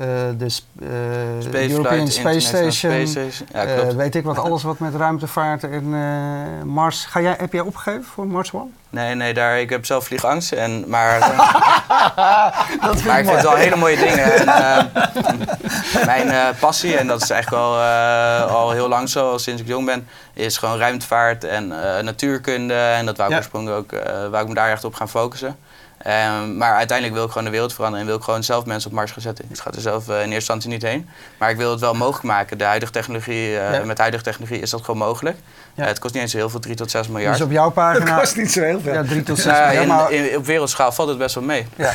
Uh, 0.00 0.02
de 0.38 0.60
uh, 1.52 1.70
European 1.70 2.08
Space 2.08 2.40
Station, 2.40 3.06
Space 3.06 3.44
ja, 3.52 3.64
uh, 3.64 3.88
weet 3.88 4.14
ik 4.14 4.24
wat, 4.24 4.38
alles 4.38 4.62
wat 4.62 4.78
met 4.78 4.94
ruimtevaart 4.94 5.64
en 5.64 5.88
Mars. 6.66 7.04
Ga 7.04 7.20
jij, 7.20 7.34
heb 7.38 7.52
jij 7.52 7.60
opgegeven 7.60 8.04
voor 8.04 8.26
Mars 8.26 8.52
One? 8.52 8.70
Nee, 8.90 9.14
nee, 9.14 9.34
daar, 9.34 9.60
ik 9.60 9.70
heb 9.70 9.86
zelf 9.86 10.04
vliegangst. 10.04 10.52
En, 10.52 10.84
maar 10.88 11.20
dat 12.86 13.04
maar 13.04 13.18
ik 13.18 13.24
vind 13.24 13.36
het 13.36 13.42
wel 13.42 13.54
hele 13.54 13.76
mooie 13.76 13.96
dingen. 13.96 14.32
En, 14.34 14.46
mijn 16.06 16.54
passie, 16.60 16.96
en 16.96 17.06
dat 17.06 17.22
is 17.22 17.30
eigenlijk 17.30 17.62
al, 17.62 17.78
al 18.48 18.70
heel 18.70 18.88
lang 18.88 19.08
zo, 19.08 19.30
al 19.30 19.38
sinds 19.38 19.62
ik 19.62 19.68
jong 19.68 19.86
ben, 19.86 20.08
is 20.32 20.56
gewoon 20.56 20.78
ruimtevaart 20.78 21.44
en 21.44 21.68
natuurkunde. 22.04 22.74
En 22.74 23.06
dat 23.06 23.16
wou 23.16 23.28
ik 23.28 23.34
ja. 23.34 23.40
oorspronkelijk 23.40 23.78
ook, 23.78 24.02
wou 24.30 24.42
ik 24.42 24.48
me 24.48 24.54
daar 24.54 24.70
echt 24.70 24.84
op 24.84 24.94
gaan 24.94 25.08
focussen. 25.08 25.56
Um, 26.06 26.56
maar 26.56 26.74
uiteindelijk 26.74 27.16
wil 27.16 27.26
ik 27.26 27.30
gewoon 27.30 27.44
de 27.44 27.52
wereld 27.52 27.72
veranderen 27.72 28.00
en 28.00 28.10
wil 28.10 28.18
ik 28.18 28.24
gewoon 28.24 28.44
zelf 28.44 28.64
mensen 28.64 28.90
op 28.90 28.96
Mars 28.96 29.10
gaan 29.10 29.22
zetten. 29.22 29.44
Ik 29.48 29.58
ga 29.58 29.70
er 29.70 29.80
zelf 29.80 30.08
uh, 30.08 30.14
in 30.14 30.20
eerste 30.20 30.34
instantie 30.34 30.70
niet 30.70 30.82
heen. 30.82 31.08
Maar 31.38 31.50
ik 31.50 31.56
wil 31.56 31.70
het 31.70 31.80
wel 31.80 31.94
mogelijk 31.94 32.24
maken. 32.24 32.58
De 32.58 32.64
huidige 32.64 32.92
technologie, 32.92 33.50
uh, 33.50 33.72
ja. 33.72 33.84
Met 33.84 33.98
huidige 33.98 34.22
technologie 34.22 34.60
is 34.60 34.70
dat 34.70 34.80
gewoon 34.80 35.00
mogelijk. 35.00 35.36
Ja. 35.74 35.82
Uh, 35.82 35.88
het 35.88 35.98
kost 35.98 36.14
niet 36.14 36.22
eens 36.22 36.32
heel 36.32 36.50
veel, 36.50 36.60
3 36.60 36.74
tot 36.74 36.90
6 36.90 37.08
miljard. 37.08 37.36
Dus 37.36 37.46
op 37.46 37.52
jouw 37.52 37.70
pagina... 37.70 38.10
Het 38.10 38.20
kost 38.20 38.36
niet 38.36 38.52
zo 38.52 38.62
heel 38.62 38.80
veel. 38.80 38.92
Ja, 38.92 39.02
3 39.02 39.22
tot 39.22 39.38
6 39.38 39.52
miljard. 39.52 39.76
In, 39.76 39.86
maar... 39.86 40.12
in, 40.12 40.36
op 40.36 40.46
wereldschaal 40.46 40.92
valt 40.92 41.08
het 41.08 41.18
best 41.18 41.34
wel 41.34 41.44
mee. 41.44 41.66
Ja. 41.76 41.92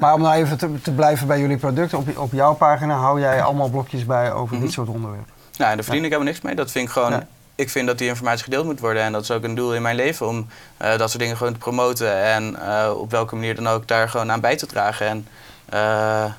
Maar 0.00 0.14
om 0.14 0.20
nou 0.20 0.34
even 0.34 0.58
te, 0.58 0.80
te, 0.82 0.90
blijven 0.90 1.26
bij 1.26 1.40
jullie 1.40 1.56
producten. 1.56 1.98
Op, 1.98 2.18
op 2.18 2.32
jouw 2.32 2.54
pagina 2.54 2.94
hou 2.94 3.20
jij 3.20 3.42
allemaal 3.42 3.68
blokjes 3.68 4.06
bij 4.06 4.32
over 4.32 4.42
mm 4.42 4.48
-hmm. 4.50 4.60
dit 4.60 4.72
soort 4.72 4.88
onderwerpen. 4.88 5.32
Nou, 5.56 5.70
en 5.70 5.76
daar 5.76 5.84
verdien 5.84 6.04
ik 6.04 6.10
helemaal 6.10 6.32
niks 6.32 6.44
mee. 6.44 6.54
Dat 6.54 6.70
vind 6.70 6.86
ik 6.86 6.92
gewoon 6.92 7.22
ik 7.54 7.70
vind 7.70 7.86
dat 7.86 7.98
die 7.98 8.08
informatie 8.08 8.44
gedeeld 8.44 8.64
moet 8.64 8.80
worden. 8.80 9.02
En 9.02 9.12
dat 9.12 9.22
is 9.22 9.30
ook 9.30 9.42
een 9.42 9.54
doel 9.54 9.74
in 9.74 9.82
mijn 9.82 9.96
leven 9.96 10.28
om 10.28 10.46
uh, 10.82 10.98
dat 10.98 11.08
soort 11.08 11.22
dingen 11.22 11.36
gewoon 11.36 11.52
te 11.52 11.58
promoten. 11.58 12.22
En 12.22 12.56
uh, 12.58 12.90
op 12.96 13.10
welke 13.10 13.34
manier 13.34 13.54
dan 13.54 13.68
ook 13.68 13.88
daar 13.88 14.08
gewoon 14.08 14.32
aan 14.32 14.40
bij 14.40 14.56
te 14.56 14.66
dragen. 14.66 15.06
En 15.06 15.26
uh, 15.74 16.32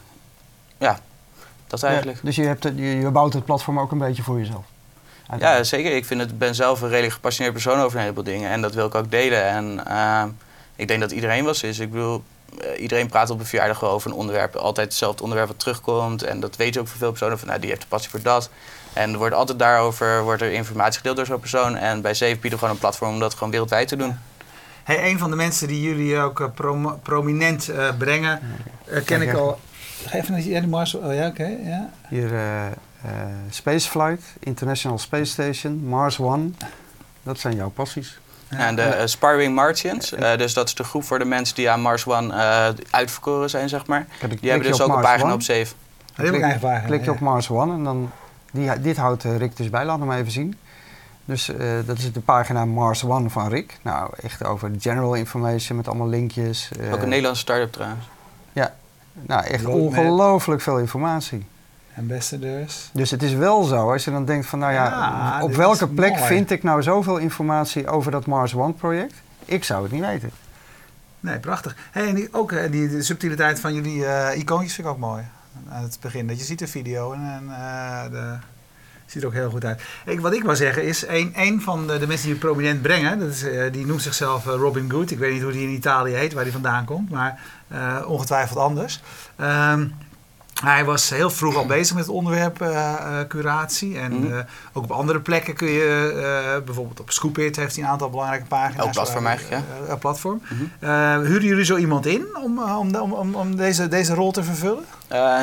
ja, 0.78 1.00
dat 1.68 1.84
eigenlijk. 1.84 2.18
Ja, 2.18 2.24
dus 2.24 2.36
je, 2.36 2.44
hebt, 2.44 2.64
je, 2.64 3.00
je 3.00 3.10
bouwt 3.10 3.34
het 3.34 3.46
platform 3.46 3.80
ook 3.80 3.92
een 3.92 3.98
beetje 3.98 4.24
voor 4.24 4.38
jezelf? 4.38 4.66
Ja, 5.40 5.64
zeker. 5.64 5.96
Ik 5.96 6.06
vind 6.06 6.22
het, 6.22 6.38
ben 6.38 6.56
zelf 6.56 6.82
een 6.82 6.90
redelijk 6.90 7.14
gepassioneerd 7.14 7.54
persoon 7.54 7.80
over 7.80 7.96
een 7.96 8.02
heleboel 8.02 8.24
dingen. 8.24 8.50
En 8.50 8.62
dat 8.62 8.74
wil 8.74 8.86
ik 8.86 8.96
ook 8.96 9.12
delen. 9.12 9.44
En 9.44 9.82
ik 10.76 10.88
denk 10.88 11.00
dat 11.00 11.12
iedereen 11.12 11.44
wel 11.44 11.54
is. 11.62 11.80
Ik 11.80 11.92
bedoel, 11.92 12.24
iedereen 12.78 13.08
praat 13.08 13.30
op 13.30 13.40
een 13.40 13.46
verjaardag 13.46 13.80
wel 13.80 13.90
over 13.90 14.12
een 14.12 14.18
onderwerp. 14.18 14.56
Altijd 14.56 14.88
hetzelfde 14.88 15.24
onderwerp 15.24 15.50
wat 15.50 15.60
terugkomt. 15.60 16.24
En 16.24 16.40
dat 16.40 16.56
weet 16.56 16.74
je 16.74 16.80
ook 16.80 16.88
voor 16.88 16.98
veel 16.98 17.10
personen. 17.10 17.40
Van, 17.40 17.48
nou, 17.48 17.60
die 17.60 17.70
heeft 17.70 17.82
de 17.82 17.88
passie 17.88 18.10
voor 18.10 18.22
dat. 18.22 18.50
En 18.94 19.12
er 19.12 19.18
wordt 19.18 19.36
altijd 19.36 19.60
daarover 19.60 20.24
wordt 20.24 20.42
er 20.42 20.52
informatie 20.52 20.98
gedeeld 20.98 21.16
door 21.16 21.26
zo'n 21.26 21.40
persoon. 21.40 21.76
En 21.76 22.02
bij 22.02 22.14
Safe 22.14 22.32
bieden 22.32 22.52
we 22.52 22.58
gewoon 22.58 22.74
een 22.74 22.80
platform 22.80 23.14
om 23.14 23.20
dat 23.20 23.34
gewoon 23.34 23.52
wereldwijd 23.52 23.88
te 23.88 23.96
doen. 23.96 24.18
Hey, 24.84 25.12
een 25.12 25.20
van 25.20 25.30
de 25.30 25.36
mensen 25.36 25.68
die 25.68 25.82
jullie 25.82 26.18
ook 26.18 26.52
prom 26.54 27.00
prominent 27.02 27.70
uh, 27.70 27.98
brengen, 27.98 28.40
uh, 28.90 29.04
ken 29.06 29.22
ik 29.22 29.34
al. 29.34 29.60
Geef 30.06 30.30
even 30.30 30.36
die 30.36 30.68
Mars. 30.68 30.96
Oh 30.96 31.14
ja, 31.14 31.28
oké. 31.28 31.42
Okay, 31.42 31.60
ja. 31.64 31.90
Hier 32.10 32.32
Spaceflight, 33.50 34.24
International 34.40 34.98
Space 34.98 35.32
Station, 35.32 35.88
Mars 35.88 36.20
One. 36.20 36.50
Dat 37.24 37.40
zijn 37.40 37.56
jouw 37.56 37.70
passies. 37.70 38.20
En 38.50 38.76
de 38.76 38.96
uh, 39.00 39.06
Sparwing 39.06 39.56
Martians, 39.56 40.14
uh, 40.14 40.38
dus 40.38 40.54
dat 40.54 40.68
is 40.68 40.76
de 40.76 40.84
groep 40.84 41.04
voor 41.04 41.20
de 41.20 41.26
mensen 41.26 41.56
die 41.56 41.70
aan 41.70 41.82
Mars 41.82 42.08
One 42.08 42.34
uh, 42.34 42.68
uitverkoren 42.90 43.50
zijn, 43.50 43.70
zeg 43.70 43.86
maar. 43.86 44.08
Die 44.40 44.50
hebben 44.50 44.72
dus 44.72 44.82
ook 44.82 44.96
een 44.96 45.02
pagina 45.02 45.34
op 45.34 45.42
Safe. 45.42 45.74
Die 46.16 46.26
heb 46.26 46.34
ik 46.34 46.42
eigen 46.42 46.60
pagina. 46.60 46.88
Klik 46.88 47.04
je 47.04 47.12
op 47.12 47.20
Mars 47.20 47.50
One 47.50 47.74
en 47.74 47.84
dan 47.84 48.12
die, 48.52 48.80
dit 48.80 48.98
houdt 48.98 49.24
Rick 49.24 49.58
dus 49.58 49.70
bij, 49.70 49.86
laat 49.86 50.00
hem 50.00 50.12
even 50.12 50.32
zien. 50.32 50.58
Dus 51.26 51.50
uh, 51.50 51.58
dat 51.86 51.98
is 51.98 52.14
de 52.14 52.20
pagina 52.20 52.66
Mars 52.66 53.04
One 53.04 53.30
van 53.30 53.50
Rick. 53.50 53.78
Nou, 53.82 54.10
echt 54.22 54.44
over 54.44 54.72
general 54.80 55.14
information 55.14 55.78
met 55.78 55.88
allemaal 55.88 56.08
linkjes. 56.08 56.70
Uh, 56.80 56.94
Ook 56.94 57.02
een 57.02 57.10
Nederlandse 57.10 57.42
start-up 57.42 57.72
trouwens. 57.72 58.06
Ja, 58.54 58.76
nou 59.14 59.46
echt 59.46 59.66
ongelooflijk 59.66 60.62
veel 60.62 60.80
informatie. 60.80 61.46
Ambassadors. 61.98 62.90
Dus 62.94 63.12
het 63.12 63.24
is 63.24 63.34
wel 63.34 63.64
zo, 63.64 63.92
als 63.92 64.04
je 64.04 64.12
dan 64.12 64.26
denkt 64.26 64.46
van, 64.46 64.60
nou 64.60 64.74
ja, 64.74 64.86
ja 64.86 65.44
op 65.44 65.56
welke 65.56 65.88
plek 65.88 66.16
mooi. 66.16 66.24
vind 66.24 66.52
ik 66.52 66.64
nou 66.64 66.84
zoveel 66.84 67.18
informatie 67.18 67.88
over 67.88 68.12
dat 68.12 68.26
Mars 68.26 68.54
One 68.56 68.74
project? 68.74 69.14
Ik 69.46 69.64
zou 69.64 69.84
het 69.84 69.92
niet 69.92 70.02
weten. 70.02 70.30
Nee, 71.20 71.40
prachtig. 71.40 71.76
Hey, 71.92 72.08
en 72.08 72.16
die, 72.16 72.28
ook 72.32 72.72
die, 72.72 72.90
de 72.90 73.04
subtiliteit 73.04 73.60
van 73.60 73.74
jullie 73.74 73.98
uh, 73.98 74.28
icoontjes 74.36 74.74
vind 74.74 74.88
ik 74.88 74.94
ook 74.94 75.00
mooi 75.00 75.24
aan 75.70 75.84
het 75.84 75.98
begin. 76.02 76.28
Dat 76.28 76.40
je 76.40 76.46
ziet 76.46 76.60
de 76.60 76.68
video 76.68 77.14
en, 77.14 77.22
en 77.22 77.44
uh, 77.50 78.12
de, 78.12 78.38
ziet 79.06 79.22
er 79.22 79.28
ook 79.28 79.34
heel 79.34 79.50
goed 79.50 79.66
uit. 79.66 79.82
Ik, 80.06 80.20
wat 80.20 80.34
ik 80.34 80.44
wil 80.44 80.56
zeggen 80.56 80.84
is, 80.84 81.08
een, 81.08 81.32
een 81.36 81.62
van 81.62 81.88
de, 81.88 82.00
de 82.00 82.08
mensen 82.08 82.26
die 82.26 82.36
je 82.36 82.42
prominent 82.42 82.82
brengen, 82.82 83.20
dat 83.20 83.30
is, 83.30 83.44
uh, 83.44 83.72
die 83.72 83.86
noemt 83.86 84.02
zichzelf 84.02 84.46
Robin 84.46 84.92
Good. 84.92 85.12
Ik 85.12 85.18
weet 85.18 85.34
niet 85.34 85.42
hoe 85.42 85.52
die 85.52 85.68
in 85.68 85.74
Italië 85.74 86.14
heet, 86.14 86.34
waar 86.34 86.44
die 86.44 86.54
vandaan 86.54 86.86
komt, 86.86 87.10
maar 87.10 87.40
ongetwijfeld 88.06 88.60
anders. 88.60 89.02
Um, 89.42 89.94
hij 90.64 90.86
was 90.86 91.10
heel 91.10 91.30
vroeg 91.30 91.56
al 91.56 91.66
bezig 91.66 91.96
met 91.96 92.06
het 92.06 92.14
onderwerp 92.14 92.62
uh, 92.62 93.20
curatie. 93.28 94.00
En 94.00 94.12
mm. 94.12 94.32
uh, 94.32 94.40
ook 94.74 94.84
op 94.84 94.92
andere 94.92 95.20
plekken 95.20 95.54
kun 95.54 95.68
je, 95.68 96.12
uh, 96.16 96.66
bijvoorbeeld 96.66 97.00
op 97.00 97.12
Scoopit 97.12 97.56
heeft 97.56 97.76
hij 97.76 97.84
een 97.84 97.90
aantal 97.90 98.10
belangrijke 98.10 98.46
pagina's. 98.46 98.86
Ook 98.86 98.92
platform 98.92 99.28
eigenlijk, 99.28 99.64
ja. 99.88 99.96
platform. 99.96 100.42
Mm 100.50 100.72
-hmm. 100.80 101.24
huren 101.24 101.48
jullie 101.48 101.66
zo 101.66 101.78
iemand 101.78 102.06
in 102.06 102.26
om, 102.44 102.60
om, 102.60 102.96
om, 102.96 103.36
om 103.36 103.56
deze, 103.56 103.88
deze 103.88 104.14
rol 104.14 104.32
te 104.32 104.44
vervullen? 104.44 104.86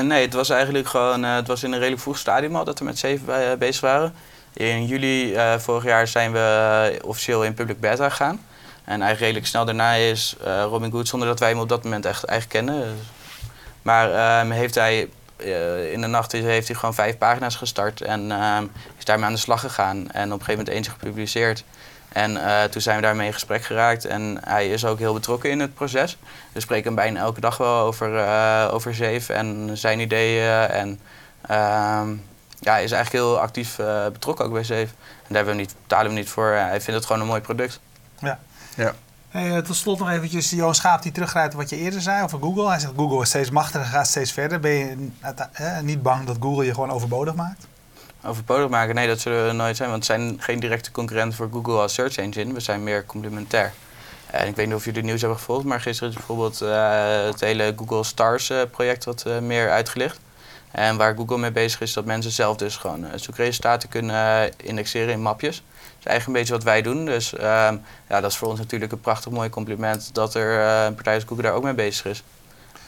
nee, 0.06 0.24
het 0.24 0.34
was 0.34 0.50
eigenlijk 0.50 0.88
gewoon, 0.88 1.22
het 1.22 1.46
was 1.46 1.62
in 1.62 1.72
een 1.72 1.78
redelijk 1.78 2.02
vroeg 2.02 2.18
stadium 2.18 2.56
al 2.56 2.64
dat 2.64 2.78
we 2.78 2.84
met 2.84 2.98
zeven 2.98 3.26
bij, 3.26 3.58
bezig 3.58 3.80
waren. 3.80 4.12
In 4.52 4.86
juli 4.86 5.36
vorig 5.58 5.84
jaar 5.84 6.06
zijn 6.06 6.32
we 6.32 6.98
officieel 7.04 7.44
in 7.44 7.54
public 7.54 7.80
beta 7.80 8.08
gegaan. 8.08 8.40
En 8.84 9.02
eigenlijk 9.02 9.20
redelijk 9.20 9.46
snel 9.46 9.64
daarna 9.64 9.92
is 9.92 10.36
Robin 10.44 10.90
Good, 10.90 11.08
zonder 11.08 11.28
dat 11.28 11.38
wij 11.38 11.48
hem 11.48 11.58
op 11.58 11.68
dat 11.68 11.84
moment 11.84 12.06
echt 12.06 12.24
eigenlijk 12.24 12.66
kennen 12.66 12.96
maar 13.82 14.40
um, 14.40 14.50
heeft 14.50 14.74
hij 14.74 15.08
uh, 15.36 15.92
in 15.92 16.00
de 16.00 16.06
nacht 16.06 16.32
heeft 16.32 16.68
hij 16.68 16.76
gewoon 16.76 16.94
vijf 16.94 17.18
pagina's 17.18 17.56
gestart 17.56 18.00
en 18.00 18.30
um, 18.30 18.70
is 18.98 19.04
daarmee 19.04 19.26
aan 19.26 19.32
de 19.32 19.38
slag 19.38 19.60
gegaan. 19.60 19.96
En 19.96 20.32
op 20.32 20.38
een 20.38 20.44
gegeven 20.44 20.50
moment 20.50 20.68
eentje 20.68 20.90
gepubliceerd. 20.90 21.64
En 22.08 22.38
toen 22.70 22.82
zijn 22.82 22.96
we 22.96 23.02
daarmee 23.02 23.26
in 23.26 23.32
gesprek 23.32 23.64
geraakt 23.64 24.04
en 24.04 24.38
hij 24.44 24.68
is 24.68 24.84
ook 24.84 24.98
heel 24.98 25.12
betrokken 25.12 25.50
in 25.50 25.60
het 25.60 25.74
proces. 25.74 26.18
We 26.52 26.60
spreken 26.60 26.84
hem 26.84 26.94
bijna 26.94 27.20
elke 27.20 27.40
dag 27.40 27.56
wel 27.56 27.78
over, 27.78 28.28
over 28.70 28.94
Zeef 28.94 29.28
en 29.28 29.70
zijn 29.72 30.00
ideeën. 30.00 30.68
En 30.68 31.00
ehm, 31.46 32.10
ja, 32.60 32.72
hij 32.72 32.84
is 32.84 32.92
eigenlijk 32.92 33.24
heel 33.24 33.38
actief 33.38 33.76
betrokken 34.12 34.44
ook 34.44 34.52
bij 34.52 34.64
Zeef. 34.64 34.90
En 35.26 35.34
daar 35.34 35.44
we 35.44 35.54
niet, 35.54 35.74
betalen 35.82 36.12
we 36.12 36.18
niet 36.18 36.28
voor. 36.28 36.50
hij 36.50 36.80
vindt 36.80 37.00
het 37.00 37.06
gewoon 37.06 37.22
een 37.22 37.28
mooi 37.28 37.40
product. 37.40 37.80
Ja. 38.18 38.38
ja. 38.76 38.94
Hey, 39.32 39.62
tot 39.62 39.76
slot 39.76 39.98
nog 39.98 40.10
eventjes 40.10 40.50
Johan 40.50 40.74
Schaap 40.74 41.02
die 41.02 41.12
teruggrijpt 41.12 41.54
wat 41.54 41.70
je 41.70 41.76
eerder 41.76 42.00
zei 42.00 42.22
over 42.22 42.38
Google. 42.38 42.68
Hij 42.68 42.78
zegt 42.78 42.92
Google 42.96 43.20
is 43.20 43.28
steeds 43.28 43.50
machtiger, 43.50 43.86
gaat 43.86 44.06
steeds 44.06 44.32
verder. 44.32 44.60
Ben 44.60 44.72
je 44.72 45.10
niet 45.82 46.02
bang 46.02 46.26
dat 46.26 46.36
Google 46.40 46.64
je 46.64 46.74
gewoon 46.74 46.90
overbodig 46.90 47.34
maakt? 47.34 47.66
Overbodig 48.24 48.68
maken? 48.68 48.94
Nee, 48.94 49.06
dat 49.06 49.20
zullen 49.20 49.46
we 49.46 49.52
nooit 49.52 49.76
zijn. 49.76 49.90
Want 49.90 50.06
we 50.06 50.12
zijn 50.12 50.36
geen 50.40 50.60
directe 50.60 50.90
concurrent 50.90 51.34
voor 51.34 51.48
Google 51.52 51.80
als 51.80 51.94
search 51.94 52.16
engine. 52.16 52.52
We 52.52 52.60
zijn 52.60 52.82
meer 52.82 53.06
complementair. 53.06 53.72
En 54.26 54.46
ik 54.46 54.56
weet 54.56 54.66
niet 54.66 54.74
of 54.74 54.84
jullie 54.84 54.98
het 54.98 55.08
nieuws 55.08 55.20
hebben 55.20 55.38
gevolgd, 55.38 55.64
maar 55.64 55.80
gisteren 55.80 56.10
is 56.10 56.16
bijvoorbeeld 56.16 56.62
uh, 56.62 57.24
het 57.24 57.40
hele 57.40 57.72
Google 57.76 58.04
Stars 58.04 58.52
project 58.70 59.04
wat 59.04 59.24
meer 59.40 59.70
uitgelicht. 59.70 60.20
En 60.70 60.96
waar 60.96 61.16
Google 61.16 61.38
mee 61.38 61.52
bezig 61.52 61.80
is, 61.80 61.92
dat 61.92 62.04
mensen 62.04 62.30
zelf 62.30 62.56
dus 62.56 62.76
gewoon 62.76 63.06
zoekresultaten 63.14 63.88
kunnen 63.88 64.50
indexeren 64.56 65.12
in 65.12 65.22
mapjes 65.22 65.62
is 66.02 66.08
eigenlijk 66.08 66.26
een 66.26 66.32
beetje 66.32 66.52
wat 66.52 66.72
wij 66.72 66.82
doen. 66.82 67.04
Dus 67.04 67.34
ehm, 67.34 67.76
ja, 68.08 68.20
dat 68.20 68.30
is 68.30 68.36
voor 68.36 68.48
ons 68.48 68.58
natuurlijk 68.58 68.92
een 68.92 69.00
prachtig 69.00 69.32
mooi 69.32 69.48
compliment 69.48 70.14
dat 70.14 70.34
er 70.34 70.58
uh, 70.58 70.84
een 70.84 70.94
partij 70.94 71.14
als 71.14 71.24
Google 71.24 71.42
daar 71.42 71.52
ook 71.52 71.62
mee 71.62 71.74
bezig 71.74 72.06
is. 72.06 72.24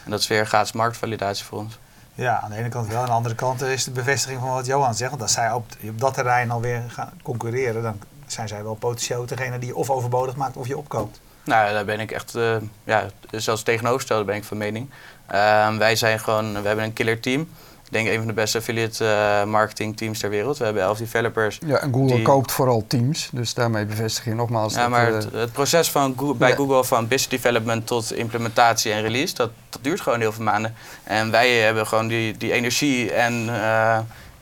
En 0.04 0.10
dat 0.10 0.20
is 0.20 0.26
weer 0.26 0.46
gratis 0.46 0.72
marktvalidatie 0.72 1.44
voor 1.44 1.58
ons. 1.58 1.78
Ja, 2.14 2.40
aan 2.40 2.50
de 2.50 2.56
ene 2.56 2.68
kant 2.68 2.88
wel. 2.88 2.98
Aan 2.98 3.06
de 3.06 3.12
andere 3.12 3.34
kant 3.34 3.62
is 3.62 3.84
de 3.84 3.90
bevestiging 3.90 4.40
van 4.40 4.48
wat 4.48 4.66
Johan 4.66 4.94
zegt. 4.94 5.10
Want 5.10 5.22
als 5.22 5.32
zij 5.32 5.52
op, 5.52 5.66
op 5.88 6.00
dat 6.00 6.14
terrein 6.14 6.50
alweer 6.50 6.82
gaan 6.88 7.12
concurreren, 7.22 7.82
dan 7.82 8.00
zijn 8.26 8.48
zij 8.48 8.62
wel 8.62 8.74
potentieel 8.74 9.26
degene 9.26 9.58
die 9.58 9.68
je 9.68 9.76
of 9.76 9.90
overbodig 9.90 10.36
maakt 10.36 10.56
of 10.56 10.66
je 10.66 10.78
opkoopt. 10.78 11.20
Nou, 11.44 11.72
daar 11.72 11.84
ben 11.84 12.00
ik 12.00 12.10
echt, 12.10 12.36
uh, 12.36 12.56
ja, 12.84 13.06
zelfs 13.30 13.62
tegenovergestelde 13.62 14.24
ben 14.24 14.36
ik 14.36 14.44
van 14.44 14.56
mening. 14.56 14.90
Uh, 15.32 15.76
wij 15.76 15.96
zijn 15.96 16.20
gewoon, 16.20 16.52
we 16.62 16.66
hebben 16.66 16.84
een 16.84 16.92
killer 16.92 17.20
team 17.20 17.48
denk 17.94 18.08
een 18.08 18.18
van 18.18 18.26
de 18.26 18.32
beste 18.32 18.58
affiliate 18.58 19.04
uh, 19.04 19.44
marketing 19.44 19.96
teams 19.96 20.18
ter 20.18 20.30
wereld. 20.30 20.58
We 20.58 20.64
hebben 20.64 20.82
elf 20.82 20.98
developers. 20.98 21.58
Ja, 21.66 21.76
en 21.76 21.92
Google 21.92 22.22
koopt 22.22 22.52
vooral 22.52 22.84
teams, 22.86 23.28
dus 23.32 23.54
daarmee 23.54 23.84
bevestig 23.84 24.24
je 24.24 24.34
nogmaals. 24.34 24.74
Ja, 24.74 24.80
dat, 24.80 24.90
maar 24.90 25.06
het, 25.06 25.32
het, 25.32 25.52
proces 25.52 25.90
van 25.90 26.14
Google, 26.16 26.34
bij 26.34 26.54
Google 26.54 26.84
van 26.84 27.08
business 27.08 27.28
development 27.28 27.86
tot 27.86 28.12
implementatie 28.12 28.92
en 28.92 29.02
release, 29.02 29.34
dat, 29.34 29.50
dat, 29.68 29.82
duurt 29.84 30.00
gewoon 30.00 30.20
heel 30.20 30.32
veel 30.32 30.44
maanden. 30.44 30.74
En 31.04 31.30
wij 31.30 31.50
hebben 31.50 31.86
gewoon 31.86 32.06
die, 32.06 32.36
die 32.36 32.52
energie 32.52 33.12
en 33.12 33.32
uh, 33.42 33.48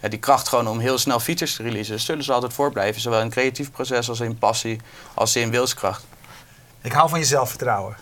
ja, 0.01 0.09
die 0.09 0.19
kracht 0.19 0.49
gewoon 0.49 0.69
om 0.69 0.79
heel 0.79 0.99
snel 0.99 1.21
features 1.21 1.57
te 1.57 1.63
releasen. 1.63 1.93
Dus 1.93 2.05
zullen 2.05 2.25
ze 2.25 2.33
altijd 2.33 2.53
voortblijven, 2.53 3.01
zowel 3.01 3.21
in 3.21 3.31
creatief 3.31 3.71
proces 3.71 4.09
als 4.09 4.21
in 4.21 4.39
passie, 4.39 4.81
als 5.15 5.37
in 5.37 5.51
wilskracht. 5.51 6.05
Ik 6.81 6.93
hou 6.93 7.09
van 7.09 7.19
je 7.19 7.25
zelfvertrouwen. 7.25 7.97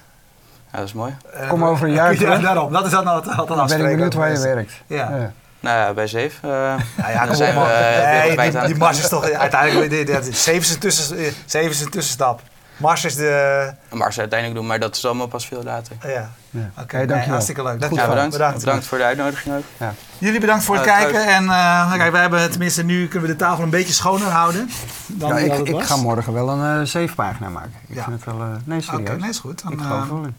Ja, 0.72 0.78
dat 0.78 0.86
is 0.86 0.92
mooi. 0.92 1.16
Kom 1.48 1.64
over 1.64 1.88
een 1.88 1.94
jaar 1.94 2.14
Ja, 2.20 2.38
daarom. 2.38 2.72
Dat 2.72 2.84
is 2.84 2.90
dan 2.90 3.06
altijd, 3.06 3.36
altijd 3.36 3.58
Dan 3.58 3.66
ben 3.66 3.80
ik 3.80 3.96
benieuwd 3.96 4.14
waar 4.14 4.32
je 4.32 4.38
werkt. 4.38 4.72
Ja. 4.86 4.96
ja. 4.96 5.32
Nou 5.60 5.78
ja, 5.78 5.92
bij 5.92 6.06
Zeef. 6.06 6.40
Uh, 6.44 6.50
nou 6.50 7.12
ja, 7.12 7.34
zijn 7.34 7.54
we, 7.54 7.60
uh, 7.60 8.36
nee, 8.36 8.50
die, 8.50 8.66
die 8.66 8.76
Mars 8.76 8.98
is 8.98 9.08
toch 9.08 9.30
uiteindelijk... 9.30 10.34
Zeef 10.34 10.60
is 10.60 10.70
een, 10.70 10.78
tussen, 10.78 11.34
zeven 11.44 11.70
is 11.70 11.80
een 11.80 11.90
tussenstap. 11.90 12.40
Mars 12.76 13.04
is 13.04 13.14
de... 13.14 13.72
Mars 13.90 14.18
uiteindelijk 14.18 14.60
doen, 14.60 14.68
maar 14.68 14.78
dat 14.78 14.96
is 14.96 15.04
allemaal 15.04 15.26
pas 15.26 15.46
veel 15.46 15.62
later. 15.62 15.96
Ja. 16.02 16.30
ja. 16.50 16.70
Oké, 16.70 16.82
okay, 16.82 17.04
nee, 17.04 17.28
hartstikke 17.28 17.62
leuk. 17.62 17.80
Ja, 17.80 17.88
bedankt. 17.88 18.32
bedankt. 18.32 18.58
bedankt. 18.58 18.86
voor 18.86 18.98
de 18.98 19.04
uitnodiging 19.04 19.56
ook. 19.56 19.62
Ja. 19.76 19.94
Jullie 20.18 20.40
bedankt 20.40 20.64
voor 20.64 20.76
het 20.76 20.86
uh, 20.86 20.96
kijken. 20.96 21.26
En 21.26 21.44
uh, 21.44 21.92
kijk, 21.94 22.12
wij 22.12 22.20
hebben 22.20 22.50
tenminste 22.50 22.82
nu 22.82 23.08
kunnen 23.08 23.28
we 23.28 23.36
de 23.36 23.40
tafel 23.40 23.64
een 23.64 23.70
beetje 23.70 23.92
schoner 23.92 24.28
houden. 24.28 24.70
Dan 25.06 25.28
ja, 25.28 25.36
ik, 25.36 25.68
ik 25.68 25.82
ga 25.82 25.96
morgen 25.96 26.32
wel 26.32 26.48
een 26.48 26.80
uh, 26.80 26.86
zeefpagina 26.86 27.48
maken. 27.48 27.74
Ik 27.88 28.02
vind 28.02 28.24
het 28.24 28.24
wel... 28.24 28.36
nee, 28.64 28.80
serieus. 28.80 28.88
Oké, 28.88 29.00
okay, 29.00 29.16
nee, 29.16 29.30
is 29.30 29.38
goed. 29.38 29.62
Dan, 29.62 29.72
ik 29.72 29.80
geloof 29.80 30.08
wel 30.08 30.22
in. 30.22 30.36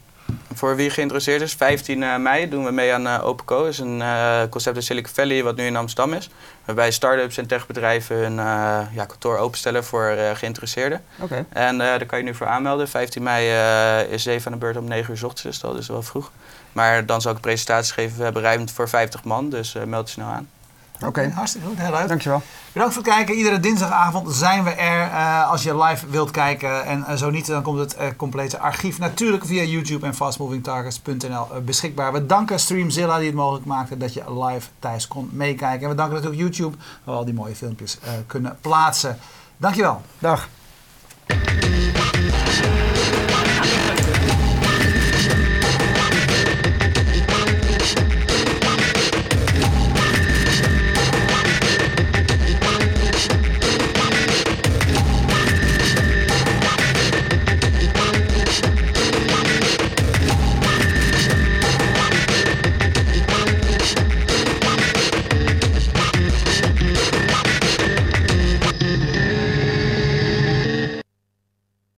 Voor 0.54 0.76
wie 0.76 0.90
geïnteresseerd 0.90 1.42
is, 1.42 1.54
15 1.54 2.04
eh, 2.04 2.18
mei 2.18 2.50
doen 2.50 2.66
we 2.66 2.72
mee 2.72 2.94
aan 2.94 3.08
uh, 3.08 3.20
OpenCo. 3.24 3.58
Dat 3.58 3.68
is 3.68 3.80
een 3.80 4.00
uh, 4.00 4.42
concept 4.50 4.76
in 4.76 4.84
Silicon 4.84 5.14
Valley 5.14 5.44
wat 5.44 5.56
nu 5.56 5.66
in 5.66 5.76
Amsterdam 5.76 6.14
is. 6.14 6.30
Waarbij 6.66 6.92
start-ups 6.92 7.38
en 7.38 7.48
techbedrijven 7.48 8.16
hun 8.16 8.36
ja, 8.94 9.06
kantoor 9.08 9.38
openstellen 9.38 9.84
voor 9.84 10.16
geïnteresseerden. 10.34 11.04
Okay. 11.20 11.46
En 11.50 11.78
daar 11.78 12.06
kan 12.06 12.18
je 12.18 12.24
nu 12.24 12.36
voor 12.36 12.48
aanmelden. 12.48 12.88
15 12.88 13.24
mei 13.24 13.48
is 14.10 14.24
7 14.24 14.46
aan 14.46 14.52
de 14.52 14.58
beurt 14.58 14.78
om 14.78 14.88
9 14.88 15.12
uur 15.12 15.18
s 15.18 15.24
ochtends, 15.24 15.44
dus 15.44 15.60
dat 15.60 15.78
is 15.78 15.88
wel 15.88 16.04
vroeg. 16.04 16.32
Maar 16.72 17.06
dan 17.06 17.22
zal 17.22 17.32
ik 17.32 17.38
een 17.38 17.44
presentatie 17.44 17.94
geven. 17.94 18.18
We 18.18 18.24
hebben 18.24 18.42
ruimte 18.42 18.74
voor 18.74 18.90
50 18.90 19.24
man, 19.24 19.50
dus 19.50 19.76
meld 19.86 20.08
je 20.08 20.14
snel 20.14 20.28
aan. 20.28 20.50
Oké, 21.06 21.32
hartstikke 21.34 21.68
goed. 21.68 21.78
Heel 21.78 21.92
leuk. 21.92 22.08
Dankjewel. 22.08 22.42
Bedankt 22.72 22.94
voor 22.94 23.04
het 23.04 23.14
kijken. 23.14 23.36
Iedere 23.36 23.60
dinsdagavond 23.60 24.34
zijn 24.36 24.64
we 24.64 24.70
er 24.70 25.08
uh, 25.08 25.50
als 25.50 25.64
je 25.64 25.78
live 25.84 26.10
wilt 26.10 26.32
kijken. 26.32 26.86
En 26.86 27.06
uh, 27.10 27.14
zo 27.14 27.30
niet, 27.30 27.46
dan 27.46 27.62
komt 27.62 27.80
het 27.80 27.96
uh, 28.00 28.08
complete 28.18 28.60
archief 28.60 29.00
natuurlijk 29.00 29.46
via 29.46 29.64
YouTube 29.64 30.06
en 30.06 30.16
fastmovingtargets.nl 30.16 31.48
beschikbaar. 31.66 32.14
We 32.14 32.26
danken 32.26 32.60
Streamzilla 32.60 33.18
die 33.18 33.28
het 33.28 33.36
mogelijk 33.36 33.66
maakte 33.66 33.98
dat 33.98 34.14
je 34.14 34.44
live 34.44 34.68
thuis 34.80 35.08
kon 35.08 35.30
meekijken. 35.32 35.84
En 35.84 35.90
we 35.90 35.96
danken 35.96 36.16
natuurlijk 36.16 36.42
YouTube 36.42 36.78
waar 36.78 37.14
we 37.14 37.20
al 37.20 37.26
die 37.26 37.34
mooie 37.34 37.56
filmpjes 37.56 38.00
kunnen 38.28 38.58
plaatsen. 38.62 39.18
Dankjewel. 39.58 40.02
Dag. 40.20 40.50